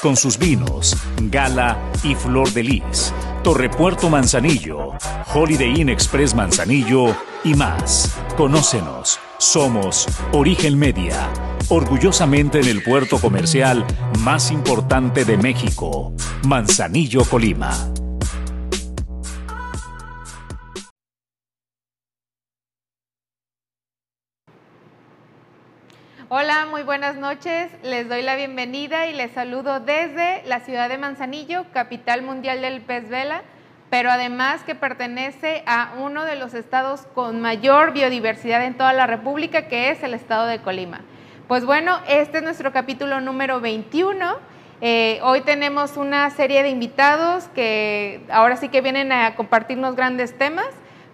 con 0.00 0.16
sus 0.16 0.38
vinos, 0.38 0.96
Gala 1.30 1.78
y 2.02 2.14
Flor 2.14 2.52
de 2.52 2.62
Lis, 2.62 3.12
Torrepuerto 3.42 4.08
Manzanillo, 4.08 4.92
Holiday 5.32 5.80
Inn 5.80 5.88
Express 5.88 6.34
Manzanillo 6.34 7.14
y 7.44 7.54
más. 7.54 8.14
Conócenos. 8.36 9.18
Somos 9.38 10.06
Origen 10.32 10.78
Media 10.78 11.28
orgullosamente 11.70 12.60
en 12.60 12.66
el 12.66 12.82
puerto 12.82 13.18
comercial 13.18 13.86
más 14.18 14.50
importante 14.50 15.24
de 15.24 15.36
México, 15.36 16.12
Manzanillo, 16.42 17.24
Colima. 17.24 17.70
Hola, 26.32 26.64
muy 26.70 26.84
buenas 26.84 27.16
noches. 27.16 27.72
Les 27.82 28.08
doy 28.08 28.22
la 28.22 28.36
bienvenida 28.36 29.08
y 29.08 29.12
les 29.12 29.32
saludo 29.32 29.80
desde 29.80 30.44
la 30.46 30.60
ciudad 30.60 30.88
de 30.88 30.96
Manzanillo, 30.96 31.64
capital 31.72 32.22
mundial 32.22 32.60
del 32.60 32.82
pez 32.82 33.08
vela, 33.08 33.42
pero 33.90 34.12
además 34.12 34.62
que 34.62 34.76
pertenece 34.76 35.64
a 35.66 35.94
uno 35.98 36.24
de 36.24 36.36
los 36.36 36.54
estados 36.54 37.00
con 37.16 37.40
mayor 37.40 37.92
biodiversidad 37.92 38.64
en 38.64 38.76
toda 38.76 38.92
la 38.92 39.08
República, 39.08 39.66
que 39.66 39.90
es 39.90 40.04
el 40.04 40.14
estado 40.14 40.46
de 40.46 40.60
Colima. 40.60 41.00
Pues 41.48 41.64
bueno, 41.64 41.98
este 42.06 42.38
es 42.38 42.44
nuestro 42.44 42.70
capítulo 42.70 43.20
número 43.20 43.60
21. 43.60 44.36
Eh, 44.82 45.18
hoy 45.24 45.40
tenemos 45.40 45.96
una 45.96 46.30
serie 46.30 46.62
de 46.62 46.68
invitados 46.68 47.48
que 47.56 48.24
ahora 48.30 48.54
sí 48.56 48.68
que 48.68 48.82
vienen 48.82 49.10
a 49.10 49.34
compartirnos 49.34 49.96
grandes 49.96 50.38
temas, 50.38 50.68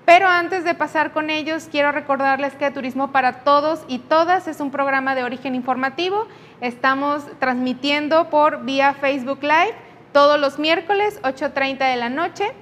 pero 0.06 0.28
antes 0.28 0.62
de 0.62 0.74
pasar 0.74 1.10
con 1.10 1.30
ellos, 1.30 1.68
quiero 1.68 1.90
recordarles 1.90 2.54
que 2.54 2.70
Turismo 2.70 3.10
para 3.10 3.40
Todos 3.40 3.84
y 3.88 3.98
Todas 3.98 4.46
es 4.46 4.60
un 4.60 4.70
programa 4.70 5.16
de 5.16 5.24
origen 5.24 5.56
informativo. 5.56 6.28
Estamos 6.60 7.24
transmitiendo 7.40 8.30
por 8.30 8.64
vía 8.64 8.94
Facebook 8.94 9.40
Live 9.42 9.74
todos 10.12 10.38
los 10.38 10.60
miércoles, 10.60 11.20
8.30 11.24 11.90
de 11.90 11.96
la 11.96 12.08
noche. 12.08 12.52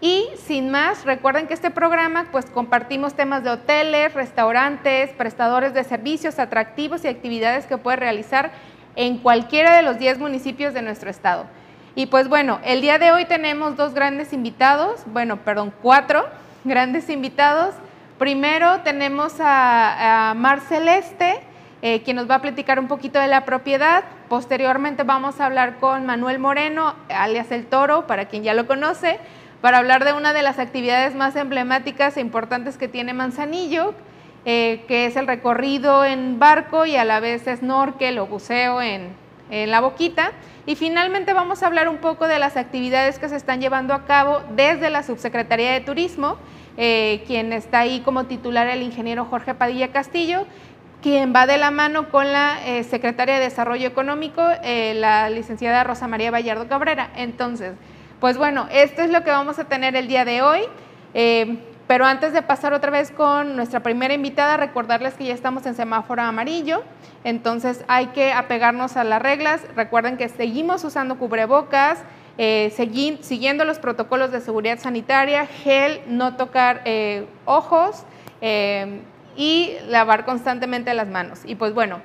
Y 0.00 0.26
sin 0.46 0.70
más, 0.70 1.04
recuerden 1.04 1.48
que 1.48 1.54
este 1.54 1.72
programa 1.72 2.28
pues 2.30 2.46
compartimos 2.46 3.14
temas 3.14 3.42
de 3.42 3.50
hoteles, 3.50 4.14
restaurantes, 4.14 5.10
prestadores 5.10 5.74
de 5.74 5.82
servicios, 5.82 6.38
atractivos 6.38 7.04
y 7.04 7.08
actividades 7.08 7.66
que 7.66 7.78
puede 7.78 7.96
realizar 7.96 8.52
en 8.94 9.18
cualquiera 9.18 9.74
de 9.74 9.82
los 9.82 9.98
10 9.98 10.20
municipios 10.20 10.72
de 10.72 10.82
nuestro 10.82 11.10
estado. 11.10 11.46
Y 11.96 12.06
pues 12.06 12.28
bueno, 12.28 12.60
el 12.64 12.80
día 12.80 12.98
de 13.00 13.10
hoy 13.10 13.24
tenemos 13.24 13.76
dos 13.76 13.92
grandes 13.92 14.32
invitados, 14.32 15.02
bueno, 15.06 15.38
perdón, 15.38 15.74
cuatro 15.82 16.26
grandes 16.64 17.08
invitados. 17.10 17.74
Primero 18.18 18.80
tenemos 18.82 19.34
a, 19.40 20.34
Mar 20.36 20.60
Celeste, 20.60 21.40
eh, 21.82 22.02
quien 22.02 22.16
nos 22.16 22.30
va 22.30 22.36
a 22.36 22.42
platicar 22.42 22.78
un 22.78 22.88
poquito 22.88 23.18
de 23.18 23.26
la 23.26 23.44
propiedad. 23.44 24.04
Posteriormente 24.28 25.02
vamos 25.02 25.40
a 25.40 25.46
hablar 25.46 25.78
con 25.78 26.06
Manuel 26.06 26.38
Moreno, 26.38 26.94
alias 27.08 27.50
El 27.50 27.66
Toro, 27.66 28.06
para 28.06 28.26
quien 28.26 28.42
ya 28.44 28.54
lo 28.54 28.66
conoce 28.66 29.18
para 29.62 29.78
hablar 29.78 30.04
de 30.04 30.12
una 30.12 30.32
de 30.32 30.42
las 30.42 30.58
actividades 30.58 31.14
más 31.14 31.36
emblemáticas 31.36 32.16
e 32.16 32.20
importantes 32.20 32.76
que 32.76 32.88
tiene 32.88 33.14
Manzanillo, 33.14 33.94
eh, 34.44 34.84
que 34.88 35.06
es 35.06 35.14
el 35.14 35.28
recorrido 35.28 36.04
en 36.04 36.40
barco 36.40 36.84
y 36.84 36.96
a 36.96 37.04
la 37.04 37.20
vez 37.20 37.44
snorkel 37.44 38.18
o 38.18 38.26
buceo 38.26 38.82
en, 38.82 39.14
en 39.50 39.70
la 39.70 39.80
boquita. 39.80 40.32
Y 40.64 40.76
finalmente 40.76 41.32
vamos 41.32 41.62
a 41.62 41.66
hablar 41.66 41.88
un 41.88 41.98
poco 41.98 42.28
de 42.28 42.38
las 42.38 42.56
actividades 42.56 43.18
que 43.18 43.28
se 43.28 43.34
están 43.34 43.60
llevando 43.60 43.94
a 43.94 44.04
cabo 44.04 44.42
desde 44.54 44.90
la 44.90 45.02
Subsecretaría 45.02 45.72
de 45.72 45.80
Turismo, 45.80 46.36
eh, 46.76 47.24
quien 47.26 47.52
está 47.52 47.80
ahí 47.80 48.00
como 48.00 48.26
titular 48.26 48.68
el 48.68 48.82
ingeniero 48.82 49.24
Jorge 49.24 49.54
Padilla 49.54 49.90
Castillo, 49.90 50.46
quien 51.02 51.34
va 51.34 51.48
de 51.48 51.58
la 51.58 51.72
mano 51.72 52.10
con 52.10 52.32
la 52.32 52.60
eh, 52.64 52.84
secretaria 52.84 53.34
de 53.34 53.40
Desarrollo 53.40 53.88
Económico, 53.88 54.40
eh, 54.62 54.94
la 54.94 55.28
licenciada 55.30 55.82
Rosa 55.82 56.06
María 56.06 56.30
Vallardo 56.30 56.68
Cabrera. 56.68 57.10
Entonces, 57.16 57.72
pues 58.20 58.38
bueno, 58.38 58.68
esto 58.70 59.02
es 59.02 59.10
lo 59.10 59.24
que 59.24 59.30
vamos 59.30 59.58
a 59.58 59.64
tener 59.64 59.96
el 59.96 60.06
día 60.06 60.24
de 60.24 60.42
hoy. 60.42 60.60
Pero 61.86 62.06
antes 62.06 62.32
de 62.32 62.42
pasar 62.42 62.72
otra 62.72 62.90
vez 62.90 63.10
con 63.10 63.56
nuestra 63.56 63.80
primera 63.80 64.14
invitada, 64.14 64.56
recordarles 64.56 65.14
que 65.14 65.24
ya 65.24 65.34
estamos 65.34 65.66
en 65.66 65.74
semáforo 65.74 66.22
amarillo. 66.22 66.82
Entonces 67.24 67.84
hay 67.88 68.06
que 68.08 68.32
apegarnos 68.32 68.96
a 68.96 69.04
las 69.04 69.20
reglas. 69.20 69.62
Recuerden 69.76 70.16
que 70.16 70.28
seguimos 70.28 70.84
usando 70.84 71.18
cubrebocas, 71.18 71.98
eh, 72.38 72.72
siguiendo 73.20 73.64
los 73.64 73.78
protocolos 73.78 74.32
de 74.32 74.40
seguridad 74.40 74.78
sanitaria, 74.78 75.46
gel, 75.46 76.00
no 76.06 76.36
tocar 76.36 76.82
eh, 76.84 77.26
ojos 77.44 78.04
eh, 78.40 79.00
y 79.36 79.72
lavar 79.88 80.24
constantemente 80.24 80.94
las 80.94 81.08
manos. 81.08 81.40
Y 81.44 81.56
pues 81.56 81.74
bueno, 81.74 82.00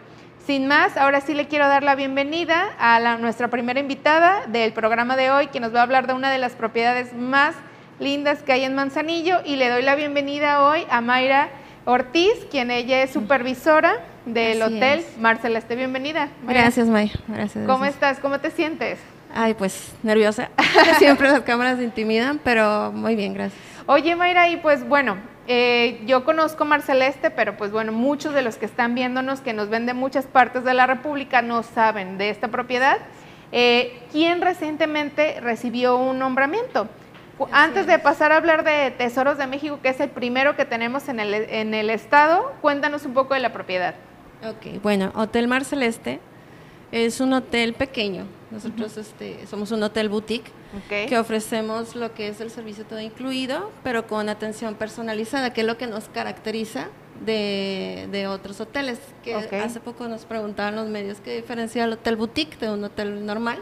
sin 0.46 0.68
más, 0.68 0.98
ahora 0.98 1.22
sí 1.22 1.34
le 1.34 1.48
quiero 1.48 1.68
dar 1.68 1.84
la 1.84 1.96
bienvenida 1.96 2.70
a 2.80 3.18
nuestra 3.18 3.50
primera 3.50 3.80
invitada 3.80 4.48
del 4.48 4.74
programa 4.74 5.16
de 5.16 5.30
hoy, 5.30 5.48
que 5.48 5.60
nos 5.60 5.74
va 5.74 5.80
a 5.80 5.84
hablar 5.84 6.08
de 6.08 6.14
una 6.14 6.32
de 6.32 6.38
las 6.38 6.54
propiedades 6.54 7.14
más 7.14 7.56
lindas 8.00 8.44
que 8.44 8.54
hay 8.54 8.64
en 8.64 8.76
Manzanillo 8.76 9.40
y 9.44 9.56
le 9.56 9.70
doy 9.70 9.82
la 9.82 9.96
bienvenida 9.96 10.64
hoy 10.64 10.86
a 10.90 11.02
Mayra 11.02 11.50
Ortiz, 11.86 12.34
quien 12.52 12.70
ella 12.70 13.02
es 13.02 13.12
supervisora 13.12 13.96
del 14.26 14.62
hotel. 14.62 15.04
Marcela, 15.20 15.60
esté 15.60 15.76
bienvenida. 15.76 16.30
Gracias, 16.44 16.88
May. 16.88 17.12
Gracias. 17.28 17.66
¿Cómo 17.66 17.86
estás? 17.86 18.20
¿Cómo 18.20 18.40
te 18.40 18.52
sientes? 18.52 19.00
Ay, 19.34 19.54
pues 19.54 19.94
nerviosa. 20.04 20.50
Siempre 21.00 21.30
las 21.30 21.42
cámaras 21.42 21.80
intimidan, 21.82 22.40
pero 22.44 22.92
muy 22.92 23.16
bien, 23.16 23.34
gracias. 23.34 23.62
Oye, 23.86 24.16
Mayra, 24.16 24.50
y 24.50 24.58
pues 24.58 24.88
bueno, 24.88 25.18
eh, 25.48 26.02
yo 26.06 26.26
conozco 26.26 26.66
Marceleste, 26.66 27.32
pero 27.32 27.56
pues 27.56 27.72
bueno, 27.72 27.94
muchos 27.94 28.34
de 28.34 28.42
los 28.42 28.58
que 28.58 28.66
están 28.66 28.96
viéndonos, 28.96 29.40
que 29.40 29.54
nos 29.54 29.70
ven 29.70 29.86
de 29.86 29.94
muchas 29.94 30.26
partes 30.26 30.66
de 30.66 30.74
la 30.74 30.88
República, 30.88 31.42
no 31.42 31.64
saben 31.64 32.18
de 32.18 32.30
esta 32.30 32.50
propiedad. 32.50 32.98
Eh, 33.54 34.02
¿Quién 34.12 34.42
recientemente 34.42 35.40
recibió 35.40 35.96
un 35.98 36.20
nombramiento? 36.20 36.90
Antes 37.52 37.86
de 37.88 38.00
pasar 38.00 38.32
a 38.32 38.38
hablar 38.38 38.64
de 38.64 38.92
Tesoros 38.92 39.38
de 39.38 39.48
México, 39.48 39.80
que 39.82 39.90
es 39.90 40.00
el 40.00 40.10
primero 40.10 40.56
que 40.56 40.66
tenemos 40.66 41.08
en 41.10 41.20
el, 41.20 41.34
en 41.34 41.74
el 41.74 41.90
estado, 41.90 42.54
cuéntanos 42.62 43.06
un 43.06 43.14
poco 43.14 43.34
de 43.34 43.40
la 43.40 43.54
propiedad. 43.54 43.96
Ok, 44.44 44.82
bueno, 44.82 45.12
Hotel 45.16 45.48
Mar 45.48 45.66
Celeste 45.66 46.20
es 46.92 47.20
un 47.20 47.34
hotel 47.34 47.74
pequeño. 47.74 48.26
Nosotros 48.50 48.98
este, 48.98 49.46
somos 49.48 49.72
un 49.72 49.84
hotel 49.84 50.10
boutique 50.10 50.52
que 50.90 51.18
ofrecemos 51.18 51.96
lo 51.96 52.14
que 52.14 52.30
es 52.30 52.40
el 52.40 52.50
servicio 52.50 52.86
todo 52.86 53.00
incluido, 53.00 53.72
pero 53.84 54.08
con 54.08 54.30
atención 54.30 54.76
personalizada, 54.76 55.54
que 55.54 55.62
es 55.62 55.68
lo 55.68 55.78
que 55.78 55.88
nos 55.88 56.08
caracteriza 56.10 56.88
de, 57.26 58.28
otros 58.30 58.60
hoteles. 58.60 59.00
Que 59.24 59.36
hace 59.36 59.80
poco 59.80 60.08
nos 60.08 60.26
preguntaban 60.26 60.76
los 60.76 60.88
medios 60.88 61.20
qué 61.20 61.36
diferencia 61.36 61.84
el 61.86 61.94
hotel 61.94 62.16
boutique 62.16 62.58
de 62.60 62.72
un 62.72 62.84
hotel 62.84 63.26
normal. 63.26 63.60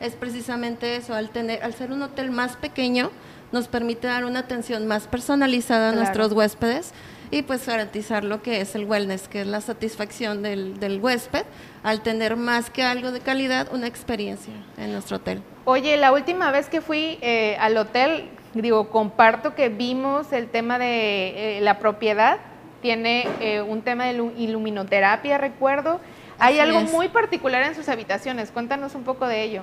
Es 0.00 0.14
precisamente 0.14 0.96
eso, 0.96 1.14
al, 1.14 1.30
tener, 1.30 1.62
al 1.62 1.74
ser 1.74 1.92
un 1.92 2.02
hotel 2.02 2.30
más 2.30 2.56
pequeño, 2.56 3.10
nos 3.52 3.68
permite 3.68 4.06
dar 4.06 4.24
una 4.24 4.40
atención 4.40 4.86
más 4.86 5.06
personalizada 5.06 5.90
a 5.90 5.92
nuestros 5.92 6.32
huéspedes 6.32 6.92
y 7.30 7.42
pues 7.42 7.66
garantizar 7.66 8.24
lo 8.24 8.42
que 8.42 8.60
es 8.60 8.74
el 8.74 8.84
wellness, 8.84 9.28
que 9.28 9.40
es 9.40 9.46
la 9.46 9.60
satisfacción 9.60 10.42
del, 10.42 10.78
del 10.78 11.00
huésped 11.00 11.44
al 11.82 12.02
tener 12.02 12.36
más 12.36 12.70
que 12.70 12.82
algo 12.82 13.12
de 13.12 13.20
calidad, 13.20 13.72
una 13.72 13.86
experiencia 13.86 14.54
en 14.76 14.92
nuestro 14.92 15.16
hotel. 15.18 15.42
Oye, 15.64 15.96
la 15.96 16.12
última 16.12 16.50
vez 16.50 16.68
que 16.68 16.80
fui 16.80 17.18
eh, 17.20 17.56
al 17.58 17.76
hotel, 17.76 18.28
digo, 18.54 18.90
comparto 18.90 19.54
que 19.54 19.68
vimos 19.68 20.32
el 20.32 20.48
tema 20.48 20.78
de 20.78 21.58
eh, 21.58 21.60
la 21.60 21.78
propiedad, 21.78 22.38
tiene 22.82 23.26
eh, 23.40 23.60
un 23.62 23.82
tema 23.82 24.06
de 24.06 24.12
iluminoterapia, 24.36 25.38
recuerdo. 25.38 26.00
Hay 26.38 26.58
algo 26.58 26.82
muy 26.82 27.08
particular 27.08 27.62
en 27.62 27.74
sus 27.74 27.88
habitaciones, 27.88 28.50
cuéntanos 28.50 28.94
un 28.94 29.04
poco 29.04 29.26
de 29.26 29.42
ello. 29.42 29.62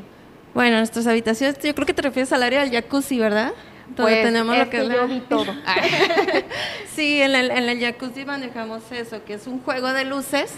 Bueno, 0.53 0.77
nuestras 0.77 1.07
habitaciones, 1.07 1.57
yo 1.59 1.73
creo 1.73 1.85
que 1.85 1.93
te 1.93 2.01
refieres 2.01 2.31
al 2.31 2.43
área 2.43 2.61
del 2.61 2.71
jacuzzi, 2.71 3.19
¿verdad? 3.19 3.53
pues 3.95 4.23
tenemos 4.23 4.57
lo 4.57 4.69
que, 4.69 4.87
yo 4.87 5.07
vi 5.07 5.19
todo. 5.21 5.53
sí, 6.95 7.21
en 7.21 7.35
el, 7.35 7.51
en 7.51 7.69
el 7.69 7.79
jacuzzi 7.79 8.25
manejamos 8.25 8.83
eso, 8.91 9.23
que 9.23 9.35
es 9.35 9.47
un 9.47 9.61
juego 9.61 9.93
de 9.93 10.05
luces 10.05 10.53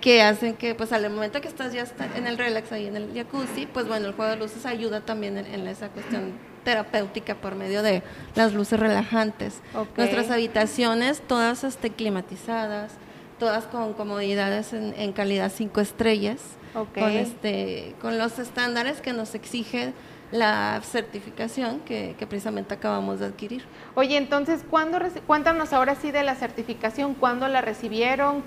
que 0.00 0.22
hacen 0.22 0.54
que, 0.54 0.74
pues 0.74 0.92
al 0.92 1.08
momento 1.10 1.40
que 1.40 1.48
estás 1.48 1.72
ya 1.72 1.84
en 2.16 2.26
el 2.26 2.38
relax 2.38 2.72
ahí 2.72 2.86
en 2.86 2.96
el 2.96 3.12
jacuzzi, 3.14 3.66
pues 3.66 3.86
bueno, 3.86 4.06
el 4.06 4.14
juego 4.14 4.30
de 4.30 4.36
luces 4.38 4.66
ayuda 4.66 5.00
también 5.00 5.38
en, 5.38 5.66
esa 5.66 5.88
cuestión 5.88 6.32
terapéutica 6.64 7.34
por 7.34 7.54
medio 7.54 7.82
de 7.82 8.02
las 8.34 8.54
luces 8.54 8.78
relajantes. 8.78 9.60
Nuestras 9.96 10.30
habitaciones, 10.30 11.20
todas 11.20 11.64
este, 11.64 11.90
climatizadas, 11.90 12.92
todas 13.38 13.64
con 13.64 13.92
comodidades 13.94 14.72
en, 14.72 14.94
en 14.96 15.12
calidad 15.12 15.52
cinco 15.54 15.80
estrellas, 15.80 16.40
con, 16.72 17.10
este, 17.10 17.94
con 18.00 18.18
los 18.18 18.38
estándares 18.38 19.00
que 19.00 19.12
nos 19.12 19.34
exige 19.34 19.92
la 20.32 20.80
certificación 20.82 21.80
que, 21.80 22.16
precisamente 22.28 22.74
acabamos 22.74 23.20
de 23.20 23.26
adquirir. 23.26 23.64
Oye, 23.94 24.16
entonces, 24.16 24.64
¿cuándo, 24.68 24.98
cuéntanos 25.26 25.72
ahora 25.72 25.94
sí 25.94 26.10
de 26.10 26.22
la 26.22 26.34
certificación, 26.34 27.14
¿cuándo 27.14 27.46
la 27.48 27.60
recibieron? 27.60 28.42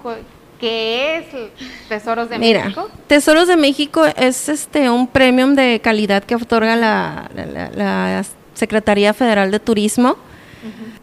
¿Qué 0.60 1.18
es 1.18 1.26
Tesoros 1.90 2.30
de 2.30 2.38
Mira, 2.38 2.66
México? 2.66 2.90
Tesoros 3.08 3.48
de 3.48 3.58
México 3.58 4.06
es 4.06 4.50
este 4.50 4.90
un 4.90 5.08
premium 5.08 5.56
de 5.56 5.80
calidad 5.82 6.24
que 6.24 6.36
otorga 6.36 6.76
la, 6.76 8.24
Secretaría 8.54 9.14
Federal 9.14 9.52
de 9.52 9.60
Turismo. 9.60 10.16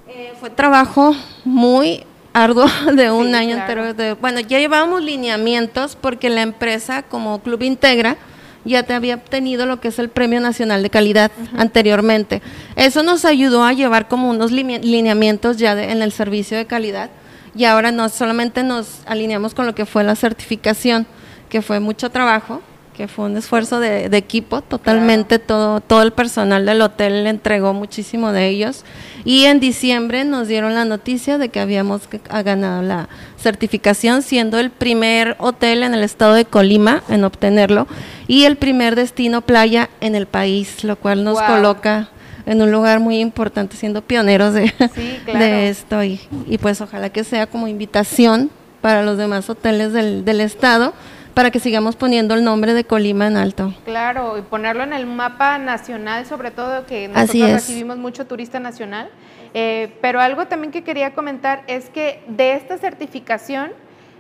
Eh, 0.09 0.33
fue 0.41 0.49
trabajo 0.49 1.15
muy 1.45 2.05
arduo 2.33 2.67
de 2.95 3.11
un 3.11 3.35
año 3.35 3.57
entero. 3.57 4.17
bueno, 4.21 4.41
ya 4.41 4.59
llevábamos 4.59 5.03
lineamientos 5.03 5.97
porque 6.01 6.31
la 6.31 6.43
empresa 6.43 7.03
como 7.03 7.43
Club 7.43 7.63
Integra 7.63 8.17
ya 8.65 8.85
te 8.85 8.95
había 8.95 9.17
obtenido 9.17 9.67
lo 9.67 9.81
que 9.81 9.89
es 9.89 9.99
el 9.99 10.09
Premio 10.09 10.41
Nacional 10.41 10.83
de 10.83 10.89
Calidad 10.89 11.31
anteriormente. 11.57 12.41
Eso 12.77 13.03
nos 13.03 13.25
ayudó 13.25 13.65
a 13.65 13.73
llevar 13.73 14.09
como 14.09 14.31
unos 14.31 14.51
lineamientos 14.51 15.59
ya 15.59 15.73
en 15.73 16.01
el 16.01 16.13
servicio 16.13 16.57
de 16.57 16.67
calidad 16.67 17.11
y 17.55 17.65
ahora 17.65 17.93
no 17.93 18.09
solamente 18.09 18.63
nos 18.63 19.01
alineamos 19.07 19.55
con 19.55 19.67
lo 19.67 19.75
que 19.75 19.87
fue 19.87 20.05
la 20.05 20.17
certificación, 20.17 21.07
que 21.49 21.63
fue 21.63 21.81
mucho 21.81 22.11
trabajo, 22.11 22.63
que 22.97 23.09
fue 23.09 23.27
un 23.27 23.37
esfuerzo 23.37 23.81
de, 23.81 24.05
equipo, 24.17 24.61
totalmente 24.61 25.39
todo, 25.39 25.81
todo 25.81 26.03
el 26.03 26.13
personal 26.13 26.67
del 26.67 26.83
hotel 26.83 27.25
le 27.25 27.31
entregó 27.31 27.73
muchísimo 27.73 28.33
de 28.33 28.49
ellos. 28.49 28.85
Y 29.25 29.45
en 29.45 29.61
diciembre 29.61 30.25
nos 30.25 30.49
dieron 30.49 30.75
la 30.75 30.85
noticia 30.85 31.39
de 31.39 31.49
que 31.49 31.61
habíamos 31.61 32.03
ganado 32.45 32.83
la 32.83 33.09
certificación, 33.39 34.23
siendo 34.23 34.59
el 34.59 34.71
primer 34.71 35.37
hotel 35.39 35.83
en 35.83 35.95
el 35.95 36.03
estado 36.03 36.35
de 36.35 36.45
Colima 36.45 37.03
en 37.09 37.25
obtenerlo 37.25 37.87
y 38.29 38.45
el 38.45 38.57
primer 38.57 38.95
destino 38.95 39.41
playa 39.41 39.89
en 40.01 40.15
el 40.15 40.27
país, 40.27 40.85
lo 40.85 40.97
cual 40.97 41.25
nos 41.25 41.41
coloca 41.41 42.11
en 42.47 42.63
un 42.63 42.71
lugar 42.71 43.01
muy 43.01 43.19
importante, 43.19 43.77
siendo 43.77 44.03
pioneros 44.03 44.55
de, 44.55 44.73
de 45.27 45.69
esto. 45.69 46.03
Y, 46.03 46.21
y, 46.47 46.59
pues 46.59 46.81
ojalá 46.81 47.11
que 47.11 47.25
sea 47.25 47.47
como 47.47 47.69
invitación 47.69 48.51
para 48.81 49.03
los 49.03 49.17
demás 49.19 49.49
hoteles 49.49 49.93
del, 49.93 50.25
del 50.25 50.41
estado 50.41 50.93
para 51.35 51.51
que 51.51 51.61
sigamos 51.61 51.97
poniendo 51.97 52.35
el 52.35 52.45
nombre 52.45 52.75
de 52.75 52.85
Colima 52.85 53.27
en 53.27 53.37
alto. 53.37 53.75
Claro, 53.85 54.39
y 54.39 54.43
ponerlo 54.43 54.83
en 54.83 54.93
el 54.93 55.07
mapa 55.07 55.59
nacional, 55.59 56.27
sobre 56.27 56.51
todo 56.51 56.87
que 56.87 57.09
nosotros 57.09 57.53
recibimos 57.53 57.97
mucho 57.97 58.27
turista 58.27 58.61
nacional. 58.61 59.09
Eh, 59.55 59.97
pero 60.01 60.21
algo 60.21 60.47
también 60.47 60.73
que 60.73 60.83
quería 60.83 61.15
comentar 61.15 61.63
es 61.67 61.91
que 61.91 62.23
de 62.27 62.55
esta 62.55 62.79
certificación 62.79 63.73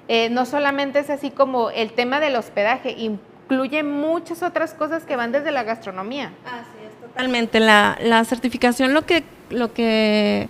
eh, 0.08 0.28
no 0.30 0.44
solamente 0.44 0.98
es 0.98 1.10
así 1.10 1.30
como 1.30 1.70
el 1.70 1.92
tema 1.92 2.20
del 2.20 2.36
hospedaje, 2.36 2.90
incluye 2.98 3.82
muchas 3.82 4.42
otras 4.42 4.74
cosas 4.74 5.04
que 5.04 5.16
van 5.16 5.32
desde 5.32 5.50
la 5.50 5.62
gastronomía. 5.62 6.32
Así 6.44 6.81
es, 6.81 6.81
totalmente. 7.12 7.60
La, 7.60 7.98
la 8.02 8.24
certificación 8.24 8.94
lo 8.94 9.06
que, 9.06 9.24
lo 9.50 9.72
que 9.72 10.48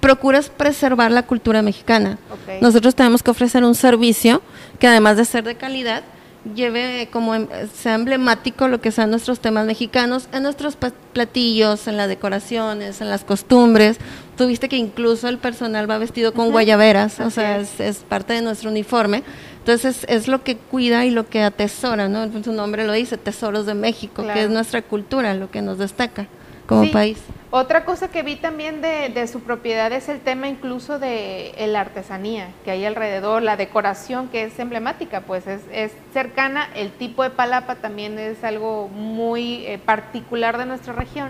procura 0.00 0.38
es 0.38 0.48
preservar 0.48 1.10
la 1.10 1.24
cultura 1.24 1.62
mexicana. 1.62 2.18
Nosotros 2.60 2.94
tenemos 2.94 3.22
que 3.22 3.30
ofrecer 3.30 3.64
un 3.64 3.74
servicio 3.74 4.42
que 4.78 4.86
además 4.86 5.16
de 5.16 5.24
ser 5.24 5.44
de 5.44 5.56
calidad, 5.56 6.02
lleve 6.54 7.08
como 7.12 7.34
em, 7.34 7.46
sea 7.74 7.94
emblemático 7.94 8.68
lo 8.68 8.80
que 8.80 8.90
sean 8.92 9.10
nuestros 9.10 9.40
temas 9.40 9.66
mexicanos 9.66 10.28
en 10.32 10.44
nuestros 10.44 10.76
platillos, 11.12 11.88
en 11.88 11.96
las 11.96 12.08
decoraciones, 12.08 13.00
en 13.00 13.10
las 13.10 13.24
costumbres. 13.24 13.98
Tuviste 14.36 14.68
que 14.68 14.76
incluso 14.76 15.28
el 15.28 15.38
personal 15.38 15.90
va 15.90 15.98
vestido 15.98 16.32
con 16.32 16.50
guayaberas, 16.50 17.20
o 17.20 17.30
sea, 17.30 17.58
es. 17.58 17.98
parte 18.08 18.34
de 18.34 18.42
nuestro 18.42 18.70
uniforme. 18.70 19.24
Entonces 19.68 20.06
es 20.08 20.28
lo 20.28 20.42
que 20.44 20.56
cuida 20.56 21.04
y 21.04 21.10
lo 21.10 21.28
que 21.28 21.42
atesora, 21.42 22.08
¿no? 22.08 22.26
Su 22.42 22.52
nombre 22.52 22.86
lo 22.86 22.94
dice, 22.94 23.18
Tesoros 23.18 23.66
de 23.66 23.74
México, 23.74 24.26
que 24.26 24.44
es 24.44 24.48
nuestra 24.48 24.80
cultura, 24.80 25.34
lo 25.34 25.50
que 25.50 25.60
nos 25.60 25.76
destaca 25.76 26.26
como 26.66 26.90
país. 26.90 27.18
Otra 27.50 27.84
cosa 27.84 28.08
que 28.08 28.22
vi 28.22 28.36
también 28.36 28.80
de, 28.80 29.26
su 29.26 29.40
propiedad 29.40 29.92
es 29.92 30.08
el 30.08 30.20
tema 30.20 30.48
incluso 30.48 30.98
de 30.98 31.52
la 31.68 31.82
artesanía 31.82 32.48
que 32.64 32.70
hay 32.70 32.86
alrededor, 32.86 33.42
la 33.42 33.58
decoración 33.58 34.28
que 34.28 34.44
es 34.44 34.58
emblemática, 34.58 35.20
pues 35.20 35.46
es, 35.46 35.92
cercana, 36.14 36.70
el 36.74 36.90
tipo 36.90 37.22
de 37.22 37.28
palapa 37.28 37.74
también 37.74 38.18
es 38.18 38.42
algo 38.44 38.88
muy 38.88 39.66
eh, 39.66 39.76
particular 39.76 40.56
de 40.56 40.64
nuestra 40.64 40.94
región. 40.94 41.28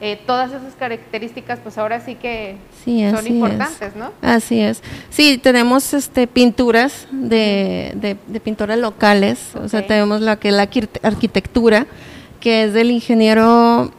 Eh, 0.00 0.20
todas 0.26 0.52
esas 0.52 0.74
características, 0.74 1.58
pues 1.60 1.76
ahora 1.76 2.00
sí 2.00 2.14
que 2.14 2.56
son 2.84 3.26
importantes, 3.26 3.96
¿no? 3.96 4.12
Así 4.22 4.60
es. 4.60 4.80
Sí, 5.10 5.38
tenemos 5.38 5.92
este 5.92 6.28
pinturas 6.28 7.08
de, 7.10 8.16
de, 8.26 8.40
pintoras 8.40 8.78
locales, 8.78 9.56
o 9.56 9.68
sea, 9.68 9.84
tenemos 9.84 10.20
la 10.20 10.36
que 10.36 10.52
la 10.52 10.68
arquitectura, 11.02 11.86
que 12.38 12.64
es 12.64 12.74
del 12.74 12.92
ingeniero 12.92 13.92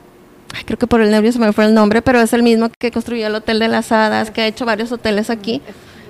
creo 0.65 0.79
que 0.79 0.87
por 0.87 1.01
el 1.01 1.11
nervio 1.11 1.31
se 1.31 1.39
me 1.39 1.51
fue 1.53 1.65
el 1.65 1.73
nombre, 1.73 2.01
pero 2.01 2.21
es 2.21 2.33
el 2.33 2.43
mismo 2.43 2.69
que 2.77 2.91
construyó 2.91 3.27
el 3.27 3.35
Hotel 3.35 3.59
de 3.59 3.67
las 3.67 3.91
Hadas, 3.91 4.31
que 4.31 4.41
ha 4.41 4.47
hecho 4.47 4.65
varios 4.65 4.91
hoteles 4.91 5.29
aquí. 5.29 5.61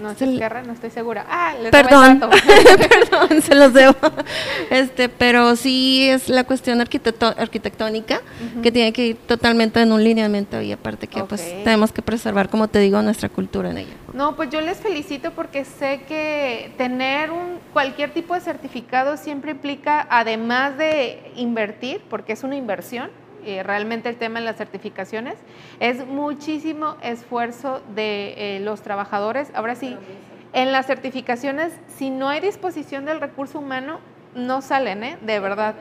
No 0.02 0.16
sé 0.16 0.26
no 0.26 0.74
estoy 0.74 0.89
segura. 0.89 1.26
Ah, 1.30 1.54
perdón, 1.72 2.20
perdón, 2.89 3.41
se 3.41 3.54
los 3.56 3.74
debo. 3.74 3.95
Este, 4.70 5.10
pero 5.10 5.56
sí 5.56 6.10
es 6.10 6.30
la 6.30 6.45
cuestión 6.45 6.80
arquitectónica 6.82 8.22
que 8.62 8.72
tiene 8.72 8.93
que 8.93 9.08
ir 9.08 9.18
totalmente 9.18 9.82
en 9.82 9.91
un 9.91 10.04
lineamiento 10.04 10.62
y 10.62 10.72
aparte 10.72 11.08
que 11.08 11.24
pues 11.24 11.41
tenemos 11.64 11.91
que 11.91 12.02
preservar, 12.02 12.50
como 12.50 12.68
te 12.68 12.80
digo, 12.80 13.02
nuestra 13.02 13.30
cultura 13.30 13.72
en 13.72 13.80
ella. 13.80 13.93
No, 14.14 14.36
pues 14.36 14.50
yo 14.50 14.62
les 14.62 14.78
felicito 14.78 15.32
porque 15.32 15.66
sé 15.66 16.02
que 16.08 16.74
tener 16.78 17.32
un 17.32 17.60
cualquier 17.74 18.14
tipo 18.14 18.34
de 18.34 18.41
certificado 18.41 19.18
siempre 19.18 19.52
implica, 19.52 20.08
además 20.10 20.78
de 20.78 21.32
invertir, 21.36 22.02
porque 22.10 22.34
es 22.34 22.43
una 22.43 22.56
inversión, 22.56 23.10
eh, 23.50 23.64
realmente 23.64 24.10
el 24.10 24.16
tema 24.16 24.39
de 24.39 24.45
las 24.45 24.58
certificaciones, 24.58 25.36
es 25.80 26.06
muchísimo 26.06 26.95
esfuerzo 27.02 27.82
de 27.95 28.58
eh, 28.58 28.60
los 28.62 28.82
trabajadores. 28.82 29.50
Ahora 29.54 29.76
sí, 29.76 29.97
en 30.54 30.72
las 30.72 30.86
certificaciones, 30.88 31.74
si 31.97 32.10
no 32.10 32.30
hay 32.30 32.39
disposición 32.39 33.06
del 33.06 33.20
recurso 33.20 33.60
humano, 33.60 34.00
no 34.36 34.62
salen, 34.62 35.04
¿eh? 35.04 35.18
De 35.22 35.39
verdad. 35.39 35.76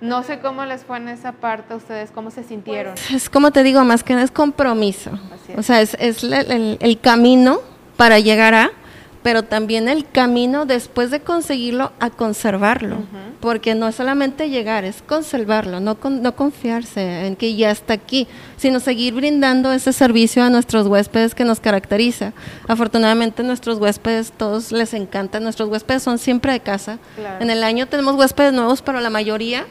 No 0.00 0.22
sé 0.22 0.40
cómo 0.40 0.64
les 0.64 0.84
fue 0.84 0.96
en 0.98 1.08
esa 1.08 1.32
parte 1.32 1.72
a 1.72 1.76
ustedes, 1.76 2.10
cómo 2.10 2.30
se 2.30 2.42
sintieron. 2.42 2.94
Pues, 2.94 3.10
es 3.10 3.30
como 3.30 3.52
te 3.52 3.62
digo, 3.62 3.84
más 3.84 4.02
que 4.02 4.12
nada 4.12 4.24
es 4.24 4.30
compromiso. 4.30 5.10
O 5.56 5.62
sea, 5.62 5.80
es, 5.80 5.94
el 5.94 6.98
camino 7.00 7.60
para 7.96 8.18
llegar 8.18 8.54
a 8.54 8.70
pero 9.24 9.42
también 9.42 9.88
el 9.88 10.06
camino 10.06 10.66
después 10.66 11.10
de 11.10 11.20
conseguirlo 11.20 11.92
a 11.98 12.10
conservarlo, 12.10 12.98
porque 13.40 13.74
no 13.74 13.88
es 13.88 13.94
solamente 13.94 14.50
llegar, 14.50 14.84
es 14.84 15.00
conservarlo, 15.00 15.80
no, 15.80 15.96
no 16.02 16.36
confiarse 16.36 17.26
en 17.26 17.34
que 17.34 17.56
ya 17.56 17.70
está 17.70 17.94
aquí, 17.94 18.28
sino 18.58 18.80
seguir 18.80 19.14
brindando 19.14 19.72
ese 19.72 19.94
servicio 19.94 20.44
a 20.44 20.50
nuestros 20.50 20.86
huéspedes 20.88 21.34
que 21.34 21.46
nos 21.46 21.58
caracteriza. 21.58 22.34
Afortunadamente 22.68 23.42
nuestros 23.42 23.78
huéspedes, 23.78 24.30
todos 24.30 24.72
les 24.72 24.92
encanta, 24.92 25.40
nuestros 25.40 25.70
huéspedes 25.70 26.02
son 26.02 26.18
siempre 26.18 26.52
de 26.52 26.60
casa. 26.60 26.98
En 27.40 27.48
el 27.48 27.64
año 27.64 27.86
tenemos 27.86 28.16
huéspedes 28.16 28.52
nuevos, 28.52 28.82
pero 28.82 29.00
la 29.00 29.08
mayoría 29.08 29.64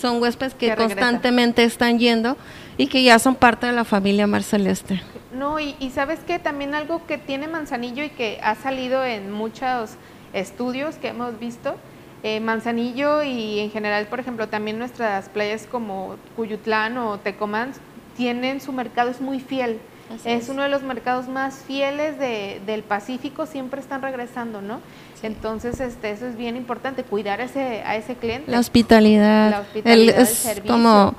son 0.00 0.22
huéspedes 0.22 0.54
que, 0.54 0.76
constantemente 0.76 1.64
están 1.64 1.98
yendo 1.98 2.36
y 2.78 2.86
que 2.86 3.02
ya 3.02 3.18
son 3.18 3.34
parte 3.34 3.66
de 3.66 3.72
la 3.72 3.84
familia 3.84 4.28
Marceleste. 4.28 5.02
No, 5.32 5.58
y, 5.58 5.74
sabes 5.94 6.20
que 6.20 6.38
también 6.38 6.74
algo 6.74 7.06
que 7.06 7.18
tiene 7.18 7.48
Manzanillo 7.48 8.04
y 8.04 8.10
que 8.10 8.38
ha 8.42 8.54
salido 8.54 9.04
en 9.04 9.32
muchos 9.32 9.96
estudios 10.32 10.96
que 10.96 11.08
hemos 11.08 11.38
visto, 11.38 11.76
eh, 12.22 12.40
Manzanillo 12.40 13.22
y 13.22 13.58
en 13.60 13.70
general, 13.70 14.06
por 14.06 14.20
ejemplo, 14.20 14.48
también 14.48 14.78
nuestras 14.78 15.28
playas 15.28 15.66
como 15.66 16.16
Cuyutlán 16.36 16.98
o 16.98 17.18
Tecomán 17.18 17.72
tienen 18.16 18.60
su 18.60 18.72
mercado, 18.72 19.10
es 19.10 19.20
muy 19.20 19.40
fiel. 19.40 19.80
Es, 20.24 20.50
uno 20.50 20.62
de 20.62 20.68
los 20.68 20.82
mercados 20.82 21.26
más 21.28 21.56
fieles 21.66 22.18
del 22.18 22.82
Pacífico, 22.82 23.46
siempre 23.46 23.80
están 23.80 24.02
regresando, 24.02 24.60
¿no? 24.60 24.80
Entonces, 25.22 25.80
este, 25.80 26.10
eso 26.10 26.26
es 26.26 26.36
bien 26.36 26.54
importante, 26.56 27.02
cuidar 27.02 27.40
ese, 27.40 27.82
a 27.86 27.96
ese 27.96 28.16
cliente. 28.16 28.50
La 28.50 28.58
hospitalidad. 28.58 29.50
La 29.50 29.60
hospitalidad, 29.60 30.18
el, 30.18 30.22
es 30.22 30.62
como 30.66 31.14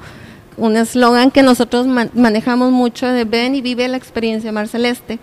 un 0.58 0.78
eslogan 0.78 1.32
que 1.32 1.44
nosotros 1.44 1.88
manejamos 1.88 2.72
mucho 2.72 3.08
de 3.08 3.26
ven 3.26 3.56
y 3.56 3.62
vive 3.62 3.88
la 3.88 3.98
experiencia 3.98 4.52
Mar 4.52 4.68
Celeste, 4.68 5.20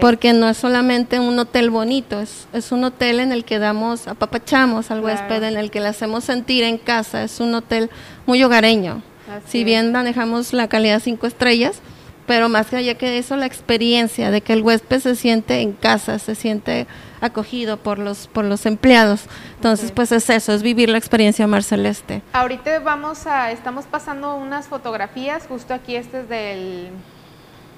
porque 0.00 0.32
no 0.32 0.48
es 0.48 0.56
solamente 0.56 1.20
un 1.20 1.38
hotel 1.38 1.70
bonito, 1.70 2.20
es, 2.20 2.46
es, 2.52 2.72
un 2.72 2.84
hotel 2.84 3.20
en 3.20 3.32
el 3.32 3.44
que 3.44 3.58
damos, 3.58 4.08
apapachamos 4.08 4.90
al 4.90 5.02
huésped, 5.02 5.42
en 5.42 5.56
el 5.56 5.70
que 5.70 5.80
le 5.80 5.88
hacemos 5.88 6.24
sentir 6.24 6.64
en 6.64 6.78
casa, 6.78 7.24
es 7.24 7.40
un 7.40 7.54
hotel 7.54 7.90
muy 8.26 8.42
hogareño. 8.42 9.02
si 9.46 9.64
bien 9.64 9.92
manejamos 9.92 10.52
la 10.52 10.68
calidad 10.68 11.00
cinco 11.02 11.26
estrellas, 11.26 11.80
pero 12.26 12.48
más 12.48 12.68
que 12.68 12.76
allá 12.76 12.94
que 12.94 13.18
eso, 13.18 13.36
la 13.36 13.46
experiencia 13.46 14.30
de 14.30 14.40
que 14.40 14.54
el 14.54 14.62
huésped 14.62 15.00
se 15.00 15.14
siente 15.14 15.60
en 15.60 15.72
casa, 15.72 16.18
se 16.18 16.34
siente 16.34 16.86
acogido 17.24 17.76
por 17.76 17.98
los, 17.98 18.26
por 18.28 18.44
los 18.44 18.66
empleados. 18.66 19.26
Entonces, 19.56 19.92
pues 19.92 20.12
es 20.12 20.28
eso, 20.30 20.52
es 20.52 20.62
vivir 20.62 20.88
la 20.88 20.98
experiencia 20.98 21.46
Mar 21.46 21.62
Celeste. 21.62 22.22
Ahorita 22.32 22.78
vamos 22.80 23.26
a, 23.26 23.50
estamos 23.50 23.86
pasando 23.86 24.36
unas 24.36 24.68
fotografías, 24.68 25.46
justo 25.46 25.74
aquí 25.74 25.96
este 25.96 26.20
es 26.20 26.28
del, 26.28 26.90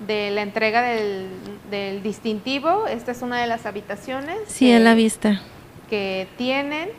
de 0.07 0.31
la 0.31 0.43
entrega 0.43 0.83
del, 0.83 1.29
del 1.71 2.03
distintivo, 2.03 2.87
esta 2.87 3.13
es 3.13 3.23
una 3.23 3.41
de 3.41 3.47
las 3.47 3.67
habitaciones. 3.67 4.39
Sí, 4.47 4.71
en 4.71 4.85
la 4.85 4.95
vista. 4.95 5.41
Que 5.89 6.29
tienen. 6.37 6.91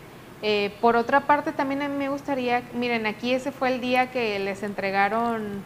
Eh, 0.43 0.71
por 0.81 0.95
otra 0.95 1.21
parte, 1.21 1.51
también 1.51 1.81
a 1.81 1.89
mí 1.89 1.97
me 1.97 2.09
gustaría, 2.09 2.61
miren, 2.73 3.07
aquí 3.07 3.33
ese 3.33 3.51
fue 3.51 3.73
el 3.73 3.81
día 3.81 4.11
que 4.11 4.37
les 4.37 4.61
entregaron 4.61 5.63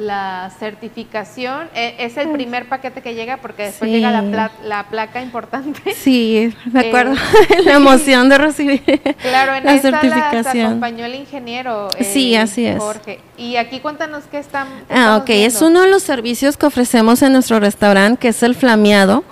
la 0.00 0.50
certificación 0.58 1.68
e, 1.74 1.94
es 1.98 2.16
el 2.16 2.30
primer 2.30 2.70
paquete 2.70 3.02
que 3.02 3.14
llega 3.14 3.36
porque 3.36 3.64
después 3.64 3.90
llega 3.90 4.10
la, 4.10 4.50
la, 4.64 4.88
placa 4.88 5.20
importante. 5.20 5.94
Sí, 5.94 6.54
de 6.64 6.80
acuerdo. 6.80 7.14
la 7.64 7.74
emoción 7.74 8.30
de 8.30 8.38
recibir 8.38 8.82
claro, 9.20 9.54
en 9.54 9.64
la 9.64 9.78
certificación. 9.78 10.66
acompañó 10.68 11.04
el 11.04 11.16
ingeniero. 11.16 11.90
sí, 12.00 12.34
así 12.34 12.64
es. 12.64 12.78
Jorge. 12.78 13.20
Y 13.36 13.56
aquí 13.56 13.80
cuéntanos 13.80 14.24
qué 14.30 14.38
están. 14.38 14.68
ah, 14.88 15.18
ok. 15.20 15.28
Es 15.28 15.60
uno 15.60 15.82
de 15.82 15.90
los 15.90 16.02
servicios 16.02 16.56
que 16.56 16.64
ofrecemos 16.64 17.20
en 17.20 17.34
nuestro 17.34 17.60
restaurante, 17.60 18.18
que 18.18 18.28
es 18.28 18.42
el 18.42 18.54
flameado. 18.54 19.22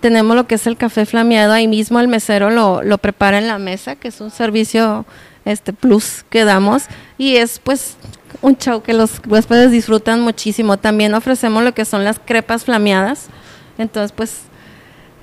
Tenemos 0.00 0.34
lo 0.34 0.46
que 0.46 0.54
es 0.54 0.66
el 0.66 0.78
café 0.78 1.04
flameado. 1.04 1.52
Ahí 1.52 1.68
mismo 1.68 2.00
el 2.00 2.08
mesero 2.08 2.48
lo, 2.48 2.82
lo 2.82 2.96
prepara 2.96 3.36
en 3.36 3.48
la 3.48 3.58
mesa, 3.58 3.96
que 3.96 4.08
es 4.08 4.22
un 4.22 4.30
servicio 4.30 5.04
este 5.44 5.72
plus 5.72 6.24
que 6.28 6.44
damos 6.44 6.84
y 7.18 7.36
es 7.36 7.60
pues 7.60 7.96
un 8.42 8.56
show 8.56 8.82
que 8.82 8.92
los 8.92 9.20
huéspedes 9.26 9.70
disfrutan 9.70 10.20
muchísimo. 10.20 10.76
También 10.76 11.14
ofrecemos 11.14 11.62
lo 11.62 11.72
que 11.74 11.84
son 11.84 12.04
las 12.04 12.18
crepas 12.18 12.64
flameadas. 12.64 13.28
Entonces, 13.78 14.12
pues 14.12 14.42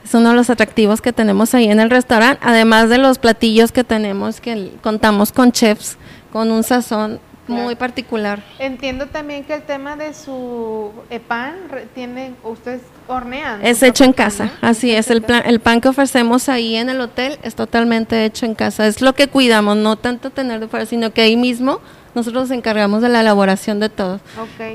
es 0.04 0.14
uno 0.14 0.30
de 0.30 0.36
los 0.36 0.50
atractivos 0.50 1.02
que 1.02 1.14
tenemos 1.14 1.54
ahí 1.54 1.70
en 1.70 1.80
el 1.80 1.90
restaurante, 1.90 2.40
además 2.44 2.90
de 2.90 2.98
los 2.98 3.20
platillos 3.20 3.72
que 3.72 3.84
tenemos 3.84 4.42
que 4.42 4.72
contamos 4.82 5.32
con 5.32 5.52
chefs 5.52 5.98
con 6.32 6.52
un 6.52 6.64
sazón 6.64 7.20
muy 7.48 7.76
particular. 7.76 8.42
Entiendo 8.60 9.08
también 9.08 9.44
que 9.44 9.54
el 9.54 9.64
tema 9.64 9.96
de 9.96 10.14
su 10.14 10.92
eh, 11.10 11.20
pan 11.20 11.56
tiene 11.94 12.34
ustedes 12.44 12.82
hornean. 13.08 13.66
Es 13.66 13.84
hecho 13.84 14.06
en 14.06 14.14
casa, 14.14 14.52
así 14.62 14.92
es. 14.92 15.10
El, 15.10 15.22
plan, 15.22 15.44
el 15.46 15.60
pan 15.60 15.82
que 15.82 15.90
ofrecemos 15.90 16.48
ahí 16.48 16.76
en 16.76 16.90
el 16.90 17.02
hotel 17.02 17.38
es 17.44 17.56
totalmente 17.56 18.24
hecho 18.26 18.46
en 18.46 18.56
casa. 18.56 18.88
Es 18.88 19.02
lo 19.02 19.14
que 19.14 19.28
cuidamos, 19.28 19.76
no 19.78 19.98
tanto 19.98 20.30
tener 20.30 20.62
de 20.62 20.68
fuera, 20.68 20.86
sino 20.86 21.12
que 21.12 21.22
ahí 21.22 21.36
mismo 21.36 21.82
nosotros 22.16 22.50
nos 22.50 22.52
encargamos 22.52 23.02
de 23.02 23.10
la 23.10 23.22
elaboración 23.22 23.80
de 23.80 23.90
todo. 23.90 24.20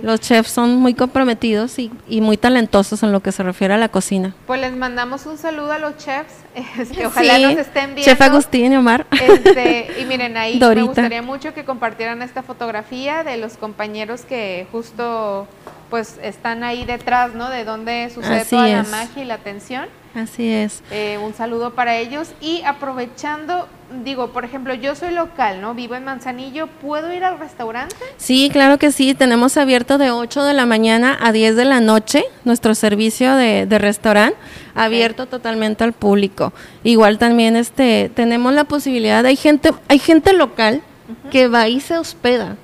Los 0.03 0.21
chefs 0.21 0.51
son 0.51 0.77
muy 0.77 0.95
comprometidos 0.95 1.79
y, 1.79 1.91
y, 2.09 2.21
muy 2.21 2.37
talentosos 2.37 3.03
en 3.03 3.13
lo 3.13 3.21
que 3.21 3.33
se 3.33 3.43
refiere 3.43 3.75
a 3.75 3.79
la 3.79 3.89
cocina. 3.89 4.35
Pues 4.47 4.61
les 4.61 4.77
mandamos 4.77 5.27
un 5.27 5.39
saludo 5.39 5.73
a 5.73 5.79
los 5.79 5.97
chefs, 5.97 6.35
que 6.95 7.07
ojalá 7.07 7.39
nos 7.39 7.57
estén 7.57 7.95
viendo. 7.95 8.03
Chef 8.03 8.21
Agustín 8.21 8.73
y 8.73 8.77
Omar. 8.77 9.07
Este, 9.11 10.01
y 10.01 10.05
miren, 10.05 10.37
ahí 10.37 10.59
me 10.59 10.83
gustaría 10.83 11.23
mucho 11.23 11.55
que 11.55 11.65
compartieran 11.65 12.23
esta 12.23 12.43
fotografía 12.43 13.25
de 13.25 13.37
los 13.37 13.57
compañeros 13.57 14.23
que 14.23 14.67
justo 14.73 15.47
pues 15.91 16.19
están 16.23 16.65
ahí 16.65 16.85
detrás, 16.85 17.35
¿no? 17.35 17.49
De 17.49 17.65
dónde 17.65 18.11
sucede 18.15 18.45
toda 18.45 18.69
la 18.69 18.83
magia 18.85 19.23
y 19.23 19.27
la 19.27 19.35
atención. 19.35 19.87
Así 20.15 20.51
es. 20.51 20.83
Eh, 20.91 21.19
un 21.23 21.35
saludo 21.35 21.75
para 21.75 21.97
ellos 21.97 22.31
y 22.41 22.63
aprovechando, 22.65 23.69
digo, 24.05 24.29
por 24.33 24.45
ejemplo, 24.45 24.75
yo 24.75 24.95
soy 24.95 25.13
local, 25.13 25.61
¿no? 25.61 25.75
Vivo 25.75 25.95
en 25.95 26.05
Manzanillo, 26.05 26.67
¿puedo 26.67 27.13
ir 27.13 27.25
al 27.25 27.39
restaurante? 27.39 27.97
Sí, 28.17 28.51
claro 28.53 28.79
que 28.79 28.93
sí, 28.93 29.15
tenemos 29.15 29.57
abierto 29.57 29.99
de 29.99 30.11
8 30.11 30.45
de 30.45 30.55
la 30.55 30.67
mañana 30.67 31.17
a 31.21 31.33
10 31.33 31.57
de 31.57 31.65
la 31.65 31.81
noche 31.81 32.25
nuestro 32.45 32.75
servicio 32.75 33.35
de, 33.35 33.67
de 33.67 33.79
restaurante, 33.79 34.37
abierto 34.75 35.27
totalmente 35.27 35.85
al 35.85 35.93
público. 35.93 36.53
Igual 36.85 37.19
también 37.19 37.57
este 37.57 38.11
tenemos 38.15 38.53
la 38.53 38.65
posibilidad, 38.65 39.25
hay 39.25 39.37
gente, 39.37 39.73
hay 39.89 39.99
gente 39.99 40.33
local 40.33 40.83
que 41.31 41.49
va 41.49 41.69
y 41.69 41.81
se 41.81 41.99
hospeda 41.99 42.57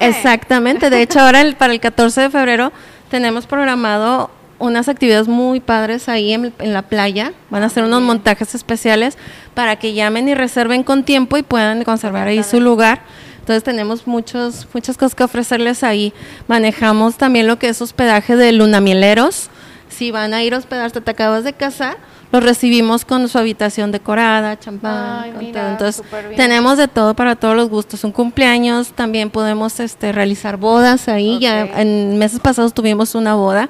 exactamente. 0.00 0.88
De 0.88 1.02
hecho, 1.02 1.20
ahora 1.20 1.44
para 1.58 1.74
el 1.74 1.80
14 1.80 2.22
de 2.22 2.30
febrero 2.30 2.72
tenemos 3.10 3.46
programado 3.46 4.30
unas 4.58 4.88
actividades 4.88 5.28
muy 5.28 5.60
padres 5.60 6.08
ahí 6.08 6.32
en, 6.32 6.54
la 6.60 6.80
playa. 6.80 7.34
Van 7.50 7.62
a 7.62 7.66
hacer 7.66 7.84
unos 7.84 8.00
montajes 8.00 8.54
especiales 8.54 9.18
para 9.52 9.76
que 9.76 9.92
llamen 9.92 10.30
y 10.30 10.34
reserven 10.34 10.82
con 10.82 11.04
tiempo 11.04 11.36
y 11.36 11.42
puedan 11.42 11.84
conservar 11.84 12.26
ahí 12.28 12.42
su 12.42 12.58
lugar. 12.58 13.02
Entonces 13.42 13.64
tenemos 13.64 14.06
muchos, 14.06 14.68
muchas 14.72 14.96
cosas 14.96 15.16
que 15.16 15.24
ofrecerles 15.24 15.82
ahí. 15.82 16.12
Manejamos 16.46 17.16
también 17.16 17.48
lo 17.48 17.58
que 17.58 17.68
es 17.68 17.82
hospedaje 17.82 18.36
de 18.36 18.52
lunamieleros. 18.52 19.48
Si 19.88 20.12
van 20.12 20.32
a 20.32 20.44
ir 20.44 20.54
a 20.54 20.58
hospedarse, 20.58 21.00
te 21.00 21.10
acabas 21.10 21.42
de 21.42 21.52
casar, 21.52 21.96
los 22.30 22.44
recibimos 22.44 23.04
con 23.04 23.28
su 23.28 23.36
habitación 23.38 23.90
decorada, 23.90 24.56
champán, 24.60 25.32
con 25.32 25.50
todo. 25.50 25.68
Entonces 25.70 26.04
tenemos 26.36 26.78
de 26.78 26.86
todo 26.86 27.14
para 27.14 27.34
todos 27.34 27.56
los 27.56 27.68
gustos. 27.68 28.04
Un 28.04 28.12
cumpleaños, 28.12 28.92
también 28.92 29.28
podemos 29.28 29.80
este, 29.80 30.12
realizar 30.12 30.56
bodas 30.56 31.08
ahí. 31.08 31.40
Ya 31.40 31.62
en 31.80 32.18
meses 32.18 32.38
pasados 32.38 32.72
tuvimos 32.72 33.16
una 33.16 33.34
boda 33.34 33.68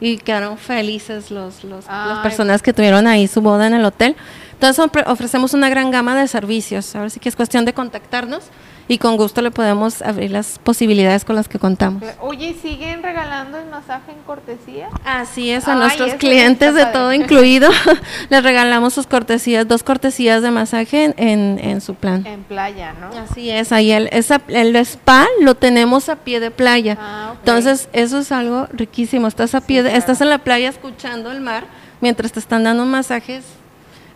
y 0.00 0.16
quedaron 0.16 0.56
felices 0.56 1.30
los, 1.30 1.62
los 1.62 1.86
las 1.86 2.20
personas 2.20 2.62
que 2.62 2.72
tuvieron 2.72 3.06
ahí 3.06 3.28
su 3.28 3.42
boda 3.42 3.66
en 3.66 3.74
el 3.74 3.84
hotel. 3.84 4.16
Entonces 4.60 4.84
ofrecemos 5.06 5.54
una 5.54 5.70
gran 5.70 5.90
gama 5.90 6.14
de 6.14 6.28
servicios. 6.28 6.94
Ahora 6.94 7.08
sí 7.08 7.18
que 7.18 7.30
es 7.30 7.34
cuestión 7.34 7.64
de 7.64 7.72
contactarnos 7.72 8.42
y 8.88 8.98
con 8.98 9.16
gusto 9.16 9.40
le 9.40 9.50
podemos 9.50 10.02
abrir 10.02 10.32
las 10.32 10.58
posibilidades 10.58 11.24
con 11.24 11.34
las 11.34 11.48
que 11.48 11.58
contamos. 11.58 12.02
Oye, 12.20 12.54
¿siguen 12.60 13.02
regalando 13.02 13.56
el 13.56 13.70
masaje 13.70 14.12
en 14.12 14.18
cortesía? 14.26 14.90
Así 15.02 15.50
es, 15.50 15.66
a 15.66 15.76
nuestros 15.76 16.12
clientes 16.16 16.74
de 16.74 16.84
todo 16.84 17.14
incluido 17.14 17.70
les 18.28 18.42
regalamos 18.42 18.92
sus 18.92 19.06
cortesías, 19.06 19.66
dos 19.66 19.82
cortesías 19.82 20.42
de 20.42 20.50
masaje 20.50 21.14
en, 21.16 21.58
en, 21.58 21.80
su 21.80 21.94
plan. 21.94 22.26
En 22.26 22.42
playa, 22.42 22.92
¿no? 23.00 23.18
Así 23.18 23.48
es, 23.48 23.72
ahí 23.72 23.92
el, 23.92 24.10
el 24.48 24.76
spa 24.76 25.26
lo 25.40 25.54
tenemos 25.54 26.10
a 26.10 26.16
pie 26.16 26.38
de 26.38 26.50
playa. 26.50 26.98
Ah, 27.00 27.32
Entonces, 27.38 27.88
eso 27.94 28.18
es 28.18 28.30
algo 28.30 28.68
riquísimo. 28.74 29.26
Estás 29.26 29.54
a 29.54 29.62
pie, 29.62 29.96
estás 29.96 30.20
en 30.20 30.28
la 30.28 30.36
playa 30.36 30.68
escuchando 30.68 31.32
el 31.32 31.40
mar 31.40 31.64
mientras 32.02 32.32
te 32.32 32.40
están 32.40 32.64
dando 32.64 32.84
masajes 32.84 33.59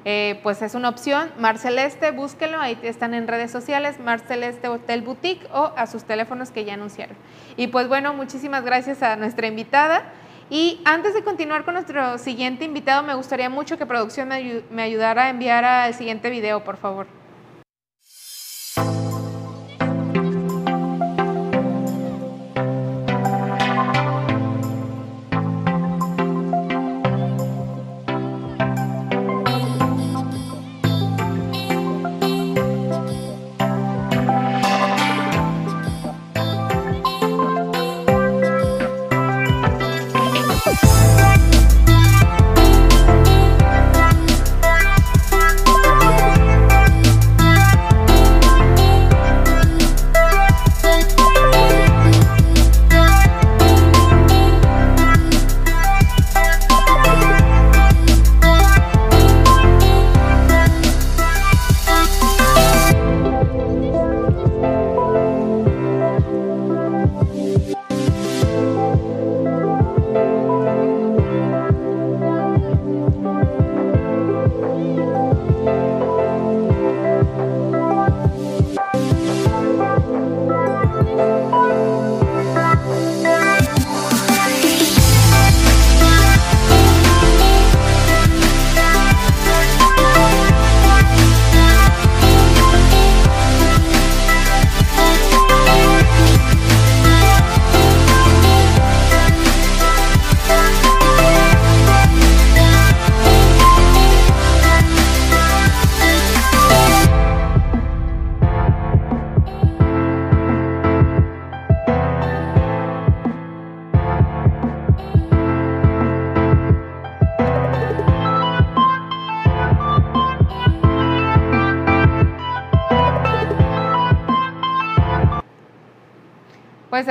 Eh, 0.06 0.40
pues 0.44 0.62
es 0.62 0.76
una 0.76 0.88
opción, 0.88 1.30
Mar 1.40 1.58
Celeste, 1.58 2.12
búsquenlo, 2.12 2.58
ahí 2.60 2.80
están 2.84 3.14
en 3.14 3.28
redes 3.28 3.52
sociales, 3.52 4.00
Mar 4.00 4.22
Celeste 4.22 4.70
Hotel 4.70 5.02
Boutique 5.02 5.46
o 5.52 5.74
a 5.76 5.88
sus 5.88 6.06
teléfonos 6.06 6.52
que 6.52 6.64
ya 6.64 6.76
anunciaron. 6.76 7.18
Y 7.58 7.68
pues 7.68 7.90
bueno, 7.90 8.14
muchísimas 8.14 8.64
gracias 8.64 9.04
a 9.04 9.18
nuestra 9.18 9.48
invitada. 9.48 10.04
Y 10.50 10.82
antes 10.84 11.14
de 11.14 11.24
continuar 11.24 11.64
con 11.64 11.76
nuestro 11.76 12.18
siguiente 12.18 12.66
invitado, 12.66 13.04
me 13.04 13.14
gustaría 13.14 13.50
mucho 13.50 13.78
que 13.78 13.86
producción 13.86 14.30
me, 14.30 14.82
ayudara 14.82 15.26
a 15.26 15.30
enviar 15.30 15.64
al 15.64 15.94
siguiente 15.94 16.30
video, 16.30 16.64
por 16.64 16.78
favor. 16.78 17.06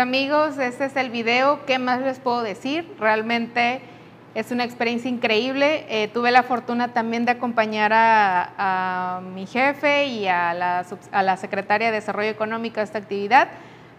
Amigos, 0.09 0.57
este 0.57 0.87
es 0.87 0.97
el 0.97 1.11
video. 1.11 1.67
¿Qué 1.67 1.79
más 1.79 2.01
les 2.01 2.19
puedo 2.19 2.43
decir? 2.43 2.91
Realmente 2.99 3.83
es 4.35 4.51
una 4.51 4.65
experiencia 4.65 5.11
increíble. 5.11 5.85
Eh, 5.91 6.09
tuve 6.09 6.31
la 6.31 6.43
fortuna 6.45 6.95
también 6.95 7.27
de 7.27 7.33
acompañar 7.33 7.93
a, 7.95 9.21
mi 9.35 9.47
jefe 9.47 10.07
y 10.07 10.27
a 10.27 10.55
la, 10.55 10.87
a 11.13 11.23
la, 11.23 11.37
secretaria 11.37 11.89
de 11.89 11.93
Desarrollo 11.93 12.31
Económico 12.31 12.81
a 12.81 12.85
esta 12.85 12.97
actividad. 12.97 13.49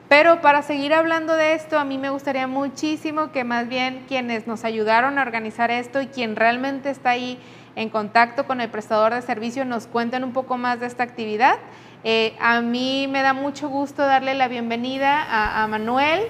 Pero 0.08 0.42
para 0.42 0.64
seguir 0.64 0.96
hablando 0.96 1.36
de 1.36 1.54
esto, 1.54 1.78
a 1.78 1.86
mí 1.86 2.00
me 2.00 2.10
gustaría 2.10 2.48
muchísimo 2.48 3.32
que 3.32 3.44
más 3.44 3.68
bien 3.68 4.06
quienes 4.08 4.48
nos 4.48 4.66
ayudaron 4.66 5.20
a 5.20 5.22
organizar 5.22 5.70
esto 5.70 6.02
y 6.02 6.08
quien 6.08 6.36
realmente 6.36 6.90
está 6.90 7.12
ahí 7.12 7.38
en 7.76 7.90
contacto 7.90 8.46
con 8.46 8.62
el 8.62 8.70
prestador 8.70 9.14
de 9.14 9.22
servicio 9.22 9.66
nos 9.66 9.88
cuenten 9.88 10.24
un 10.24 10.34
poco 10.34 10.58
más 10.58 10.80
de 10.80 10.88
esta 10.88 11.04
actividad. 11.04 11.58
Eh, 12.04 12.34
a 12.40 12.62
mí 12.62 13.08
me 13.10 13.22
da 13.22 13.34
mucho 13.34 13.68
gusto 13.70 14.06
darle 14.06 14.34
la 14.34 14.48
bienvenida 14.48 15.62
a, 15.62 15.68
Manuel 15.68 16.22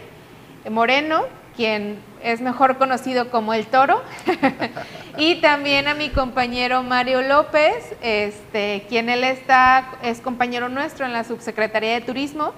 Moreno, 0.70 1.26
quien 1.56 2.00
es 2.24 2.42
mejor 2.42 2.78
conocido 2.78 3.30
como 3.30 3.54
el 3.54 3.68
Toro, 3.68 4.02
y 5.18 5.36
también 5.42 5.88
a 5.88 5.94
mi 5.94 6.10
compañero 6.10 6.82
Mario 6.82 7.22
López, 7.22 7.96
este, 8.02 8.86
quien 8.90 9.10
él 9.10 9.24
está, 9.24 9.92
es 10.02 10.22
compañero 10.22 10.70
nuestro 10.70 11.06
en 11.06 11.14
la 11.14 11.24
Subsecretaría 11.24 11.94
de 11.94 12.02
Turismo. 12.02 12.54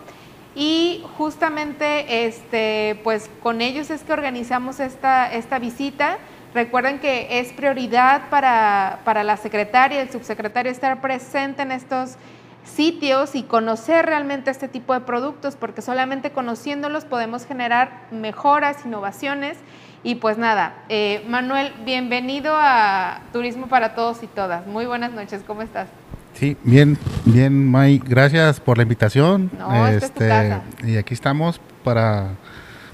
Y 0.54 1.04
justamente 1.18 2.26
este, 2.26 3.00
pues 3.04 3.30
con 3.42 3.62
ellos 3.62 3.90
es 3.90 4.04
que 4.04 4.12
organizamos 4.12 4.80
esta, 4.80 5.32
esta 5.32 5.60
visita. 5.60 6.18
Recuerden 6.54 6.99
que 6.99 7.39
es 7.39 7.54
prioridad 7.54 8.30
para, 8.30 8.99
para 9.06 9.24
la 9.24 9.38
secretaria, 9.38 10.02
el 10.02 10.10
subsecretario 10.10 10.72
estar 10.72 10.99
presente 10.99 11.62
en 11.62 11.72
estos 11.72 12.18
sitios 12.66 13.36
y 13.36 13.43
conocer 13.43 14.06
realmente 14.06 14.52
este 14.52 14.68
tipo 14.68 14.93
de 14.93 15.02
productos, 15.02 15.56
porque 15.56 15.82
solamente 15.82 16.32
conociéndolos 16.32 17.06
podemos 17.06 17.45
generar 17.45 18.08
mejoras, 18.12 18.86
innovaciones. 18.86 19.58
Y 20.04 20.16
pues 20.16 20.38
nada, 20.38 20.74
eh, 20.89 21.24
Manuel, 21.28 21.74
bienvenido 21.86 22.54
a 22.56 23.22
Turismo 23.32 23.68
para 23.68 23.93
Todos 23.95 24.24
y 24.24 24.28
Todas. 24.28 24.66
Muy 24.68 24.86
buenas 24.86 25.14
noches, 25.14 25.43
¿cómo 25.45 25.62
estás? 25.62 25.88
Sí, 26.34 26.58
bien, 26.64 26.97
bien, 27.26 27.70
May, 27.70 28.02
gracias 28.04 28.60
por 28.60 28.78
la 28.78 28.84
invitación. 28.84 29.52
No, 29.58 29.88
este, 29.88 30.60
Y 30.84 30.97
aquí 30.97 31.14
estamos 31.14 31.62
para 31.84 32.32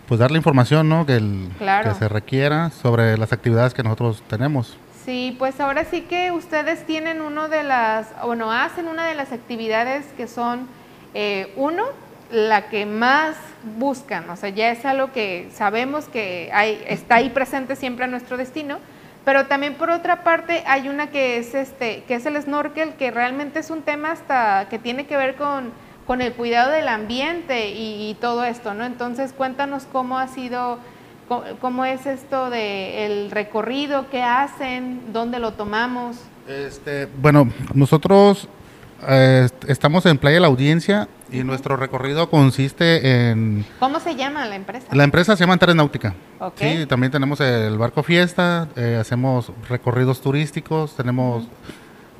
pues 0.08 0.20
dar 0.20 0.32
la 0.32 0.38
información 0.38 0.88
¿no? 0.88 1.05
que, 1.05 1.20
que 1.60 1.93
se 1.99 2.08
requiera 2.08 2.72
sobre 2.72 3.18
las 3.18 3.34
actividades 3.34 3.74
que 3.74 3.84
nosotros 3.84 4.24
tenemos. 4.28 4.78
Sí, 5.03 5.36
pues 5.38 5.60
ahora 5.60 5.86
sí 5.86 6.01
que 6.01 6.32
ustedes 6.32 6.86
tienen 6.86 7.22
uno 7.22 7.47
de 7.49 7.64
las, 7.64 8.08
bueno, 8.26 8.51
hacen 8.51 8.88
una 8.88 9.05
de 9.05 9.16
las 9.16 9.32
actividades 9.32 10.05
que 10.18 10.28
son, 10.28 10.68
eh, 11.14 11.53
uno, 11.55 11.84
la 12.32 12.70
que 12.70 12.86
más 12.86 13.36
buscan, 13.78 14.30
o 14.30 14.36
sea, 14.36 14.49
ya 14.49 14.70
es 14.70 14.86
algo 14.86 15.14
que 15.14 15.49
sabemos 15.53 16.05
que 16.05 16.49
hay, 16.53 16.84
está 16.88 17.16
ahí 17.16 17.30
presente 17.30 17.78
siempre 17.78 18.03
a 18.03 18.08
nuestro 18.10 18.36
destino, 18.36 18.80
pero 19.24 19.45
también 19.45 19.76
por 19.76 19.89
otra 19.89 20.24
parte 20.24 20.64
hay 20.68 20.89
una 20.89 21.08
que 21.08 21.38
es 21.38 21.55
este, 21.55 22.03
que 22.05 22.16
es 22.16 22.26
el 22.26 22.41
snorkel, 22.41 22.93
que 22.95 23.12
realmente 23.12 23.60
es 23.60 23.70
un 23.70 23.82
tema 23.82 24.12
hasta 24.12 24.68
que 24.70 24.78
tiene 24.78 25.05
que 25.05 25.16
ver 25.16 25.36
con, 25.36 25.72
con 26.08 26.22
el 26.22 26.34
cuidado 26.34 26.72
del 26.72 26.88
ambiente 26.88 27.70
y, 27.70 28.10
y 28.10 28.14
todo 28.16 28.43
esto, 28.45 28.74
¿no? 28.74 28.86
Entonces 28.86 29.34
cuéntanos 29.34 29.86
cómo 29.91 30.18
ha 30.18 30.28
sido 30.28 30.80
¿Cómo, 31.60 31.84
es 31.84 32.05
esto 32.05 32.49
de 32.49 33.05
el 33.05 33.32
recorrido? 33.32 34.10
¿Qué 34.10 34.24
hacen? 34.24 35.12
¿Dónde 35.12 35.39
lo 35.39 35.53
tomamos? 35.53 36.18
Este, 36.47 37.10
bueno, 37.22 37.51
nosotros 37.74 38.47
eh, 39.05 39.49
estamos 39.68 40.05
en 40.05 40.20
Playa 40.20 40.39
La 40.39 40.47
Audiencia 40.47 41.10
y 41.30 41.43
nuestro 41.43 41.76
recorrido 41.76 42.30
consiste 42.30 43.30
en... 43.30 43.66
¿Cómo 43.80 43.99
se 43.99 44.16
llama 44.16 44.45
la 44.45 44.55
empresa? 44.55 44.88
La 44.93 45.03
empresa 45.03 45.36
se 45.36 45.41
llama 45.41 45.53
Antares 45.53 45.76
Náutica. 45.76 46.16
Sí, 46.55 46.86
también 46.86 47.12
tenemos 47.12 47.41
el 47.41 47.78
barco 47.78 48.03
fiesta, 48.03 48.70
eh, 48.78 48.97
hacemos 48.99 49.51
recorridos 49.68 50.22
turísticos, 50.22 50.95
tenemos... 50.95 51.45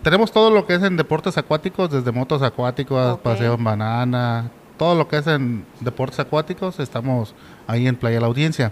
Tenemos 0.08 0.32
todo 0.32 0.52
lo 0.52 0.66
que 0.66 0.74
es 0.74 0.84
en 0.84 0.96
deportes 0.96 1.38
acuáticos, 1.38 1.92
desde 1.92 2.14
motos 2.14 2.42
acuáticos, 2.42 3.20
paseo 3.20 3.56
en 3.56 3.64
banana, 3.66 4.50
todo 4.78 4.96
lo 4.96 5.10
que 5.10 5.18
es 5.18 5.28
en 5.28 5.66
deportes 5.82 6.22
acuáticos, 6.22 6.80
estamos 6.80 7.36
ahí 7.68 7.90
en 7.90 7.98
Playa 7.98 8.22
La 8.22 8.28
Audiencia. 8.28 8.72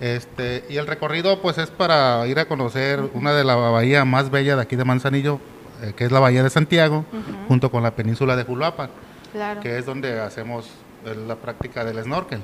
Este, 0.00 0.64
y 0.70 0.78
el 0.78 0.86
recorrido 0.86 1.42
pues 1.42 1.58
es 1.58 1.68
para 1.68 2.26
ir 2.26 2.38
a 2.38 2.46
conocer 2.46 3.02
una 3.12 3.34
de 3.34 3.44
las 3.44 3.58
bahías 3.58 4.06
más 4.06 4.30
bellas 4.30 4.56
de 4.56 4.62
aquí 4.62 4.76
de 4.76 4.86
Manzanillo, 4.86 5.40
eh, 5.82 5.92
que 5.94 6.06
es 6.06 6.10
la 6.10 6.20
Bahía 6.20 6.42
de 6.42 6.48
Santiago, 6.48 7.04
junto 7.48 7.70
con 7.70 7.82
la 7.82 7.90
península 7.90 8.34
de 8.34 8.44
Juluapa, 8.44 8.88
que 9.60 9.76
es 9.76 9.84
donde 9.84 10.22
hacemos 10.22 10.70
la 11.04 11.36
práctica 11.36 11.84
del 11.84 12.02
snorkel, 12.02 12.42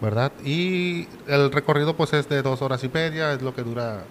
¿verdad? 0.00 0.30
Y 0.44 1.08
el 1.26 1.50
recorrido 1.50 1.96
pues 1.96 2.12
es 2.12 2.28
de 2.28 2.40
dos 2.40 2.62
horas 2.62 2.84
y 2.84 2.88
media, 2.88 3.32
es 3.32 3.42
lo 3.42 3.52
que 3.52 3.64
dura 3.64 4.04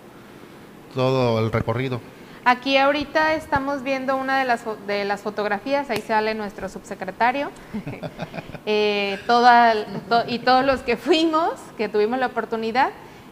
todo 0.94 1.40
el 1.40 1.50
recorrido. 1.50 2.02
Aquí 2.46 2.76
ahorita 2.78 3.36
estamos 3.36 3.84
viendo 3.84 4.18
una 4.18 4.40
de 4.40 4.46
las, 4.46 4.66
de 4.86 5.06
las 5.06 5.22
fotografías, 5.22 5.90
ahí 5.90 6.02
sale 6.02 6.36
nuestro 6.36 6.68
subsecretario, 6.68 7.52
eh, 8.66 9.18
toda, 9.28 9.74
y 10.28 10.40
todos 10.40 10.66
los 10.66 10.82
que 10.82 10.98
fuimos, 10.98 11.54
que 11.78 11.88
tuvimos 11.88 12.20
la 12.20 12.28
oportunidad. 12.28 12.90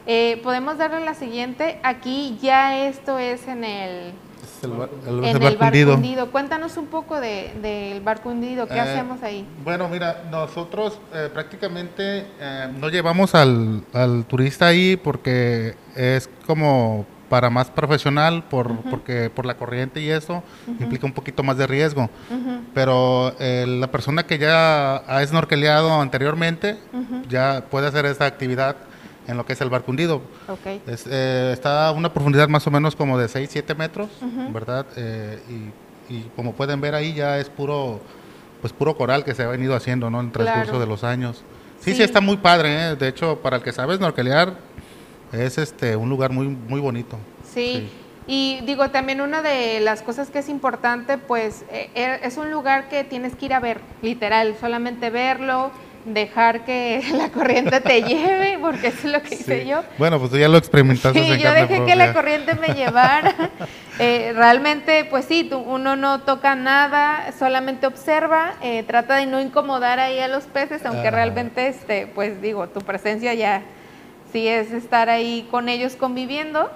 Eh, 0.08 0.40
podemos 0.44 0.78
darle 0.78 1.04
la 1.04 1.14
siguiente, 1.14 1.80
aquí 1.84 2.40
ya 2.42 2.88
esto 2.88 3.20
es 3.20 3.48
en 3.50 3.66
el, 3.66 4.14
el, 4.64 5.24
en 5.26 5.44
el 5.44 5.58
barco, 5.58 5.94
hundido. 5.94 6.32
Cuéntanos 6.32 6.78
un 6.78 6.88
poco 6.88 7.20
del 7.20 7.62
de, 7.62 8.02
barco 8.04 8.30
hundido, 8.30 8.66
¿qué 8.66 8.76
eh, 8.76 8.80
hacemos 8.80 9.22
ahí? 9.24 9.46
Bueno, 9.64 9.90
mira, 9.90 10.24
nosotros 10.32 11.00
prácticamente 11.34 12.28
no 12.80 12.88
llevamos 12.88 13.36
al, 13.36 13.84
al 13.94 14.24
turista 14.24 14.68
ahí 14.68 14.96
porque 14.96 15.76
es 15.98 16.30
como 16.48 17.06
para 17.32 17.50
más 17.50 17.70
profesional 17.72 18.44
por, 18.44 18.76
porque 18.90 19.30
por 19.34 19.46
la 19.46 19.56
corriente 19.56 20.02
y 20.02 20.10
eso 20.10 20.44
implica 20.68 21.06
un 21.06 21.14
poquito 21.14 21.44
más 21.44 21.58
de 21.58 21.66
riesgo. 21.66 22.10
Pero 22.74 23.34
eh, 23.40 23.66
la 23.66 23.90
persona 23.90 24.24
que 24.24 24.38
ya 24.38 24.98
ha 24.98 25.26
snorkeleado 25.26 26.02
anteriormente 26.02 26.78
ya 27.30 27.64
puede 27.72 27.88
hacer 27.88 28.06
esta 28.06 28.26
actividad 28.26 28.76
en 29.30 29.38
lo 29.38 29.46
que 29.46 29.54
es 29.54 29.62
el 29.62 29.70
barco 29.70 29.92
hundido. 29.92 30.22
Eh, 30.66 31.52
está 31.54 31.88
a 31.88 31.92
una 31.94 32.12
profundidad 32.12 32.50
más 32.50 32.68
o 32.68 32.72
menos 32.72 32.98
como 32.98 33.18
de 33.18 33.30
6, 33.30 33.50
7 33.50 33.76
metros, 33.76 34.10
¿verdad? 34.54 34.86
Eh, 34.98 35.40
y, 36.10 36.24
como 36.36 36.52
pueden 36.52 36.82
ver 36.82 36.96
ahí 36.96 37.14
ya 37.14 37.40
es 37.40 37.48
puro 37.48 38.02
pues 38.60 38.74
puro 38.74 38.98
coral 38.98 39.24
que 39.24 39.34
se 39.34 39.44
ha 39.44 39.48
venido 39.48 39.74
haciendo 39.74 40.10
¿no? 40.10 40.20
en 40.20 40.26
el 40.26 40.32
transcurso 40.34 40.82
de 40.82 40.86
los 40.86 41.06
años. 41.06 41.46
Sí, 41.80 41.96
sí, 41.96 42.04
está 42.04 42.20
muy 42.22 42.38
padre. 42.38 42.96
De 42.96 43.08
hecho, 43.08 43.40
para 43.40 43.58
el 43.58 43.64
que 43.64 43.72
sabe 43.72 43.96
snorkelear, 43.96 44.54
es 45.32 45.58
este 45.58 45.96
un 45.96 46.10
lugar 46.10 46.32
muy 46.32 46.48
muy 46.48 46.80
bonito. 46.80 47.18
Sí. 47.54 47.90
Y 48.28 48.60
digo, 48.66 48.90
también 48.90 49.20
una 49.20 49.42
de 49.42 49.80
las 49.80 50.02
cosas 50.02 50.30
que 50.30 50.40
es 50.40 50.50
importante, 50.50 51.18
pues 51.18 51.66
eh, 51.72 51.90
eh, 51.96 52.20
es 52.24 52.38
un 52.38 52.52
lugar 52.52 52.88
que 52.88 53.04
tienes 53.04 53.36
que 53.36 53.48
ir 53.48 53.54
a 53.54 53.60
ver, 53.60 53.82
literal, 54.02 54.56
solamente 54.60 55.10
verlo, 55.10 55.72
dejar 56.06 56.64
que 56.64 57.04
la 57.18 57.30
corriente 57.30 57.82
te 57.82 58.02
lleve, 58.08 58.60
porque 58.62 58.88
eso 58.88 59.08
es 59.08 59.14
lo 59.14 59.22
que 59.24 59.36
hice 59.36 59.66
yo. 59.66 59.84
Bueno, 59.98 60.20
pues 60.20 60.32
tú 60.32 60.38
ya 60.38 60.48
lo 60.48 60.58
experimentaste. 60.58 61.20
Sí, 61.20 61.42
yo 61.42 61.52
dejé 61.52 61.84
que 61.84 61.96
la 61.96 62.14
corriente 62.14 62.56
me 62.56 62.70
llevara. 62.74 63.34
Eh, 64.00 64.32
realmente, 64.34 65.06
pues 65.06 65.26
sí, 65.26 65.48
uno 65.54 65.96
no 65.96 66.22
toca 66.22 66.56
nada, 66.56 67.32
solamente 67.38 67.86
observa, 67.86 68.56
trata 68.88 69.18
de 69.18 69.28
no 69.28 69.40
incomodar 69.40 70.00
ahí 70.00 70.18
a 70.18 70.28
los 70.28 70.46
peces, 70.46 70.84
aunque 70.88 71.12
realmente, 71.12 71.68
este, 71.68 72.08
pues 72.08 72.42
digo, 72.42 72.68
tu 72.68 72.80
presencia 72.80 73.36
ya 73.36 73.62
sí 74.32 74.48
es 74.48 74.72
estar 74.72 75.10
ahí 75.10 75.48
con 75.52 75.70
ellos 75.70 75.96
conviviendo. 75.96 76.70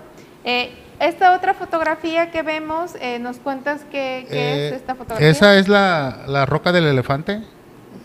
Eh, 0.44 0.72
esta 1.00 1.36
otra 1.36 1.54
fotografía 1.54 2.32
que 2.32 2.42
vemos, 2.42 2.96
eh, 3.02 3.20
¿nos 3.20 3.38
cuentas 3.38 3.82
qué, 3.92 4.20
es 4.20 4.32
eh, 4.32 4.76
esta 4.76 4.96
fotografía? 4.96 5.30
Esa 5.30 5.58
es 5.58 5.68
la, 5.68 6.46
roca 6.46 6.72
del 6.72 6.86
elefante, 6.86 7.42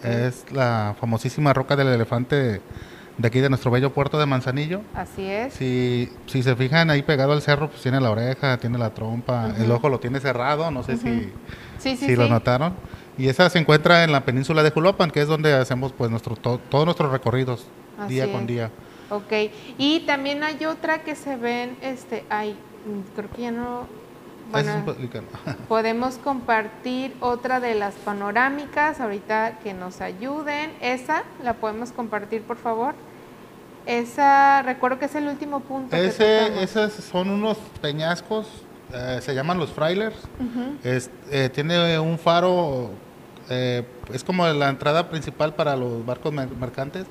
es 0.02 0.44
la 0.50 0.96
famosísima 0.98 1.52
roca 1.52 1.76
del 1.76 1.88
elefante 1.88 2.60
de 3.18 3.28
aquí 3.28 3.40
de 3.40 3.48
nuestro 3.48 3.70
bello 3.70 3.92
puerto 3.92 4.18
de 4.18 4.26
Manzanillo. 4.26 4.80
Así 4.94 5.24
es. 5.26 5.52
Si, 5.54 6.10
si 6.26 6.42
se 6.42 6.56
fijan 6.56 6.90
ahí 6.90 7.02
pegado 7.02 7.32
al 7.32 7.42
cerro, 7.42 7.68
pues 7.68 7.82
tiene 7.82 8.00
la 8.00 8.10
oreja, 8.10 8.56
tiene 8.56 8.78
la 8.78 8.90
trompa, 8.90 9.54
el 9.58 9.70
ojo 9.70 9.88
lo 9.88 10.00
tiene 10.00 10.20
cerrado, 10.20 10.70
no 10.70 10.82
sé 10.82 10.96
si, 10.96 11.96
si 11.96 12.16
lo 12.16 12.28
notaron. 12.28 12.74
Y 13.18 13.28
esa 13.28 13.50
se 13.50 13.58
encuentra 13.58 14.02
en 14.02 14.12
la 14.12 14.24
península 14.24 14.62
de 14.62 14.70
Julopan, 14.70 15.10
que 15.10 15.20
es 15.20 15.28
donde 15.28 15.52
hacemos 15.52 15.92
pues 15.92 16.10
nuestro, 16.10 16.36
todos 16.36 16.84
nuestros 16.86 17.12
recorridos 17.12 17.66
día 18.08 18.32
con 18.32 18.46
día. 18.46 18.70
Ok, 19.10 19.32
y 19.76 20.00
también 20.00 20.42
hay 20.44 20.64
otra 20.64 21.02
que 21.02 21.14
se 21.14 21.36
ven, 21.36 21.76
este, 21.82 22.24
hay, 22.30 22.56
creo 23.14 23.30
que 23.30 23.42
ya 23.42 23.50
no, 23.50 23.86
bueno, 24.50 24.84
podemos 25.68 26.16
compartir 26.18 27.14
otra 27.20 27.60
de 27.60 27.74
las 27.74 27.94
panorámicas 27.94 29.00
ahorita 29.00 29.58
que 29.62 29.74
nos 29.74 30.00
ayuden. 30.00 30.72
Esa 30.80 31.24
la 31.42 31.54
podemos 31.54 31.92
compartir, 31.92 32.42
por 32.42 32.56
favor. 32.56 32.94
Esa, 33.86 34.62
recuerdo 34.62 34.98
que 34.98 35.06
es 35.06 35.14
el 35.14 35.26
último 35.26 35.60
punto. 35.60 35.96
Ese, 35.96 36.62
esos 36.62 36.92
son 36.92 37.30
unos 37.30 37.58
peñascos, 37.80 38.46
eh, 38.92 39.20
se 39.22 39.34
llaman 39.34 39.58
los 39.58 39.70
frailers. 39.70 40.16
Eh, 40.84 41.50
tiene 41.52 41.98
un 41.98 42.18
faro 42.18 42.90
eh, 43.50 43.84
es 44.12 44.24
como 44.24 44.46
la 44.46 44.68
entrada 44.68 45.08
principal 45.10 45.54
para 45.54 45.76
los 45.76 46.04
barcos 46.06 46.32
mercantes. 46.32 47.06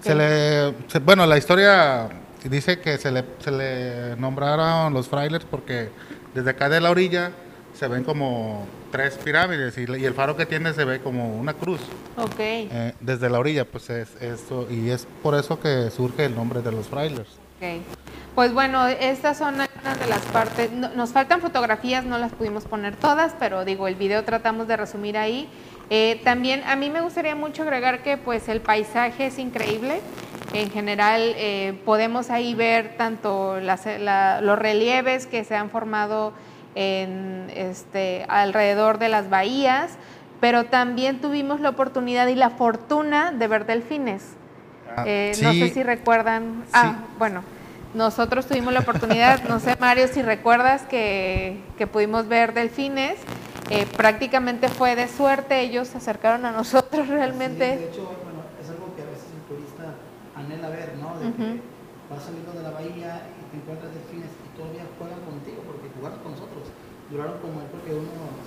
Se 0.00 0.14
le, 0.14 0.74
bueno, 1.00 1.26
la 1.26 1.38
historia 1.38 2.08
dice 2.44 2.80
que 2.80 2.98
se 2.98 3.10
le, 3.10 3.24
se 3.38 3.50
le 3.50 4.16
nombraron 4.16 4.92
los 4.92 5.08
frailers 5.08 5.44
porque 5.44 5.90
desde 6.34 6.50
acá 6.50 6.68
de 6.68 6.80
la 6.80 6.90
orilla 6.90 7.30
se 7.74 7.88
ven 7.88 8.04
como 8.04 8.66
tres 8.90 9.18
pirámides 9.22 9.76
y, 9.78 9.82
el 9.82 10.14
faro 10.14 10.36
que 10.36 10.46
tiene 10.46 10.72
se 10.72 10.84
ve 10.84 11.00
como 11.00 11.36
una 11.36 11.54
cruz. 11.54 11.80
Okay. 12.16 12.68
Eh, 12.70 12.92
desde 13.00 13.30
la 13.30 13.38
orilla, 13.38 13.64
pues 13.64 13.88
es 13.90 14.14
esto 14.20 14.66
y 14.70 14.90
es 14.90 15.06
por 15.22 15.34
eso 15.34 15.58
que 15.58 15.90
surge 15.90 16.24
el 16.24 16.34
nombre 16.34 16.62
de 16.62 16.72
los 16.72 16.86
frailers. 16.86 17.30
Okay. 17.56 17.82
Pues 18.34 18.52
bueno, 18.54 18.86
estas 18.88 19.38
son 19.38 19.60
algunas 19.60 20.00
de 20.00 20.06
las 20.06 20.22
partes. 20.26 20.72
nos 20.72 21.10
faltan 21.10 21.40
fotografías, 21.40 22.04
no 22.04 22.18
las 22.18 22.32
pudimos 22.32 22.64
poner 22.64 22.96
todas, 22.96 23.34
pero 23.38 23.64
digo, 23.64 23.88
el 23.88 23.94
video 23.94 24.24
tratamos 24.24 24.66
de 24.68 24.76
resumir 24.76 25.18
ahí. 25.18 25.48
Eh, 25.94 26.22
también 26.24 26.62
a 26.64 26.74
mí 26.74 26.88
me 26.88 27.02
gustaría 27.02 27.36
mucho 27.36 27.64
agregar 27.64 28.02
que 28.02 28.16
pues 28.16 28.48
el 28.48 28.62
paisaje 28.62 29.26
es 29.26 29.38
increíble. 29.38 30.00
En 30.54 30.70
general 30.70 31.34
eh, 31.36 31.78
podemos 31.84 32.30
ahí 32.30 32.54
ver 32.54 32.96
tanto 32.96 33.58
los 33.60 34.58
relieves 34.58 35.26
que 35.26 35.44
se 35.44 35.54
han 35.54 35.68
formado 35.68 36.32
en, 36.74 37.52
este, 37.54 38.24
alrededor 38.28 38.98
de 38.98 39.10
las 39.10 39.28
bahías, 39.28 39.98
pero 40.40 40.64
también 40.64 41.20
tuvimos 41.20 41.60
la 41.60 41.68
oportunidad 41.68 42.26
y 42.28 42.36
la 42.36 42.48
fortuna 42.48 43.30
de 43.30 43.46
ver 43.48 43.66
delfines. 43.66 44.22
Ah, 44.96 45.04
eh, 45.06 45.32
no 45.42 45.52
sé 45.52 45.74
si 45.74 45.82
recuerdan. 45.82 46.64
Ah, 46.72 47.00
bueno, 47.18 47.42
nosotros 47.92 48.46
tuvimos 48.46 48.72
la 48.72 48.80
oportunidad, 48.80 49.44
no 49.44 49.60
sé 49.60 49.76
Mario 49.78 50.08
si 50.08 50.22
recuerdas 50.22 50.84
que, 50.84 51.60
que 51.76 51.86
pudimos 51.86 52.28
ver 52.28 52.54
delfines. 52.54 53.18
Eh, 53.70 53.86
prácticamente 53.96 54.68
fue 54.68 54.96
de 54.96 55.08
suerte, 55.08 55.60
ellos 55.60 55.88
se 55.88 55.98
acercaron 55.98 56.44
a 56.44 56.52
nosotros 56.52 57.08
realmente. 57.08 57.76
de 57.76 57.84
hecho, 57.88 58.04
bueno, 58.24 58.42
es 58.60 58.68
algo 58.68 58.94
que 58.96 59.02
a 59.02 59.06
veces 59.06 59.28
el 59.32 59.42
turista 59.48 59.94
anhela 60.36 60.68
ver, 60.68 60.96
¿no? 60.98 61.18
De 61.18 61.32
que 61.32 61.60
vas 62.10 62.22
saliendo 62.24 62.52
de 62.52 62.62
la 62.62 62.70
bahía 62.70 63.28
y 63.32 63.42
te 63.50 63.56
encuentras 63.56 63.92
delfines 63.94 64.28
y 64.28 64.48
todavía 64.56 64.84
juegan 64.98 65.20
contigo 65.24 65.62
porque 65.64 65.88
jugaron 65.96 66.18
con 66.20 66.32
nosotros. 66.32 66.68
Duraron 67.10 67.38
como 67.40 67.64
creo 67.68 67.84
que 67.84 67.92
unos, 67.96 68.44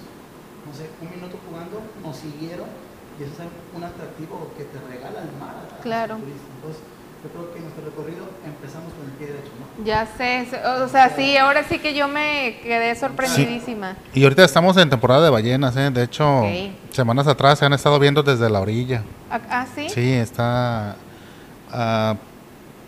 no 0.65 0.71
sé, 0.73 0.89
un 1.01 1.09
minuto 1.09 1.37
jugando, 1.47 1.81
nos 2.03 2.15
siguieron 2.17 2.69
y 3.17 3.23
eso 3.23 3.43
es 3.43 3.49
un 3.73 3.83
atractivo 3.83 4.51
que 4.57 4.65
te 4.65 4.77
regala 4.77 5.23
el 5.23 5.33
mar. 5.39 5.55
Claro. 5.81 6.19
Entonces, 6.19 6.83
yo 7.25 7.31
creo 7.31 7.53
que 7.53 7.59
nuestro 7.59 7.85
recorrido 7.85 8.25
empezamos 8.45 8.93
con 8.93 9.05
el 9.05 9.11
pie 9.13 9.27
derecho, 9.27 9.51
¿no? 9.59 9.83
Ya 9.83 10.05
sé, 10.05 10.47
o 10.83 10.87
sea, 10.87 11.09
sí, 11.15 11.35
ahora 11.37 11.63
sí 11.63 11.79
que 11.79 11.95
yo 11.95 12.07
me 12.07 12.59
quedé 12.61 12.93
sorprendidísima. 12.95 13.95
Y 14.13 14.23
ahorita 14.23 14.43
estamos 14.43 14.77
en 14.77 14.89
temporada 14.89 15.23
de 15.23 15.31
ballenas, 15.31 15.75
¿eh? 15.75 15.89
De 15.89 16.03
hecho, 16.03 16.43
semanas 16.91 17.27
atrás 17.27 17.57
se 17.59 17.65
han 17.65 17.73
estado 17.73 17.97
viendo 17.99 18.21
desde 18.21 18.47
la 18.49 18.59
orilla. 18.59 19.01
¿Ah, 19.31 19.41
ah 19.49 19.65
sí? 19.73 19.89
Sí, 19.89 20.13
está... 20.13 20.95
Uh, 21.73 22.15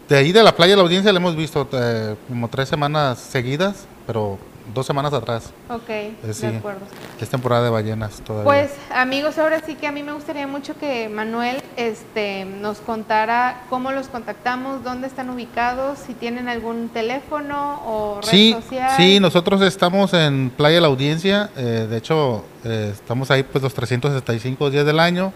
de 0.07 0.17
ahí 0.17 0.31
de 0.31 0.43
la 0.43 0.55
playa 0.55 0.73
de 0.73 0.77
la 0.77 0.83
audiencia 0.83 1.11
la 1.11 1.19
hemos 1.19 1.35
visto 1.35 1.67
eh, 1.73 2.15
como 2.29 2.47
tres 2.47 2.69
semanas 2.69 3.19
seguidas, 3.19 3.88
pero 4.05 4.38
dos 4.74 4.86
semanas 4.86 5.13
atrás. 5.13 5.51
Ok, 5.70 5.89
eh, 5.89 6.13
de 6.24 6.57
acuerdo. 6.57 6.82
Es 7.20 7.30
temporada 7.30 7.63
de 7.63 7.70
ballenas 7.70 8.22
todavía. 8.22 8.45
Pues 8.45 8.72
amigos, 8.93 9.38
ahora 9.38 9.61
sí 9.65 9.76
que 9.76 9.88
a 9.88 9.91
mí 9.91 10.03
me 10.03 10.13
gustaría 10.13 10.47
mucho 10.47 10.78
que 10.78 11.09
Manuel 11.09 11.61
este, 11.76 12.45
nos 12.45 12.80
contara 12.80 13.63
cómo 13.70 13.91
los 13.91 14.07
contactamos, 14.07 14.84
dónde 14.84 15.07
están 15.07 15.30
ubicados, 15.30 15.99
si 15.99 16.13
tienen 16.13 16.49
algún 16.49 16.89
teléfono 16.89 17.82
o 17.86 18.22
red 18.22 18.30
sí, 18.30 18.53
social. 18.53 18.97
Sí, 18.97 19.20
nosotros 19.20 19.61
estamos 19.61 20.13
en 20.13 20.51
Playa 20.55 20.82
la 20.82 20.88
Audiencia, 20.88 21.49
eh, 21.55 21.88
de 21.89 21.97
hecho 21.97 22.43
eh, 22.63 22.91
estamos 22.93 23.32
ahí 23.32 23.43
pues 23.43 23.63
los 23.63 23.74
365 23.74 24.70
días 24.70 24.86
del 24.86 24.99
año, 24.99 25.34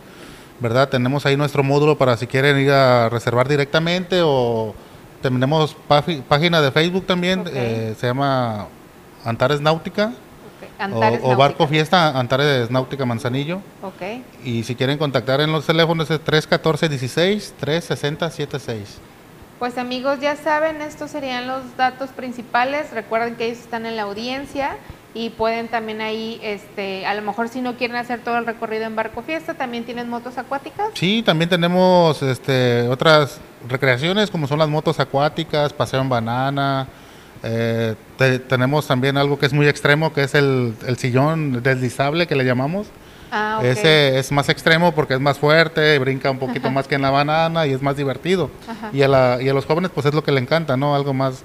¿verdad? 0.59 0.89
Tenemos 0.89 1.25
ahí 1.25 1.37
nuestro 1.37 1.63
módulo 1.63 1.97
para 1.97 2.17
si 2.17 2.27
quieren 2.27 2.59
ir 2.59 2.71
a 2.71 3.09
reservar 3.09 3.47
directamente 3.47 4.21
o 4.23 4.75
tenemos 5.21 5.75
página 6.27 6.61
de 6.61 6.71
Facebook 6.71 7.05
también, 7.05 7.45
se 7.45 8.07
llama 8.07 8.67
Antares 9.25 9.61
Náutica. 9.61 10.13
o, 11.23 11.35
Barco 11.35 11.67
Fiesta 11.67 12.17
Antares 12.17 12.71
Náutica 12.71 13.05
Manzanillo. 13.05 13.61
Okay. 13.81 14.23
Y 14.43 14.63
si 14.63 14.75
quieren 14.75 14.97
contactar 14.97 15.41
en 15.41 15.51
los 15.51 15.65
teléfonos 15.65 16.09
es 16.09 16.23
314-16 16.23 17.53
360-76. 17.61 18.77
Pues 19.59 19.77
amigos, 19.77 20.19
ya 20.19 20.35
saben, 20.35 20.81
estos 20.81 21.11
serían 21.11 21.47
los 21.47 21.77
datos 21.77 22.09
principales. 22.09 22.91
Recuerden 22.91 23.35
que 23.35 23.45
ellos 23.45 23.59
están 23.59 23.85
en 23.85 23.95
la 23.95 24.03
audiencia 24.03 24.77
y 25.13 25.29
pueden 25.29 25.67
también 25.67 26.01
ahí, 26.01 26.39
este, 26.41 27.05
a 27.05 27.13
lo 27.13 27.21
mejor 27.21 27.49
si 27.49 27.61
no 27.61 27.75
quieren 27.75 27.97
hacer 27.97 28.21
todo 28.21 28.37
el 28.37 28.45
recorrido 28.45 28.85
en 28.85 28.95
barco 28.95 29.21
fiesta, 29.21 29.53
también 29.53 29.83
tienen 29.83 30.09
motos 30.09 30.37
acuáticas. 30.37 30.87
Sí, 30.93 31.21
también 31.23 31.49
tenemos 31.49 32.23
este, 32.23 32.87
otras 32.87 33.39
recreaciones 33.67 34.31
como 34.31 34.47
son 34.47 34.57
las 34.57 34.69
motos 34.69 34.99
acuáticas, 34.99 35.73
paseo 35.73 36.01
en 36.01 36.09
banana, 36.09 36.87
eh, 37.43 37.95
tenemos 38.47 38.87
también 38.87 39.17
algo 39.17 39.39
que 39.39 39.45
es 39.45 39.53
muy 39.53 39.67
extremo, 39.67 40.13
que 40.13 40.23
es 40.23 40.35
el, 40.35 40.75
sillón 40.97 41.63
deslizable 41.63 42.27
que 42.27 42.35
le 42.35 42.45
llamamos. 42.45 42.87
Ah, 43.31 43.61
Ese 43.63 44.19
es 44.19 44.31
más 44.31 44.49
extremo 44.49 44.91
porque 44.91 45.13
es 45.13 45.19
más 45.19 45.39
fuerte, 45.39 45.97
brinca 45.99 46.29
un 46.29 46.37
poquito 46.37 46.69
más 46.69 46.87
que 46.87 46.95
en 46.95 47.01
la 47.01 47.11
banana 47.11 47.65
y 47.65 47.71
es 47.71 47.81
más 47.81 47.95
divertido. 47.95 48.51
Y 48.91 49.01
a, 49.01 49.07
los 49.07 49.65
jóvenes 49.65 49.91
pues 49.93 50.05
es 50.05 50.13
lo 50.13 50.23
que 50.23 50.31
le 50.31 50.41
encanta, 50.41 50.75
¿no? 50.75 50.95
Algo 50.95 51.13
más, 51.13 51.43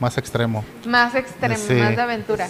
más 0.00 0.18
extremo. 0.18 0.64
Más 0.84 1.14
extremo, 1.14 1.54
más 1.54 1.96
de 1.96 2.02
aventura. 2.02 2.48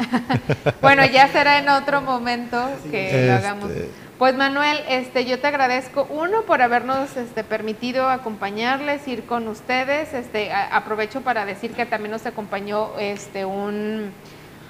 bueno, 0.82 1.04
ya 1.06 1.28
será 1.28 1.58
en 1.58 1.68
otro 1.68 2.00
momento 2.00 2.70
que 2.90 3.26
lo 3.26 3.32
hagamos. 3.34 3.70
Pues 4.20 4.36
Manuel, 4.36 4.84
este, 4.86 5.24
yo 5.24 5.40
te 5.40 5.46
agradezco 5.46 6.06
uno 6.10 6.42
por 6.42 6.60
habernos 6.60 7.16
este, 7.16 7.42
permitido 7.42 8.10
acompañarles, 8.10 9.08
ir 9.08 9.24
con 9.24 9.48
ustedes. 9.48 10.12
Este, 10.12 10.52
aprovecho 10.52 11.22
para 11.22 11.46
decir 11.46 11.72
que 11.72 11.86
también 11.86 12.10
nos 12.10 12.26
acompañó 12.26 12.90
este, 12.98 13.46
un, 13.46 14.12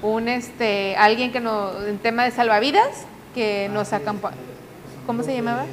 un 0.02 0.28
este, 0.28 0.94
alguien 0.96 1.32
que 1.32 1.40
nos, 1.40 1.84
en 1.84 1.98
tema 1.98 2.22
de 2.22 2.30
salvavidas, 2.30 3.06
que 3.34 3.66
ah, 3.68 3.72
nos 3.72 3.92
acompañó. 3.92 4.36
¿Cómo 5.04 5.24
se 5.24 5.34
llamaba? 5.34 5.66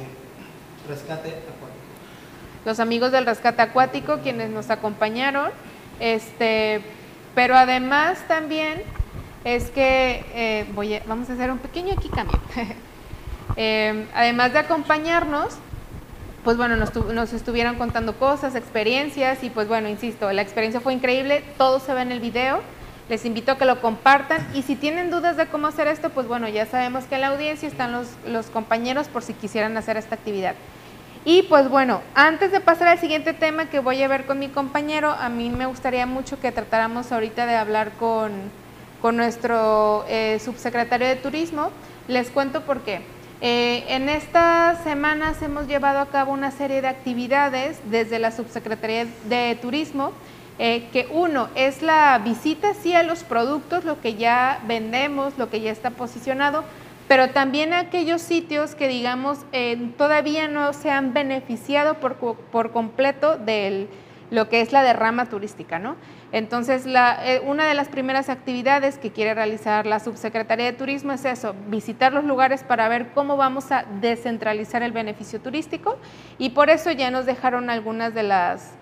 Rescate 0.88 1.28
acuático. 1.28 1.78
Los 2.64 2.80
amigos 2.80 3.12
del 3.12 3.26
rescate 3.26 3.62
acuático, 3.62 4.18
quienes 4.24 4.50
nos 4.50 4.70
acompañaron. 4.70 5.52
Este, 6.00 6.82
pero 7.36 7.54
además 7.56 8.18
también 8.26 8.82
es 9.44 9.70
que 9.70 10.24
eh, 10.34 10.66
voy 10.74 10.96
a, 10.96 11.02
vamos 11.06 11.30
a 11.30 11.34
hacer 11.34 11.48
un 11.52 11.58
pequeño 11.58 11.94
aquí 11.96 12.08
cambio. 12.08 12.40
Eh, 13.60 14.06
además 14.14 14.52
de 14.52 14.60
acompañarnos, 14.60 15.56
pues 16.44 16.56
bueno, 16.56 16.76
nos, 16.76 17.32
estuvieron 17.32 17.74
contando 17.74 18.14
cosas, 18.14 18.54
experiencias 18.54 19.42
y 19.42 19.50
pues 19.50 19.66
bueno, 19.66 19.88
insisto, 19.88 20.32
la 20.32 20.42
experiencia 20.42 20.80
fue 20.80 20.94
increíble, 20.94 21.42
todo 21.58 21.80
se 21.80 21.92
ve 21.92 22.02
en 22.02 22.12
el 22.12 22.20
video, 22.20 22.60
les 23.08 23.24
invito 23.24 23.50
a 23.50 23.58
que 23.58 23.64
lo 23.64 23.80
compartan 23.80 24.46
y 24.54 24.62
si 24.62 24.76
tienen 24.76 25.10
dudas 25.10 25.36
de 25.36 25.46
cómo 25.46 25.66
hacer 25.66 25.88
esto, 25.88 26.10
pues 26.10 26.28
bueno, 26.28 26.48
ya 26.48 26.66
sabemos 26.66 27.04
que 27.06 27.16
en 27.16 27.22
la 27.22 27.26
audiencia 27.26 27.68
están 27.68 27.90
los, 27.90 28.06
los 28.28 28.46
compañeros 28.46 29.08
por 29.08 29.24
si 29.24 29.34
quisieran 29.34 29.76
hacer 29.76 29.96
esta 29.96 30.14
actividad. 30.14 30.54
Y 31.24 31.42
pues 31.42 31.68
bueno, 31.68 32.00
antes 32.14 32.52
de 32.52 32.60
pasar 32.60 32.86
al 32.86 33.00
siguiente 33.00 33.34
tema 33.34 33.68
que 33.68 33.80
voy 33.80 34.00
a 34.04 34.08
ver 34.08 34.24
con 34.24 34.38
mi 34.38 34.48
compañero, 34.48 35.10
a 35.10 35.28
mí 35.28 35.50
me 35.50 35.66
gustaría 35.66 36.06
mucho 36.06 36.38
que 36.38 36.52
tratáramos 36.52 37.10
ahorita 37.10 37.44
de 37.44 37.56
hablar 37.56 37.90
con, 37.98 38.30
con 39.02 39.16
nuestro 39.16 40.04
eh, 40.08 40.38
subsecretario 40.38 41.08
de 41.08 41.16
Turismo. 41.16 41.72
Les 42.06 42.30
cuento 42.30 42.60
por 42.62 42.82
qué. 42.82 43.17
Eh, 43.40 43.84
en 43.88 44.08
estas 44.08 44.82
semanas 44.82 45.40
hemos 45.42 45.68
llevado 45.68 46.00
a 46.00 46.06
cabo 46.06 46.32
una 46.32 46.50
serie 46.50 46.82
de 46.82 46.88
actividades 46.88 47.78
desde 47.88 48.18
la 48.18 48.32
Subsecretaría 48.32 49.06
de 49.28 49.56
Turismo, 49.62 50.12
eh, 50.58 50.88
que 50.92 51.06
uno 51.12 51.48
es 51.54 51.82
la 51.82 52.18
visita 52.18 52.74
sí 52.74 52.94
a 52.94 53.04
los 53.04 53.22
productos, 53.22 53.84
lo 53.84 54.00
que 54.00 54.14
ya 54.14 54.60
vendemos, 54.66 55.38
lo 55.38 55.50
que 55.50 55.60
ya 55.60 55.70
está 55.70 55.90
posicionado, 55.90 56.64
pero 57.06 57.30
también 57.30 57.72
a 57.72 57.78
aquellos 57.78 58.22
sitios 58.22 58.74
que 58.74 58.88
digamos 58.88 59.38
eh, 59.52 59.92
todavía 59.96 60.48
no 60.48 60.72
se 60.72 60.90
han 60.90 61.14
beneficiado 61.14 61.94
por, 61.94 62.16
por 62.16 62.72
completo 62.72 63.38
de 63.38 63.86
lo 64.30 64.48
que 64.48 64.60
es 64.60 64.72
la 64.72 64.82
derrama 64.82 65.26
turística, 65.26 65.78
¿no? 65.78 65.96
Entonces, 66.32 66.84
eh, 66.86 67.40
una 67.46 67.66
de 67.66 67.74
las 67.74 67.88
primeras 67.88 68.28
actividades 68.28 68.98
que 68.98 69.10
quiere 69.10 69.32
realizar 69.34 69.86
la 69.86 69.98
Subsecretaría 69.98 70.66
de 70.66 70.72
Turismo 70.74 71.12
es 71.12 71.24
eso, 71.24 71.54
visitar 71.68 72.12
los 72.12 72.24
lugares 72.24 72.62
para 72.62 72.88
ver 72.88 73.08
cómo 73.14 73.36
vamos 73.36 73.72
a 73.72 73.84
descentralizar 74.00 74.82
el 74.82 74.92
beneficio 74.92 75.40
turístico 75.40 75.96
y 76.36 76.50
por 76.50 76.68
eso 76.68 76.90
ya 76.90 77.10
nos 77.10 77.24
dejaron 77.24 77.70
algunas 77.70 78.14
de 78.14 78.24
las, 78.24 78.72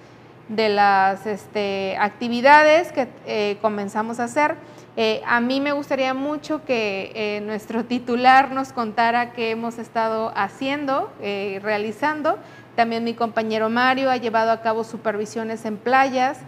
de 0.48 0.68
las 0.68 1.26
este, 1.26 1.96
actividades 2.00 2.90
que 2.90 3.06
eh, 3.26 3.58
comenzamos 3.62 4.18
a 4.18 4.24
hacer. 4.24 4.56
Eh, 4.96 5.22
a 5.26 5.40
mí 5.40 5.60
me 5.60 5.72
gustaría 5.72 6.14
mucho 6.14 6.64
que 6.64 7.42
nuestro 7.44 7.84
titular 7.84 8.50
nos 8.50 8.72
contara 8.72 9.32
qué 9.32 9.50
hemos 9.50 9.78
estado 9.78 10.32
haciendo, 10.34 11.12
realizando. 11.20 12.38
También 12.76 13.04
mi 13.04 13.14
compañero 13.14 13.70
Mario 13.70 14.10
ha 14.10 14.18
llevado 14.18 14.52
a 14.52 14.60
cabo 14.60 14.84
supervisiones 14.84 15.64
en 15.64 15.78
playas. 15.78 16.38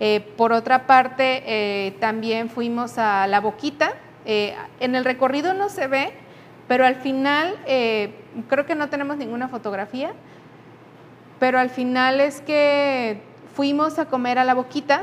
Eh, 0.00 0.20
por 0.38 0.52
otra 0.52 0.86
parte, 0.86 1.42
eh, 1.46 1.92
también 2.00 2.48
fuimos 2.48 2.96
a 2.96 3.26
La 3.26 3.40
Boquita. 3.40 3.92
Eh, 4.24 4.56
en 4.80 4.94
el 4.94 5.04
recorrido 5.04 5.52
no 5.52 5.68
se 5.68 5.86
ve, 5.86 6.14
pero 6.66 6.86
al 6.86 6.96
final, 6.96 7.54
creo 8.48 8.64
que 8.64 8.74
no 8.74 8.88
tenemos 8.88 9.18
ninguna 9.18 9.48
fotografía, 9.48 10.12
pero 11.38 11.58
al 11.58 11.68
final 11.68 12.20
es 12.22 12.40
que 12.40 13.20
fuimos 13.54 13.98
a 13.98 14.06
comer 14.06 14.38
a 14.38 14.44
La 14.44 14.54
Boquita, 14.54 15.02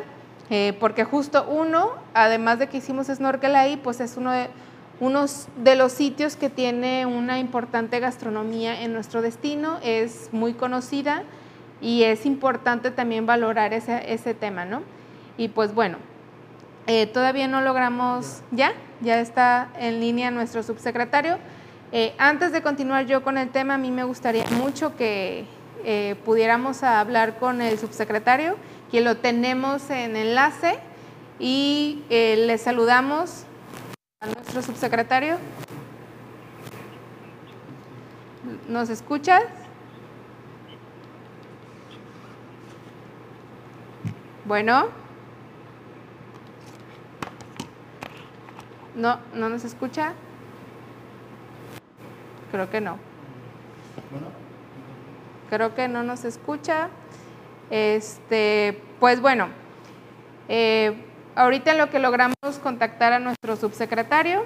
porque 0.80 1.04
justo 1.04 1.46
uno, 1.48 1.92
además 2.16 2.58
de 2.58 2.68
que 2.68 2.78
hicimos 2.78 3.08
snorkel 3.08 3.56
ahí, 3.56 3.78
pues 3.78 4.00
es 4.00 4.18
uno 4.18 4.32
de, 4.32 4.50
unos 5.02 5.48
de 5.58 5.76
los 5.76 5.92
sitios 5.92 6.36
que 6.36 6.52
tiene 6.52 7.08
una 7.08 7.40
importante 7.40 8.00
gastronomía 8.00 8.84
en 8.84 8.94
nuestro 8.94 9.24
destino, 9.24 9.80
es 9.84 10.30
muy 10.32 10.54
conocida 10.54 11.24
y 11.82 12.04
es 12.04 12.28
importante 12.28 12.92
también 12.92 13.26
valorar 13.26 13.74
ese, 13.74 14.14
ese 14.14 14.36
tema, 14.36 14.64
¿no? 14.64 14.84
Y 15.38 15.48
pues 15.48 15.74
bueno, 15.74 15.98
eh, 16.86 17.08
todavía 17.08 17.48
no 17.48 17.62
logramos, 17.62 18.44
ya, 18.52 18.74
ya 19.02 19.20
está 19.20 19.70
en 19.80 20.00
línea 20.00 20.30
nuestro 20.30 20.62
subsecretario. 20.62 21.40
Eh, 21.92 22.14
antes 22.20 22.52
de 22.52 22.62
continuar 22.62 23.08
yo 23.08 23.24
con 23.24 23.40
el 23.40 23.50
tema, 23.50 23.74
a 23.74 23.78
mí 23.80 23.90
me 23.90 24.04
gustaría 24.04 24.46
mucho 24.52 24.96
que 24.96 25.46
eh, 25.84 26.16
pudiéramos 26.24 26.84
hablar 26.84 27.40
con 27.40 27.64
el 27.64 27.80
subsecretario, 27.80 28.56
que 28.92 29.02
lo 29.02 29.18
tenemos 29.18 29.90
en 29.90 30.16
enlace 30.16 30.78
y 31.40 32.04
le 32.10 32.56
saludamos 32.60 33.46
a 34.22 34.28
nuestro 34.28 34.62
subsecretario. 34.62 35.38
¿Nos 38.70 38.92
escuchas? 38.92 39.42
Bueno. 44.46 44.90
No, 48.96 49.18
no 49.34 49.50
nos 49.50 49.66
escucha. 49.66 50.14
Creo 52.52 52.70
que 52.70 52.80
no. 52.80 53.00
Creo 55.50 55.74
que 55.74 55.88
no 55.88 56.04
nos 56.04 56.26
escucha. 56.26 56.90
Este, 57.72 58.84
pues 59.00 59.20
bueno, 59.20 59.48
eh, 60.48 61.11
ahorita 61.36 61.74
lo 61.74 61.90
que 61.90 62.00
logramos 62.00 62.36
contactar 62.62 63.14
a 63.14 63.20
nuestro 63.20 63.56
subsecretario, 63.56 64.46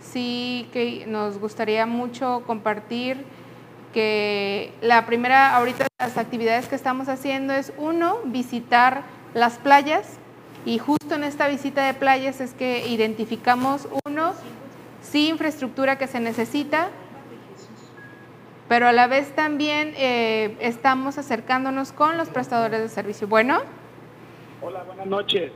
sí 0.00 0.68
que 0.72 1.04
nos 1.06 1.38
gustaría 1.38 1.86
mucho 1.86 2.42
compartir 2.46 3.24
que 3.92 4.72
la 4.80 5.06
primera, 5.06 5.54
ahorita 5.56 5.86
las 5.98 6.16
actividades 6.16 6.66
que 6.68 6.74
estamos 6.74 7.08
haciendo 7.08 7.52
es 7.52 7.72
uno, 7.76 8.18
visitar 8.24 9.02
las 9.34 9.58
playas 9.58 10.18
y 10.64 10.78
justo 10.78 11.14
en 11.14 11.24
esta 11.24 11.48
visita 11.48 11.84
de 11.86 11.94
playas 11.94 12.40
es 12.40 12.54
que 12.54 12.88
identificamos 12.88 13.88
uno, 14.06 14.34
sí 15.02 15.28
infraestructura 15.28 15.98
que 15.98 16.06
se 16.06 16.20
necesita, 16.20 16.88
pero 18.68 18.86
a 18.86 18.92
la 18.92 19.06
vez 19.06 19.34
también 19.34 19.92
eh, 19.96 20.56
estamos 20.60 21.18
acercándonos 21.18 21.92
con 21.92 22.16
los 22.16 22.28
prestadores 22.28 22.80
de 22.80 22.88
servicio. 22.88 23.28
Bueno. 23.28 23.60
Hola, 24.62 24.84
buenas 24.84 25.06
noches. 25.06 25.52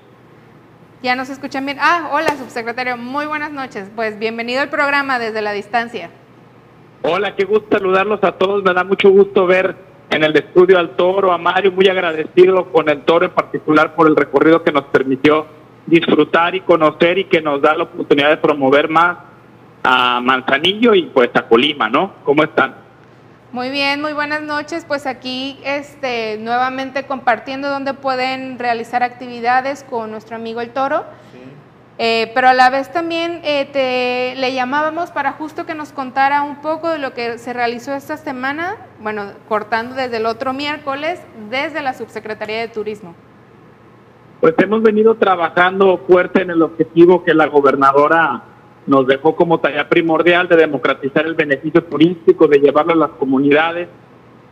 Ya 1.03 1.15
nos 1.15 1.29
escuchan 1.29 1.67
bien. 1.67 1.79
Ah, 1.81 2.11
hola, 2.13 2.37
subsecretario. 2.37 2.97
Muy 2.97 3.27
buenas 3.27 3.53
noches. 3.53 3.91
Pues 3.95 4.19
bienvenido 4.19 4.63
al 4.63 4.71
programa 4.71 5.19
desde 5.19 5.43
la 5.43 5.53
distancia. 5.53 6.11
Hola, 7.03 7.37
qué 7.37 7.45
gusto 7.45 7.79
saludarlos 7.79 8.23
a 8.25 8.33
todos. 8.33 8.65
Me 8.65 8.73
da 8.73 8.83
mucho 8.83 9.11
gusto 9.11 9.47
ver 9.47 9.77
en 10.11 10.25
el 10.25 10.35
estudio 10.37 10.79
al 10.79 10.97
toro, 10.97 11.33
a 11.33 11.39
Mario, 11.39 11.73
muy 11.73 11.89
agradecido 11.89 12.73
con 12.73 12.89
el 12.89 13.03
toro 13.03 13.27
en 13.27 13.33
particular 13.33 13.95
por 13.95 14.07
el 14.07 14.17
recorrido 14.17 14.63
que 14.63 14.73
nos 14.73 14.85
permitió 14.85 15.47
disfrutar 15.85 16.55
y 16.55 16.61
conocer 16.61 17.19
y 17.19 17.25
que 17.25 17.41
nos 17.41 17.61
da 17.61 17.77
la 17.77 17.85
oportunidad 17.85 18.31
de 18.31 18.37
promover 18.39 18.89
más 18.89 19.19
a 19.83 20.21
Manzanillo 20.21 20.95
y 20.95 21.03
pues 21.07 21.31
a 21.35 21.43
Colima, 21.47 21.89
¿no? 21.89 22.15
¿Cómo 22.25 22.43
están? 22.43 22.86
Muy 23.57 23.71
bien, 23.71 24.03
muy 24.03 24.13
buenas 24.13 24.43
noches. 24.43 24.85
Pues 24.87 25.07
aquí 25.07 25.59
este, 25.65 26.37
nuevamente 26.37 27.07
compartiendo 27.07 27.71
dónde 27.71 27.95
pueden 27.95 28.59
realizar 28.59 29.03
actividades 29.03 29.83
con 29.83 30.11
nuestro 30.11 30.37
amigo 30.37 30.61
el 30.61 30.75
toro. 30.75 31.05
Eh, 31.97 32.31
pero 32.35 32.49
a 32.49 32.53
la 32.53 32.69
vez 32.69 32.93
también 32.93 33.41
eh, 33.45 33.65
te, 33.73 34.39
le 34.39 34.53
llamábamos 34.53 35.11
para 35.11 35.33
justo 35.33 35.65
que 35.65 35.75
nos 35.75 35.93
contara 35.93 36.43
un 36.43 36.57
poco 36.57 36.91
de 36.91 36.99
lo 36.99 37.15
que 37.15 37.39
se 37.39 37.55
realizó 37.55 37.95
esta 37.95 38.19
semana, 38.19 38.77
bueno, 39.01 39.33
cortando 39.49 39.95
desde 39.95 40.19
el 40.19 40.27
otro 40.27 40.53
miércoles, 40.53 41.23
desde 41.49 41.81
la 41.81 41.95
Subsecretaría 41.95 42.61
de 42.61 42.69
Turismo. 42.69 43.15
Pues 44.43 44.55
hemos 44.59 44.83
venido 44.83 45.15
trabajando 45.15 45.97
fuerte 46.07 46.43
en 46.43 46.51
el 46.51 46.61
objetivo 46.61 47.25
que 47.25 47.33
la 47.33 47.47
gobernadora 47.47 48.43
nos 48.87 49.07
dejó 49.07 49.35
como 49.35 49.59
tarea 49.61 49.89
primordial 49.89 50.49
de 50.49 50.57
democratizar 50.57 51.27
el 51.27 51.35
beneficio 51.35 51.83
turístico, 51.85 52.47
de 52.47 52.59
llevarlo 52.59 52.93
a 52.93 52.97
las 52.97 53.11
comunidades, 53.11 53.89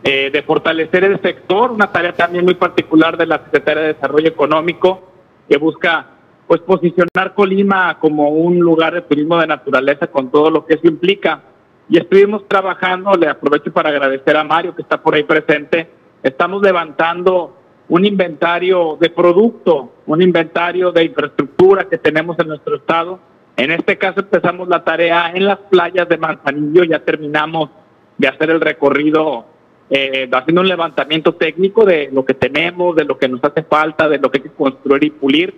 eh, 0.03 0.29
de 0.31 0.43
fortalecer 0.43 1.03
el 1.03 1.21
sector, 1.21 1.71
una 1.71 1.91
tarea 1.91 2.13
también 2.13 2.45
muy 2.45 2.55
particular 2.55 3.17
de 3.17 3.25
la 3.25 3.43
Secretaría 3.45 3.83
de 3.83 3.93
Desarrollo 3.93 4.27
Económico, 4.27 5.11
que 5.49 5.57
busca 5.57 6.11
pues 6.47 6.61
posicionar 6.61 7.33
Colima 7.33 7.97
como 7.99 8.29
un 8.29 8.59
lugar 8.59 8.93
de 8.93 9.01
turismo 9.01 9.39
de 9.39 9.47
naturaleza 9.47 10.07
con 10.07 10.29
todo 10.29 10.51
lo 10.51 10.65
que 10.65 10.75
eso 10.75 10.87
implica. 10.87 11.41
Y 11.89 11.97
estuvimos 11.97 12.47
trabajando, 12.47 13.13
le 13.13 13.27
aprovecho 13.27 13.71
para 13.71 13.89
agradecer 13.89 14.35
a 14.37 14.43
Mario 14.43 14.75
que 14.75 14.81
está 14.81 15.01
por 15.01 15.15
ahí 15.15 15.23
presente, 15.23 15.89
estamos 16.21 16.61
levantando 16.61 17.55
un 17.87 18.05
inventario 18.05 18.97
de 18.99 19.09
producto, 19.09 19.93
un 20.07 20.21
inventario 20.21 20.91
de 20.91 21.05
infraestructura 21.05 21.87
que 21.87 21.97
tenemos 21.97 22.37
en 22.39 22.47
nuestro 22.47 22.77
estado. 22.77 23.19
En 23.57 23.71
este 23.71 23.97
caso 23.97 24.19
empezamos 24.19 24.67
la 24.67 24.83
tarea 24.83 25.31
en 25.33 25.45
las 25.45 25.59
playas 25.59 26.09
de 26.09 26.17
Manzanillo, 26.17 26.83
ya 26.83 26.99
terminamos 26.99 27.69
de 28.17 28.27
hacer 28.27 28.49
el 28.49 28.61
recorrido 28.61 29.45
eh, 29.89 30.29
haciendo 30.31 30.61
un 30.61 30.67
levantamiento 30.67 31.35
técnico 31.35 31.85
de 31.85 32.09
lo 32.11 32.25
que 32.25 32.33
tenemos, 32.33 32.95
de 32.95 33.05
lo 33.05 33.17
que 33.17 33.29
nos 33.29 33.43
hace 33.43 33.63
falta, 33.63 34.09
de 34.09 34.17
lo 34.17 34.29
que 34.31 34.39
hay 34.39 34.43
que 34.43 34.49
construir 34.49 35.03
y 35.03 35.09
pulir 35.11 35.53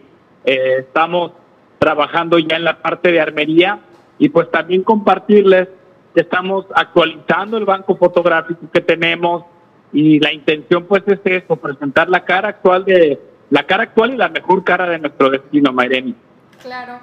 eh, 0.47 0.77
estamos 0.79 1.33
trabajando 1.77 2.39
ya 2.39 2.55
en 2.55 2.63
la 2.63 2.81
parte 2.81 3.11
de 3.11 3.19
armería 3.19 3.81
y 4.17 4.29
pues 4.29 4.49
también 4.49 4.81
compartirles 4.81 5.67
que 6.15 6.21
estamos 6.21 6.65
actualizando 6.73 7.57
el 7.57 7.65
banco 7.65 7.97
fotográfico 7.97 8.61
que 8.71 8.79
tenemos 8.79 9.43
y 9.91 10.21
la 10.21 10.31
intención 10.31 10.85
pues 10.85 11.03
es 11.05 11.19
eso, 11.25 11.57
presentar 11.57 12.07
la 12.07 12.23
cara 12.23 12.47
actual 12.47 12.85
de 12.85 13.19
la 13.49 13.63
cara 13.63 13.83
actual 13.83 14.13
y 14.13 14.17
la 14.17 14.29
mejor 14.29 14.63
cara 14.63 14.89
de 14.89 14.99
nuestro 14.99 15.29
destino, 15.29 15.73
Mayreni. 15.73 16.15
Claro. 16.61 16.93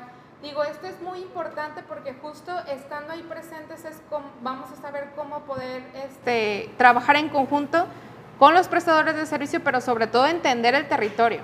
Digo, 0.45 0.63
esto 0.63 0.87
es 0.87 1.01
muy 1.01 1.21
importante 1.21 1.81
porque 1.89 2.13
justo 2.21 2.53
estando 2.71 3.15
ahí 3.15 3.23
presentes 3.23 3.83
vamos 4.43 4.71
a 4.71 4.77
saber 4.77 5.09
cómo 5.17 5.41
poder 5.47 5.83
este, 6.05 6.69
trabajar 6.77 7.17
en 7.17 7.31
conjunto 7.31 7.87
con 8.39 8.53
los 8.53 8.69
prestadores 8.69 9.17
de 9.17 9.25
servicio, 9.25 9.61
pero 9.65 9.81
sobre 9.81 10.07
todo 10.07 10.27
entender 10.27 10.75
el 10.75 10.87
territorio. 10.87 11.41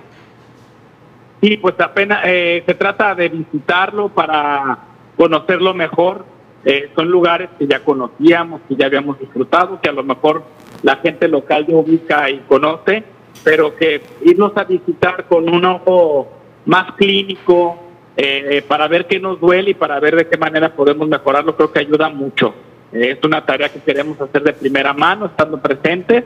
Sí, 1.41 1.57
pues 1.57 1.73
apenas 1.79 2.21
eh, 2.25 2.61
se 2.63 2.75
trata 2.75 3.15
de 3.15 3.29
visitarlo 3.29 4.09
para 4.09 4.77
conocerlo 5.17 5.73
mejor. 5.73 6.23
Eh, 6.63 6.91
son 6.95 7.09
lugares 7.09 7.49
que 7.57 7.65
ya 7.65 7.83
conocíamos, 7.83 8.61
que 8.69 8.75
ya 8.75 8.85
habíamos 8.85 9.17
disfrutado, 9.19 9.81
que 9.81 9.89
a 9.89 9.93
lo 9.93 10.03
mejor 10.03 10.43
la 10.83 10.97
gente 10.97 11.27
local 11.27 11.65
ya 11.65 11.75
ubica 11.75 12.29
y 12.29 12.37
conoce, 12.41 13.03
pero 13.43 13.75
que 13.75 13.99
irnos 14.21 14.55
a 14.55 14.63
visitar 14.63 15.25
con 15.25 15.49
un 15.49 15.65
ojo 15.65 16.27
más 16.67 16.91
clínico 16.91 17.90
eh, 18.17 18.63
para 18.67 18.87
ver 18.87 19.07
qué 19.07 19.19
nos 19.19 19.39
duele 19.39 19.71
y 19.71 19.73
para 19.73 19.99
ver 19.99 20.15
de 20.15 20.27
qué 20.27 20.37
manera 20.37 20.73
podemos 20.73 21.07
mejorarlo, 21.07 21.55
creo 21.55 21.71
que 21.71 21.79
ayuda 21.79 22.09
mucho. 22.09 22.53
es 22.91 23.17
una 23.23 23.45
tarea 23.45 23.69
que 23.69 23.79
queremos 23.79 24.19
hacer 24.19 24.43
de 24.43 24.53
primera 24.53 24.93
mano, 24.93 25.27
estando 25.27 25.61
presentes, 25.61 26.25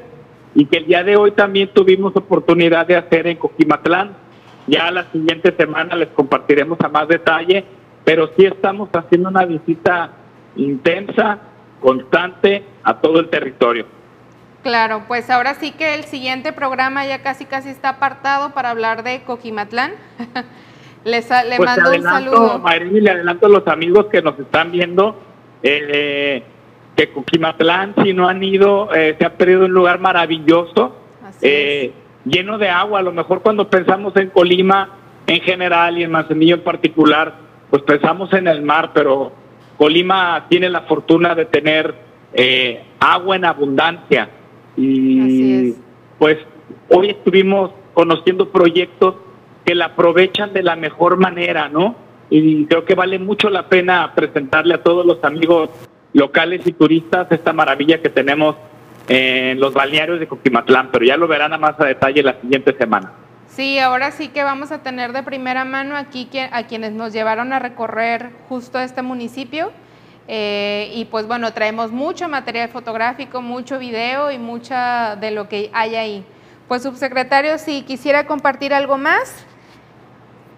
y 0.55 0.65
que 0.65 0.77
el 0.77 0.85
día 0.85 1.03
de 1.03 1.15
hoy 1.15 1.31
también 1.31 1.69
tuvimos 1.73 2.15
oportunidad 2.15 2.87
de 2.87 2.95
hacer 2.95 3.27
en 3.27 3.37
Coquimatlán 3.37 4.25
ya 4.67 4.89
la 4.89 5.05
siguiente 5.11 5.53
semana 5.55 5.95
les 5.95 6.09
compartiremos 6.09 6.79
a 6.81 6.89
más 6.89 7.07
detalle, 7.07 7.63
pero 8.03 8.29
sí 8.35 8.45
estamos 8.45 8.89
haciendo 8.93 9.29
una 9.29 9.45
visita 9.45 10.11
intensa, 10.55 11.39
constante 11.79 12.63
a 12.83 12.99
todo 12.99 13.19
el 13.19 13.29
territorio. 13.29 13.85
Claro, 14.63 15.03
pues 15.07 15.29
ahora 15.29 15.53
sí 15.55 15.71
que 15.71 15.93
el 15.93 16.05
siguiente 16.05 16.51
programa 16.51 17.05
ya 17.05 17.21
casi 17.21 17.45
casi 17.45 17.69
está 17.69 17.89
apartado 17.89 18.55
para 18.55 18.71
hablar 18.71 19.03
de 19.03 19.21
Coquimatlán. 19.23 19.91
Les, 21.05 21.29
le 21.29 21.57
pues 21.57 21.69
mando 21.69 21.91
un 21.91 22.03
saludo. 22.03 22.59
Marín, 22.59 23.03
le 23.03 23.11
adelanto 23.11 23.45
a 23.45 23.49
los 23.49 23.67
amigos 23.67 24.07
que 24.07 24.21
nos 24.21 24.37
están 24.39 24.71
viendo 24.71 25.15
eh, 25.63 26.43
que 26.95 27.11
Coquimatlán, 27.11 27.93
si 28.03 28.13
no 28.13 28.27
han 28.27 28.43
ido, 28.43 28.93
eh, 28.93 29.15
se 29.17 29.25
ha 29.25 29.33
perdido 29.33 29.65
un 29.65 29.71
lugar 29.71 29.99
maravilloso. 29.99 30.95
Así 31.23 31.39
eh, 31.43 31.93
lleno 32.25 32.57
de 32.57 32.69
agua. 32.69 32.99
A 32.99 33.03
lo 33.03 33.11
mejor 33.11 33.41
cuando 33.41 33.69
pensamos 33.69 34.15
en 34.15 34.29
Colima 34.29 34.89
en 35.27 35.41
general 35.41 35.97
y 35.97 36.03
en 36.03 36.11
Manzanillo 36.11 36.55
en 36.55 36.63
particular, 36.63 37.35
pues 37.69 37.83
pensamos 37.83 38.31
en 38.33 38.47
el 38.47 38.61
mar, 38.61 38.91
pero 38.93 39.31
Colima 39.77 40.45
tiene 40.49 40.69
la 40.69 40.81
fortuna 40.81 41.35
de 41.35 41.45
tener 41.45 41.95
eh, 42.33 42.83
agua 42.99 43.35
en 43.35 43.45
abundancia. 43.45 44.29
Y 44.77 45.73
pues 46.17 46.37
hoy 46.89 47.09
estuvimos 47.09 47.71
conociendo 47.93 48.49
proyectos 48.49 49.15
que 49.65 49.75
la 49.75 49.85
aprovechan 49.85 50.53
de 50.53 50.63
la 50.63 50.75
mejor 50.75 51.17
manera, 51.17 51.69
¿no? 51.69 51.95
Y 52.29 52.65
creo 52.65 52.85
que 52.85 52.95
vale 52.95 53.19
mucho 53.19 53.49
la 53.49 53.67
pena 53.67 54.13
presentarle 54.15 54.75
a 54.75 54.83
todos 54.83 55.05
los 55.05 55.23
amigos 55.23 55.69
locales 56.13 56.65
y 56.65 56.71
turistas 56.71 57.27
esta 57.31 57.53
maravilla 57.53 58.01
que 58.01 58.09
tenemos 58.09 58.55
en 59.07 59.59
los 59.59 59.73
balnearios 59.73 60.19
de 60.19 60.27
Coquimatlán, 60.27 60.89
pero 60.91 61.05
ya 61.05 61.17
lo 61.17 61.27
verán 61.27 61.53
a 61.53 61.57
más 61.57 61.79
a 61.79 61.85
detalle 61.85 62.23
la 62.23 62.39
siguiente 62.39 62.75
semana. 62.77 63.11
Sí, 63.47 63.79
ahora 63.79 64.11
sí 64.11 64.29
que 64.29 64.43
vamos 64.43 64.71
a 64.71 64.81
tener 64.81 65.13
de 65.13 65.23
primera 65.23 65.65
mano 65.65 65.95
aquí 65.95 66.29
a 66.51 66.67
quienes 66.67 66.91
nos 66.91 67.13
llevaron 67.13 67.53
a 67.53 67.59
recorrer 67.59 68.31
justo 68.49 68.79
este 68.79 69.01
municipio. 69.01 69.71
Eh, 70.27 70.91
y 70.95 71.05
pues 71.05 71.27
bueno, 71.27 71.53
traemos 71.53 71.91
mucho 71.91 72.27
material 72.27 72.69
fotográfico, 72.69 73.41
mucho 73.41 73.77
video 73.77 74.31
y 74.31 74.39
mucha 74.39 75.15
de 75.17 75.31
lo 75.31 75.47
que 75.47 75.69
hay 75.73 75.95
ahí. 75.95 76.25
Pues 76.67 76.81
subsecretario, 76.81 77.57
si 77.59 77.83
quisiera 77.83 78.25
compartir 78.25 78.73
algo 78.73 78.97
más. 78.97 79.45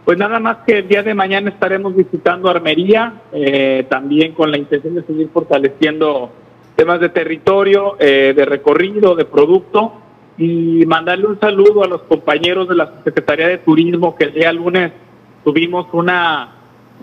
Pues 0.07 0.17
nada 0.17 0.39
más 0.39 0.59
que 0.65 0.77
el 0.77 0.87
día 0.87 1.03
de 1.03 1.13
mañana 1.13 1.49
estaremos 1.49 1.93
visitando 1.93 2.49
Armería, 2.49 3.23
eh, 3.33 3.85
también 3.89 4.31
con 4.31 4.49
la 4.49 4.57
intención 4.57 4.95
de 4.95 5.03
seguir 5.03 5.27
fortaleciendo 5.33 6.31
temas 6.77 7.01
de 7.01 7.09
territorio, 7.09 7.97
eh, 7.99 8.33
de 8.33 8.45
recorrido, 8.45 9.15
de 9.15 9.25
producto 9.25 9.95
y 10.37 10.85
mandarle 10.85 11.25
un 11.25 11.37
saludo 11.41 11.83
a 11.83 11.87
los 11.87 12.03
compañeros 12.03 12.69
de 12.69 12.75
la 12.75 12.89
Secretaría 13.03 13.49
de 13.49 13.57
Turismo 13.57 14.15
que 14.15 14.23
el 14.23 14.33
día 14.33 14.53
lunes 14.53 14.93
tuvimos 15.43 15.87
una, 15.91 16.55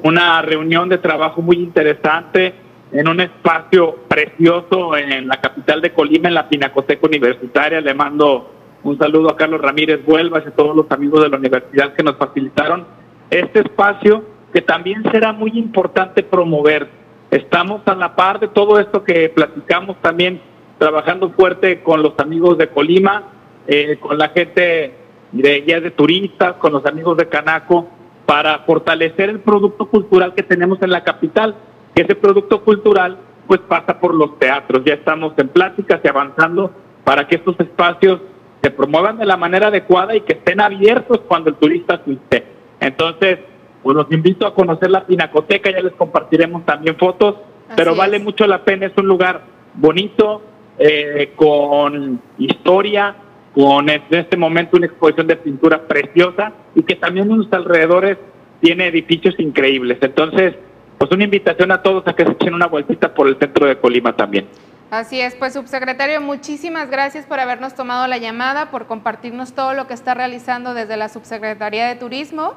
una 0.02 0.40
reunión 0.40 0.89
de 0.89 0.97
trabajo 0.97 1.43
muy 1.43 1.56
interesante 1.56 2.55
en 2.90 3.06
un 3.06 3.20
espacio 3.20 3.97
precioso 4.09 4.97
en 4.97 5.28
la 5.28 5.43
capital 5.43 5.82
de 5.82 5.93
Colima, 5.93 6.28
en 6.28 6.35
la 6.36 6.48
Pinacoteca 6.48 7.06
Universitaria. 7.06 7.82
Le 7.82 7.93
mando 7.93 8.51
un 8.85 8.98
saludo 8.98 9.31
a 9.31 9.36
Carlos 9.36 9.61
Ramírez 9.61 10.01
Huelvas 10.06 10.44
y 10.44 10.48
a 10.48 10.55
todos 10.55 10.77
los 10.77 10.90
amigos 10.90 11.23
de 11.23 11.28
la 11.31 11.39
universidad 11.39 11.94
que 11.94 12.02
nos 12.02 12.16
facilitaron 12.16 12.86
este 13.31 13.61
espacio 13.61 14.24
que 14.52 14.62
también 14.62 15.02
será 15.11 15.32
muy 15.32 15.51
importante 15.55 16.23
promover. 16.23 16.89
Estamos 17.31 17.82
a 17.86 17.94
la 17.94 18.15
par 18.15 18.39
de 18.39 18.48
todo 18.48 18.78
esto 18.78 19.02
que 19.02 19.28
platicamos 19.31 20.01
también, 20.01 20.40
trabajando 20.78 21.31
fuerte 21.31 21.82
con 21.82 22.02
los 22.02 22.12
amigos 22.19 22.56
de 22.59 22.69
Colima, 22.69 23.24
eh, 23.66 23.98
con 24.01 24.19
la 24.19 24.28
gente 24.28 24.94
de 25.32 25.61
guías 25.62 25.82
de 25.82 25.90
turistas, 25.90 26.55
con 26.55 26.73
los 26.73 26.86
amigos 26.86 27.16
de 27.16 27.28
Canaco, 27.28 27.89
para 28.27 28.61
fortalecer 28.61 29.31
el 29.31 29.40
producto 29.40 29.86
cultural 29.86 30.35
que 30.35 30.44
tenemos 30.44 30.81
en 30.82 30.90
la 30.90 31.02
capital 31.02 31.56
ese 31.94 32.15
producto 32.15 32.62
cultural 32.62 33.19
pues 33.47 33.61
pasa 33.61 34.01
por 34.01 34.15
los 34.15 34.39
teatros. 34.39 34.82
Ya 34.85 34.94
estamos 34.94 35.35
en 35.36 35.48
pláticas 35.48 36.01
y 36.02 36.09
avanzando 36.09 36.73
para 37.05 37.28
que 37.28 37.36
estos 37.36 37.59
espacios 37.61 38.20
se 38.65 38.70
promuevan 38.70 39.19
de 39.19 39.27
la 39.27 39.36
manera 39.36 39.66
adecuada 39.66 40.16
y 40.16 40.23
que 40.23 40.32
estén 40.32 40.59
abiertos 40.59 41.20
cuando 41.28 41.51
el 41.51 41.57
turista 41.57 41.97
asiste. 41.97 42.47
Entonces, 42.81 43.39
pues 43.82 43.95
los 43.95 44.11
invito 44.11 44.47
a 44.47 44.55
conocer 44.55 44.91
la 44.91 45.07
Pinacoteca, 45.07 45.70
ya 45.70 45.82
les 45.82 45.93
compartiremos 45.93 46.65
también 46.65 46.97
fotos, 46.97 47.35
pero 47.77 47.95
vale 47.95 48.19
mucho 48.19 48.47
la 48.47 48.65
pena, 48.65 48.86
es 48.86 48.93
un 48.97 49.07
lugar 49.07 49.43
bonito, 49.74 50.41
eh, 50.78 51.32
con 51.36 52.23
historia, 52.39 53.15
con 53.55 53.91
en 53.91 54.03
este 54.09 54.39
momento 54.39 54.78
una 54.78 54.86
exposición 54.86 55.27
de 55.27 55.36
pintura 55.36 55.82
preciosa 55.86 56.53
y 56.74 56.85
que 56.85 56.97
también 56.97 57.31
en 57.31 57.36
sus 57.36 57.53
alrededores 57.53 58.16
tiene 58.62 58.86
edificios 58.86 59.35
increíbles. 59.39 59.99
Entonces, 60.01 60.55
pues 60.97 61.11
una 61.11 61.24
invitación 61.24 61.70
a 61.70 61.82
todos 61.82 62.03
a 62.07 62.15
que 62.15 62.24
se 62.24 62.32
echen 62.32 62.55
una 62.55 62.66
vueltita 62.66 63.12
por 63.12 63.28
el 63.28 63.36
centro 63.39 63.66
de 63.66 63.77
Colima 63.77 64.16
también. 64.16 64.47
Así 64.90 65.20
es, 65.20 65.35
pues 65.35 65.55
subsecretario, 65.55 66.20
muchísimas 66.20 66.89
gracias 66.90 67.27
por 67.27 67.40
habernos 67.40 67.74
tomado 67.74 68.06
la 68.06 68.19
llamada, 68.19 68.70
por 68.70 68.86
compartirnos 68.86 69.52
todo 69.55 69.74
lo 69.74 69.86
que 69.86 69.94
está 69.94 70.15
realizando 70.15 70.74
desde 70.74 70.97
la 70.97 71.09
Subsecretaría 71.09 71.86
de 71.89 71.97
Turismo 71.97 72.55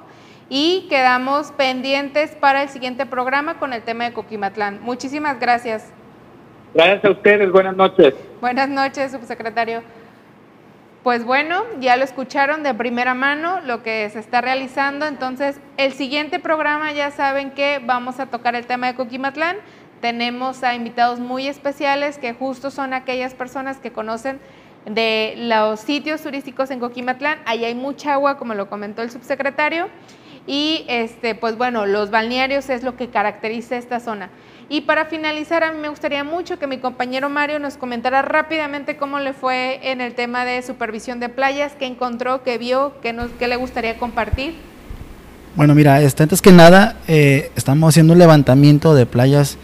y 0.50 0.88
quedamos 0.90 1.52
pendientes 1.52 2.36
para 2.36 2.64
el 2.64 2.70
siguiente 2.70 3.06
programa 3.06 3.60
con 3.60 3.74
el 3.74 3.82
tema 3.82 4.06
de 4.06 4.14
Coquimatlán. 4.14 4.82
Muchísimas 4.82 5.40
gracias. 5.40 5.92
Gracias 6.74 7.06
a 7.06 7.12
ustedes, 7.12 7.52
buenas 7.52 7.76
noches. 7.76 8.14
Buenas 8.40 8.70
noches, 8.70 9.12
subsecretario. 9.12 9.82
Pues 11.04 11.24
bueno, 11.24 11.64
ya 11.80 11.96
lo 11.96 12.04
escucharon 12.04 12.64
de 12.64 12.74
primera 12.74 13.14
mano 13.14 13.62
lo 13.66 13.82
que 13.82 14.10
se 14.10 14.20
está 14.20 14.42
realizando. 14.42 15.06
Entonces, 15.06 15.60
el 15.78 15.94
siguiente 15.94 16.40
programa 16.40 16.92
ya 16.92 17.12
saben 17.12 17.52
que 17.52 17.80
vamos 17.84 18.20
a 18.20 18.26
tocar 18.26 18.56
el 18.56 18.68
tema 18.68 18.88
de 18.88 18.96
Coquimatlán. 18.96 19.58
Tenemos 20.02 20.64
a 20.64 20.76
invitados 20.76 21.20
muy 21.20 21.48
especiales 21.48 22.18
que 22.18 22.34
justo 22.34 22.72
son 22.72 22.94
aquellas 22.94 23.34
personas 23.34 23.78
que 23.78 23.92
conocen 23.92 24.40
de 24.86 25.34
los 25.38 25.80
sitios 25.80 26.22
turísticos 26.22 26.72
en 26.72 26.80
Coquimatlán. 26.80 27.40
Ahí 27.46 27.66
hay 27.66 27.76
mucha 27.76 28.14
agua, 28.14 28.38
como 28.38 28.54
lo 28.54 28.70
comentó 28.70 29.02
el 29.02 29.12
subsecretario. 29.12 29.90
Y 30.46 30.86
este, 30.88 31.36
pues 31.36 31.58
bueno, 31.58 31.86
los 31.86 32.10
balnearios 32.10 32.70
es 32.70 32.84
lo 32.84 32.96
que 32.96 33.10
caracteriza 33.10 33.76
esta 33.76 34.00
zona. 34.00 34.30
Y 34.70 34.82
para 34.82 35.06
finalizar, 35.06 35.64
a 35.64 35.72
mí 35.72 35.80
me 35.80 35.90
gustaría 35.90 36.24
mucho 36.24 36.60
que 36.60 36.68
mi 36.68 36.78
compañero 36.78 37.30
Mario 37.30 37.60
nos 37.60 37.78
comentara 37.78 38.22
rápidamente 38.22 38.98
cómo 38.98 39.20
le 39.20 39.34
fue 39.34 39.80
en 39.92 40.00
el 40.00 40.14
tema 40.14 40.46
de 40.46 40.62
supervisión 40.62 41.20
de 41.20 41.30
playas, 41.30 41.74
qué 41.78 41.86
encontró, 41.86 42.44
qué 42.44 42.58
vio, 42.58 42.94
qué, 43.02 43.14
nos, 43.14 43.30
qué 43.40 43.48
le 43.48 43.56
gustaría 43.56 43.98
compartir. 43.98 44.56
Bueno, 45.56 45.74
mira, 45.74 46.02
este, 46.02 46.24
antes 46.24 46.42
que 46.42 46.52
nada, 46.52 46.98
eh, 47.08 47.50
estamos 47.56 47.90
haciendo 47.90 48.14
un 48.14 48.20
levantamiento 48.20 48.94
de 48.94 49.06
playas 49.06 49.58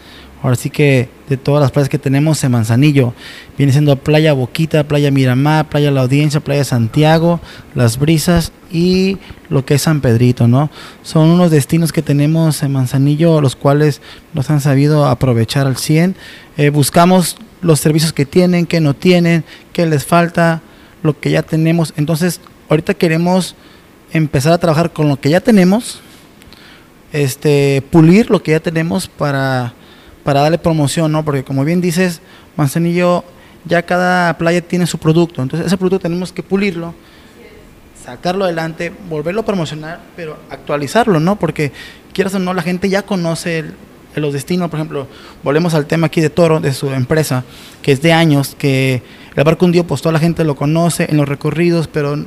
Ahora 0.44 0.56
sí 0.56 0.68
que 0.68 1.08
de 1.30 1.38
todas 1.38 1.62
las 1.62 1.70
playas 1.70 1.88
que 1.88 1.98
tenemos 1.98 2.44
en 2.44 2.52
Manzanillo, 2.52 3.14
viene 3.56 3.72
siendo 3.72 3.96
Playa 3.96 4.34
Boquita, 4.34 4.86
Playa 4.86 5.10
Miramar, 5.10 5.70
Playa 5.70 5.90
La 5.90 6.02
Audiencia, 6.02 6.40
Playa 6.40 6.64
Santiago, 6.64 7.40
Las 7.74 7.98
Brisas 7.98 8.52
y 8.70 9.16
lo 9.48 9.64
que 9.64 9.76
es 9.76 9.82
San 9.82 10.02
Pedrito, 10.02 10.46
¿no? 10.46 10.68
Son 11.02 11.30
unos 11.30 11.50
destinos 11.50 11.94
que 11.94 12.02
tenemos 12.02 12.62
en 12.62 12.72
Manzanillo, 12.72 13.40
los 13.40 13.56
cuales 13.56 14.02
nos 14.34 14.50
han 14.50 14.60
sabido 14.60 15.06
aprovechar 15.06 15.66
al 15.66 15.78
100. 15.78 16.14
Eh, 16.58 16.68
buscamos 16.68 17.38
los 17.62 17.80
servicios 17.80 18.12
que 18.12 18.26
tienen, 18.26 18.66
que 18.66 18.82
no 18.82 18.92
tienen, 18.92 19.44
que 19.72 19.86
les 19.86 20.04
falta, 20.04 20.60
lo 21.02 21.18
que 21.18 21.30
ya 21.30 21.40
tenemos. 21.40 21.94
Entonces, 21.96 22.42
ahorita 22.68 22.92
queremos 22.92 23.56
empezar 24.12 24.52
a 24.52 24.58
trabajar 24.58 24.92
con 24.92 25.08
lo 25.08 25.16
que 25.18 25.30
ya 25.30 25.40
tenemos, 25.40 26.02
este, 27.14 27.82
pulir 27.90 28.28
lo 28.28 28.42
que 28.42 28.50
ya 28.50 28.60
tenemos 28.60 29.08
para 29.08 29.72
para 30.24 30.40
darle 30.40 30.58
promoción, 30.58 31.12
¿no? 31.12 31.24
Porque 31.24 31.44
como 31.44 31.64
bien 31.64 31.80
dices, 31.80 32.20
Manzanillo, 32.56 33.24
ya 33.64 33.82
cada 33.82 34.36
playa 34.36 34.60
tiene 34.60 34.86
su 34.86 34.98
producto, 34.98 35.42
entonces 35.42 35.66
ese 35.66 35.76
producto 35.76 36.00
tenemos 36.00 36.32
que 36.32 36.42
pulirlo, 36.42 36.94
sacarlo 38.04 38.44
adelante, 38.44 38.92
volverlo 39.08 39.42
a 39.42 39.44
promocionar, 39.44 40.00
pero 40.16 40.36
actualizarlo, 40.50 41.20
¿no? 41.20 41.36
Porque 41.36 41.72
quieras 42.12 42.34
o 42.34 42.38
no, 42.38 42.52
la 42.52 42.62
gente 42.62 42.88
ya 42.88 43.02
conoce 43.02 43.64
los 44.14 44.32
destinos, 44.32 44.70
por 44.70 44.78
ejemplo, 44.78 45.08
volvemos 45.42 45.74
al 45.74 45.86
tema 45.86 46.06
aquí 46.06 46.20
de 46.20 46.30
Toro, 46.30 46.60
de 46.60 46.72
su 46.72 46.90
empresa, 46.90 47.44
que 47.82 47.92
es 47.92 48.02
de 48.02 48.12
años, 48.12 48.54
que 48.56 49.02
el 49.34 49.44
barco 49.44 49.64
hundido, 49.64 49.84
pues 49.84 50.02
toda 50.02 50.12
la 50.12 50.20
gente 50.20 50.44
lo 50.44 50.54
conoce 50.54 51.06
en 51.10 51.16
los 51.16 51.28
recorridos, 51.28 51.88
pero 51.88 52.24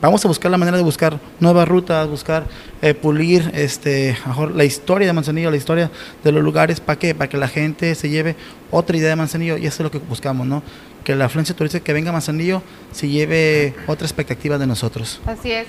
vamos 0.00 0.24
a 0.24 0.28
buscar 0.28 0.50
la 0.50 0.58
manera 0.58 0.76
de 0.76 0.82
buscar 0.82 1.18
nuevas 1.38 1.68
rutas, 1.68 2.08
buscar 2.08 2.46
eh, 2.82 2.94
pulir 2.94 3.50
este, 3.54 4.16
mejor 4.26 4.54
la 4.54 4.64
historia 4.64 5.06
de 5.06 5.12
Manzanillo, 5.12 5.50
la 5.50 5.56
historia 5.56 5.90
de 6.22 6.32
los 6.32 6.42
lugares, 6.42 6.80
¿para 6.80 6.98
qué? 6.98 7.14
Para 7.14 7.28
que 7.28 7.36
la 7.36 7.48
gente 7.48 7.94
se 7.94 8.08
lleve 8.08 8.36
otra 8.70 8.96
idea 8.96 9.10
de 9.10 9.16
Manzanillo 9.16 9.56
y 9.56 9.66
eso 9.66 9.82
es 9.82 9.84
lo 9.84 9.90
que 9.90 9.98
buscamos, 9.98 10.46
¿no? 10.46 10.62
Que 11.04 11.14
la 11.14 11.26
afluencia 11.26 11.54
turística 11.54 11.84
que 11.84 11.92
venga 11.92 12.10
a 12.10 12.12
Manzanillo 12.12 12.62
se 12.92 13.08
lleve 13.08 13.74
otra 13.86 14.06
expectativa 14.06 14.58
de 14.58 14.66
nosotros. 14.66 15.20
Así 15.26 15.52
es. 15.52 15.66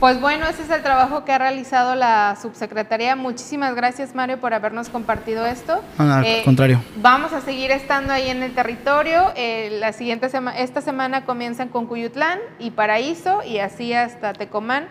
Pues 0.00 0.18
bueno, 0.18 0.46
ese 0.46 0.62
es 0.62 0.70
el 0.70 0.82
trabajo 0.82 1.26
que 1.26 1.32
ha 1.32 1.36
realizado 1.36 1.94
la 1.94 2.34
subsecretaría. 2.40 3.16
Muchísimas 3.16 3.74
gracias, 3.74 4.14
Mario, 4.14 4.40
por 4.40 4.54
habernos 4.54 4.88
compartido 4.88 5.44
esto. 5.44 5.82
al 5.98 6.24
eh, 6.24 6.40
contrario. 6.42 6.82
Vamos 6.96 7.34
a 7.34 7.42
seguir 7.42 7.70
estando 7.70 8.10
ahí 8.14 8.30
en 8.30 8.42
el 8.42 8.54
territorio. 8.54 9.30
Eh, 9.36 9.76
la 9.78 9.92
siguiente 9.92 10.30
esta 10.56 10.80
semana 10.80 11.26
comienzan 11.26 11.68
con 11.68 11.84
Cuyutlán 11.84 12.38
y 12.58 12.70
Paraíso 12.70 13.42
y 13.44 13.58
así 13.58 13.92
hasta 13.92 14.32
Tecomán. 14.32 14.88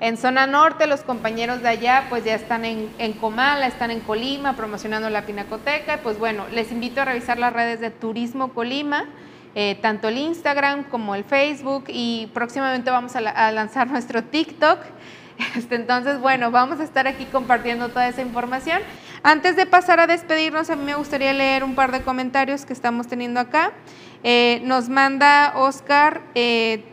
En 0.00 0.16
zona 0.16 0.48
norte, 0.48 0.88
los 0.88 1.02
compañeros 1.02 1.62
de 1.62 1.68
allá 1.68 2.06
pues 2.08 2.24
ya 2.24 2.34
están 2.34 2.64
en, 2.64 2.88
en 2.98 3.12
Comala, 3.12 3.64
están 3.68 3.92
en 3.92 4.00
Colima 4.00 4.56
promocionando 4.56 5.08
la 5.08 5.22
Pinacoteca. 5.22 5.98
Pues 6.02 6.18
bueno, 6.18 6.46
les 6.52 6.72
invito 6.72 7.00
a 7.00 7.04
revisar 7.04 7.38
las 7.38 7.52
redes 7.52 7.78
de 7.78 7.90
Turismo 7.90 8.48
Colima 8.48 9.04
eh, 9.54 9.78
tanto 9.80 10.08
el 10.08 10.18
Instagram 10.18 10.84
como 10.84 11.14
el 11.14 11.24
Facebook 11.24 11.84
y 11.88 12.30
próximamente 12.34 12.90
vamos 12.90 13.16
a, 13.16 13.50
lanzar 13.52 13.86
nuestro 13.90 14.24
TikTok. 14.24 14.78
Este, 15.56 15.76
entonces, 15.76 16.20
bueno, 16.20 16.50
vamos 16.50 16.80
a 16.80 16.84
estar 16.84 17.06
aquí 17.06 17.24
compartiendo 17.24 17.88
toda 17.88 18.08
esa 18.08 18.22
información. 18.22 18.82
Antes 19.22 19.56
de 19.56 19.66
pasar 19.66 20.00
a 20.00 20.06
despedirnos, 20.06 20.70
a 20.70 20.76
mí 20.76 20.84
me 20.84 20.94
gustaría 20.94 21.32
leer 21.32 21.64
un 21.64 21.74
par 21.74 21.92
de 21.92 22.02
comentarios 22.02 22.64
que 22.64 22.72
estamos 22.72 23.06
teniendo 23.06 23.40
acá. 23.40 23.72
Eh, 24.24 24.60
nos 24.64 24.88
manda 24.88 25.52
Oscar, 25.56 26.22
eh, 26.34 26.84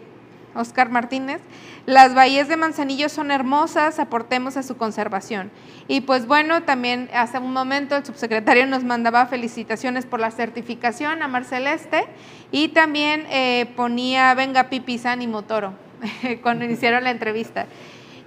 Oscar 0.53 0.89
Martínez. 0.89 1.41
Las 1.85 2.15
bahías 2.15 2.47
de 2.47 2.57
Manzanillo 2.57 3.09
son 3.09 3.29
hermosas, 3.29 3.99
aportemos 3.99 4.57
a 4.57 4.63
su 4.63 4.75
conservación. 4.75 5.51
Y 5.87 6.01
pues 6.01 6.25
bueno, 6.25 6.63
también 6.63 7.11
hace 7.13 7.37
un 7.37 7.53
momento 7.53 7.95
el 7.95 8.03
subsecretario 8.03 8.65
nos 8.65 8.83
mandaba 8.83 9.27
felicitaciones 9.27 10.07
por 10.07 10.19
la 10.19 10.31
certificación 10.31 11.21
a 11.21 11.27
Marceleste 11.27 12.05
y 12.51 12.69
también 12.69 13.27
eh, 13.29 13.67
ponía 13.75 14.33
Venga 14.33 14.69
Pipi 14.69 14.97
San 14.97 15.21
y 15.21 15.27
Motoro 15.27 15.73
cuando 16.41 16.65
iniciaron 16.65 17.03
la 17.03 17.11
entrevista. 17.11 17.67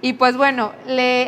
Y 0.01 0.13
pues 0.13 0.37
bueno, 0.37 0.71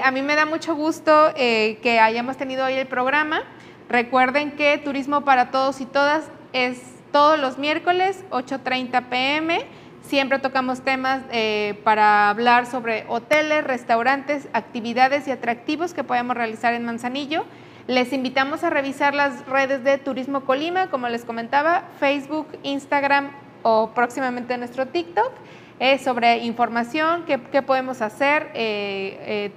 a 0.02 0.12
mí 0.12 0.22
me 0.22 0.36
da 0.36 0.46
mucho 0.46 0.74
gusto 0.74 1.34
eh, 1.36 1.80
que 1.84 2.00
hayamos 2.00 2.38
tenido 2.38 2.66
hoy 2.66 2.76
el 2.76 2.88
programa. 2.88 3.44
Recuerden 3.90 4.52
que 4.52 4.78
Turismo 4.78 5.26
para 5.26 5.52
Todos 5.52 5.82
y 5.82 5.86
Todas 5.86 6.30
es 6.54 6.80
todos 7.12 7.38
los 7.38 7.58
miércoles, 7.58 8.24
8.30 8.30 9.10
pm 9.10 9.66
Siempre 10.02 10.40
tocamos 10.40 10.82
temas 10.82 11.22
eh, 11.32 11.80
para 11.84 12.30
hablar 12.30 12.66
sobre 12.66 13.06
hoteles, 13.08 13.64
restaurantes, 13.64 14.48
actividades 14.54 15.28
y 15.28 15.32
atractivos 15.32 15.94
que 15.94 16.04
podemos 16.04 16.36
realizar 16.36 16.74
en 16.74 16.86
Manzanillo. 16.86 17.46
Les 17.88 18.12
invitamos 18.14 18.64
a 18.64 18.70
revisar 18.70 19.16
las 19.16 19.46
redes 19.48 19.84
de 19.84 19.98
Turismo 19.98 20.42
Colima, 20.42 20.88
como 20.90 21.08
les 21.08 21.24
comentaba, 21.24 21.84
Facebook, 22.00 22.48
Instagram 22.64 23.32
o 23.64 23.92
próximamente 23.96 24.58
nuestro 24.58 24.88
TikTok, 24.88 25.32
eh, 25.80 25.98
sobre 25.98 26.40
información, 26.40 27.24
qué, 27.26 27.62
podemos 27.62 28.02
hacer, 28.02 28.50
eh, 28.54 29.52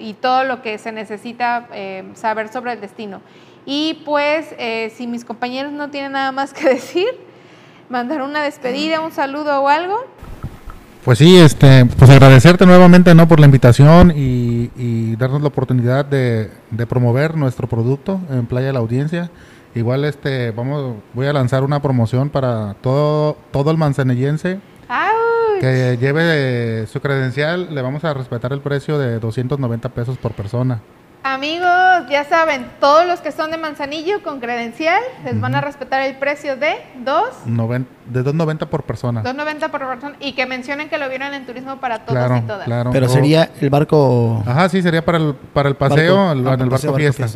y 0.00 0.14
todo 0.14 0.44
lo 0.44 0.62
que 0.62 0.78
se 0.78 0.92
necesita 0.92 1.68
eh, 1.72 2.04
saber 2.14 2.48
sobre 2.48 2.72
el 2.72 2.80
destino. 2.80 3.20
Y 3.66 4.02
pues, 4.04 4.54
eh, 4.58 4.92
si 4.96 5.06
mis 5.06 5.24
compañeros 5.24 5.72
no 5.72 5.90
tienen 5.90 6.12
nada 6.12 6.32
más 6.32 6.52
que 6.52 6.68
decir, 6.68 7.08
mandar 7.90 8.22
una 8.22 8.42
despedida, 8.42 9.00
un 9.00 9.12
saludo 9.12 9.62
o 9.62 9.68
algo. 9.68 9.98
Pues 11.04 11.18
sí, 11.18 11.38
este, 11.38 11.86
pues 11.86 12.10
agradecerte 12.10 12.66
nuevamente 12.66 13.14
¿no? 13.14 13.26
por 13.26 13.40
la 13.40 13.46
invitación 13.46 14.12
y, 14.14 15.16
darnos 15.16 15.42
la 15.42 15.48
oportunidad 15.48 16.04
de, 16.04 16.50
promover 16.88 17.36
nuestro 17.36 17.68
producto 17.68 18.20
en 18.30 18.46
Playa 18.46 18.72
La 18.72 18.78
Audiencia. 18.78 19.30
Igual 19.74 20.04
este, 20.04 20.50
vamos, 20.50 20.96
voy 21.14 21.26
a 21.26 21.32
lanzar 21.32 21.62
una 21.62 21.80
promoción 21.80 22.30
para 22.30 22.74
todo, 22.80 23.36
todo 23.50 23.70
el 23.70 23.76
manzanillense 23.76 24.60
que 25.60 25.98
lleve 26.00 26.86
su 26.86 27.00
credencial. 27.00 27.74
Le 27.74 27.82
vamos 27.82 28.04
a 28.04 28.14
respetar 28.14 28.52
el 28.52 28.60
precio 28.60 28.98
de 28.98 29.18
290 29.18 29.88
pesos 29.90 30.16
por 30.16 30.32
persona. 30.32 30.80
Amigos, 31.22 32.08
ya 32.08 32.24
saben, 32.24 32.66
todos 32.80 33.06
los 33.06 33.20
que 33.20 33.30
son 33.30 33.50
de 33.50 33.58
Manzanillo 33.58 34.22
con 34.22 34.40
credencial 34.40 35.02
les 35.22 35.38
van 35.38 35.54
a 35.54 35.60
respetar 35.60 36.00
el 36.00 36.16
precio 36.16 36.56
de 36.56 36.76
2 37.04 37.24
de 37.44 38.24
2.90 38.24 38.66
por 38.66 38.84
persona. 38.84 39.22
2.90 39.22 39.70
por 39.70 39.86
persona 39.86 40.16
y 40.18 40.32
que 40.32 40.46
mencionen 40.46 40.88
que 40.88 40.96
lo 40.96 41.10
vieron 41.10 41.34
en 41.34 41.44
turismo 41.44 41.76
para 41.76 42.06
todos 42.06 42.38
y 42.38 42.40
todas. 42.42 42.64
Claro. 42.64 42.90
Pero 42.90 43.08
sería 43.08 43.50
el 43.60 43.68
barco 43.68 44.42
Ajá, 44.46 44.70
sí, 44.70 44.80
sería 44.80 45.04
para 45.04 45.18
el 45.18 45.34
para 45.34 45.68
el 45.68 45.76
paseo, 45.76 46.32
en 46.32 46.38
el 46.38 46.70
barco, 46.70 46.94
fiesta. 46.94 47.28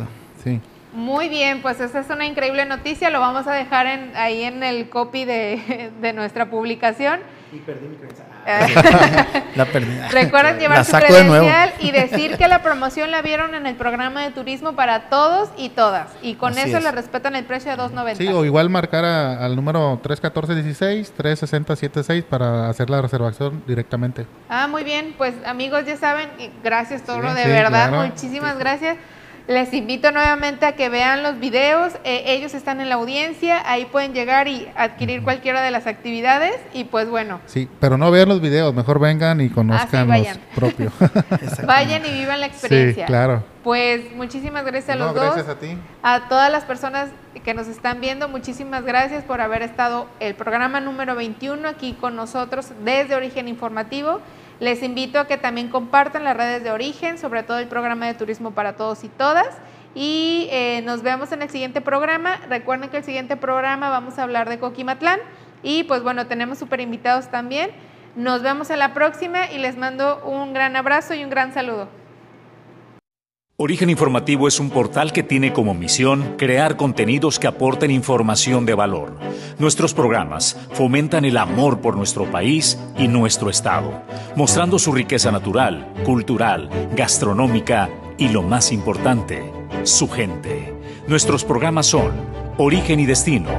Sí. 0.43 0.59
Muy 0.93 1.29
bien, 1.29 1.61
pues 1.61 1.79
esa 1.79 1.99
es 1.99 2.09
una 2.09 2.25
increíble 2.25 2.65
noticia, 2.65 3.11
lo 3.11 3.19
vamos 3.19 3.45
a 3.45 3.51
dejar 3.51 3.85
en, 3.85 4.15
ahí 4.15 4.43
en 4.43 4.63
el 4.63 4.89
copy 4.89 5.25
de, 5.25 5.91
de 6.01 6.13
nuestra 6.13 6.49
publicación. 6.49 7.19
Y 7.55 7.59
perdí 7.59 7.87
mi 7.87 7.95
credencial. 7.95 8.27
la 9.55 9.65
perdí. 9.65 9.97
Recuerden 10.11 10.59
llevar 10.59 10.83
su 10.83 10.91
credencial 10.91 11.73
y 11.79 11.91
decir 11.91 12.35
que 12.37 12.49
la 12.49 12.61
promoción 12.61 13.11
la 13.11 13.21
vieron 13.21 13.55
en 13.55 13.65
el 13.65 13.75
programa 13.75 14.23
de 14.23 14.31
turismo 14.31 14.73
para 14.73 15.09
todos 15.09 15.49
y 15.55 15.69
todas. 15.69 16.09
Y 16.21 16.35
con 16.35 16.57
eso 16.57 16.79
le 16.81 16.91
respetan 16.91 17.35
el 17.35 17.45
precio 17.45 17.71
de 17.71 17.77
2.90. 17.81 18.15
Sí, 18.15 18.27
o 18.27 18.43
igual 18.43 18.69
marcar 18.69 19.05
al 19.05 19.55
número 19.55 19.99
31416, 20.03 21.13
36076 21.15 22.23
para 22.25 22.69
hacer 22.69 22.89
la 22.89 23.01
reservación 23.01 23.63
directamente. 23.65 24.25
Ah, 24.49 24.67
muy 24.67 24.83
bien. 24.83 25.15
Pues 25.17 25.33
amigos, 25.45 25.85
ya 25.85 25.95
saben, 25.95 26.29
gracias 26.61 27.03
Toro, 27.03 27.33
de 27.33 27.47
verdad, 27.47 28.05
muchísimas 28.05 28.59
gracias. 28.59 28.97
Les 29.47 29.71
invito 29.73 30.11
nuevamente 30.11 30.65
a 30.65 30.75
que 30.75 30.89
vean 30.89 31.21
los 31.21 31.39
videos. 31.39 31.93
Eh, 32.03 32.23
ellos 32.27 32.55
están 32.55 32.81
en 32.81 32.89
la 32.89 32.95
audiencia, 32.95 33.61
ahí 33.69 33.85
pueden 33.85 34.13
llegar 34.13 34.47
y 34.47 34.67
adquirir 34.75 35.21
cualquiera 35.21 35.61
de 35.61 35.69
las 35.69 35.85
actividades. 35.85 36.55
Y 36.73 36.85
pues 36.85 37.07
bueno. 37.09 37.39
Sí, 37.45 37.69
pero 37.79 37.97
no 37.97 38.09
vean 38.09 38.27
los 38.27 38.41
videos, 38.41 38.73
mejor 38.73 38.99
vengan 38.99 39.41
y 39.41 39.49
conozcan 39.49 40.11
ah, 40.11 40.17
los 40.17 40.27
propios. 40.55 40.93
vayan 41.65 42.03
y 42.05 42.11
vivan 42.11 42.39
la 42.39 42.47
experiencia. 42.47 43.05
Sí, 43.05 43.07
claro. 43.07 43.43
Pues 43.63 44.15
muchísimas 44.15 44.65
gracias 44.65 44.95
a 44.95 44.95
los 44.95 45.13
dos. 45.13 45.23
Gracias 45.23 45.49
a 45.49 45.59
ti. 45.59 45.77
A 46.01 46.27
todas 46.27 46.51
las 46.51 46.63
personas 46.63 47.09
que 47.43 47.53
nos 47.53 47.67
están 47.67 48.01
viendo, 48.01 48.27
muchísimas 48.27 48.83
gracias 48.83 49.23
por 49.23 49.41
haber 49.41 49.61
estado 49.61 50.07
el 50.19 50.33
programa 50.33 50.79
número 50.79 51.15
21 51.15 51.67
aquí 51.67 51.93
con 51.93 52.15
nosotros 52.15 52.71
desde 52.83 53.15
Origen 53.15 53.47
Informativo. 53.47 54.21
Les 54.59 54.81
invito 54.83 55.19
a 55.19 55.27
que 55.27 55.37
también 55.37 55.69
compartan 55.69 56.23
las 56.23 56.37
redes 56.37 56.63
de 56.63 56.71
origen, 56.71 57.17
sobre 57.17 57.43
todo 57.43 57.59
el 57.59 57.67
programa 57.67 58.07
de 58.07 58.13
turismo 58.13 58.51
para 58.51 58.75
todos 58.75 59.03
y 59.03 59.09
todas. 59.09 59.49
Y 59.93 60.47
eh, 60.51 60.81
nos 60.85 61.01
vemos 61.01 61.31
en 61.31 61.41
el 61.41 61.49
siguiente 61.49 61.81
programa. 61.81 62.37
Recuerden 62.49 62.89
que 62.89 62.97
el 62.97 63.03
siguiente 63.03 63.35
programa 63.35 63.89
vamos 63.89 64.17
a 64.17 64.23
hablar 64.23 64.47
de 64.47 64.59
Coquimatlán. 64.59 65.19
Y 65.63 65.83
pues 65.83 66.03
bueno, 66.03 66.27
tenemos 66.27 66.57
súper 66.57 66.79
invitados 66.79 67.29
también. 67.29 67.71
Nos 68.15 68.41
vemos 68.41 68.69
en 68.69 68.79
la 68.79 68.93
próxima 68.93 69.51
y 69.51 69.57
les 69.57 69.77
mando 69.77 70.23
un 70.25 70.53
gran 70.53 70.75
abrazo 70.75 71.13
y 71.13 71.23
un 71.23 71.29
gran 71.29 71.53
saludo. 71.53 71.89
Origen 73.57 73.89
Informativo 73.89 74.49
es 74.49 74.59
un 74.59 74.69
portal 74.69 75.13
que 75.13 75.23
tiene 75.23 75.53
como 75.53 75.73
misión 75.73 76.35
crear 76.37 76.75
contenidos 76.75 77.39
que 77.39 77.47
aporten 77.47 77.89
información 77.89 78.65
de 78.65 78.73
valor. 78.73 79.17
Nuestros 79.59 79.93
programas 79.93 80.57
fomentan 80.73 81.23
el 81.23 81.37
amor 81.37 81.79
por 81.79 81.95
nuestro 81.95 82.29
país 82.29 82.77
y 82.97 83.07
nuestro 83.07 83.49
Estado, 83.49 84.03
mostrando 84.35 84.77
su 84.77 84.91
riqueza 84.91 85.31
natural, 85.31 85.89
cultural, 86.03 86.69
gastronómica 86.97 87.89
y 88.17 88.27
lo 88.27 88.43
más 88.43 88.73
importante, 88.73 89.49
su 89.83 90.09
gente. 90.09 90.73
Nuestros 91.07 91.45
programas 91.45 91.85
son 91.85 92.11
Origen 92.57 92.99
y 92.99 93.05
Destino, 93.05 93.51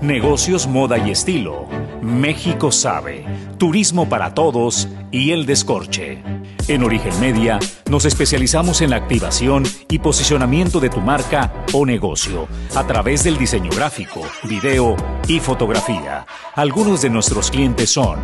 Negocios, 0.00 0.66
Moda 0.66 0.98
y 0.98 1.12
Estilo, 1.12 1.68
México 2.02 2.72
Sabe, 2.72 3.24
Turismo 3.56 4.08
para 4.08 4.34
Todos 4.34 4.88
y 5.14 5.30
El 5.30 5.46
Descorche. 5.46 6.18
En 6.66 6.82
Origen 6.82 7.18
Media 7.20 7.60
nos 7.88 8.04
especializamos 8.04 8.80
en 8.80 8.90
la 8.90 8.96
activación 8.96 9.62
y 9.88 10.00
posicionamiento 10.00 10.80
de 10.80 10.90
tu 10.90 11.00
marca 11.00 11.52
o 11.72 11.86
negocio 11.86 12.48
a 12.74 12.84
través 12.84 13.22
del 13.22 13.38
diseño 13.38 13.70
gráfico, 13.70 14.22
video 14.42 14.96
y 15.28 15.38
fotografía. 15.38 16.26
Algunos 16.56 17.00
de 17.00 17.10
nuestros 17.10 17.52
clientes 17.52 17.90
son 17.90 18.18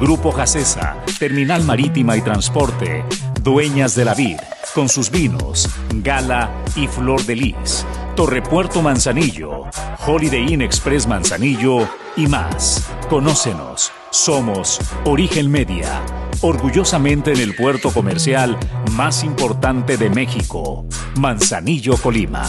Grupo 0.00 0.32
Jacesa, 0.32 0.96
Terminal 1.18 1.62
Marítima 1.64 2.16
y 2.16 2.22
Transporte, 2.22 3.04
Dueñas 3.42 3.94
de 3.94 4.06
la 4.06 4.14
Vid, 4.14 4.38
con 4.74 4.88
sus 4.88 5.10
vinos, 5.10 5.68
Gala 5.96 6.50
y 6.74 6.86
Flor 6.86 7.22
de 7.26 7.36
Lis, 7.36 7.84
Torrepuerto 8.16 8.80
Manzanillo, 8.80 9.64
Holiday 10.06 10.54
Inn 10.54 10.62
Express 10.62 11.06
Manzanillo 11.06 11.86
y 12.16 12.26
más. 12.28 12.88
Conócenos. 13.10 13.92
Somos 14.12 14.80
Origen 15.04 15.48
Media, 15.48 16.02
orgullosamente 16.42 17.32
en 17.32 17.40
el 17.40 17.54
puerto 17.54 17.90
comercial 17.90 18.58
más 18.92 19.24
importante 19.24 19.96
de 19.96 20.10
México, 20.10 20.86
Manzanillo, 21.16 21.96
Colima. 21.96 22.46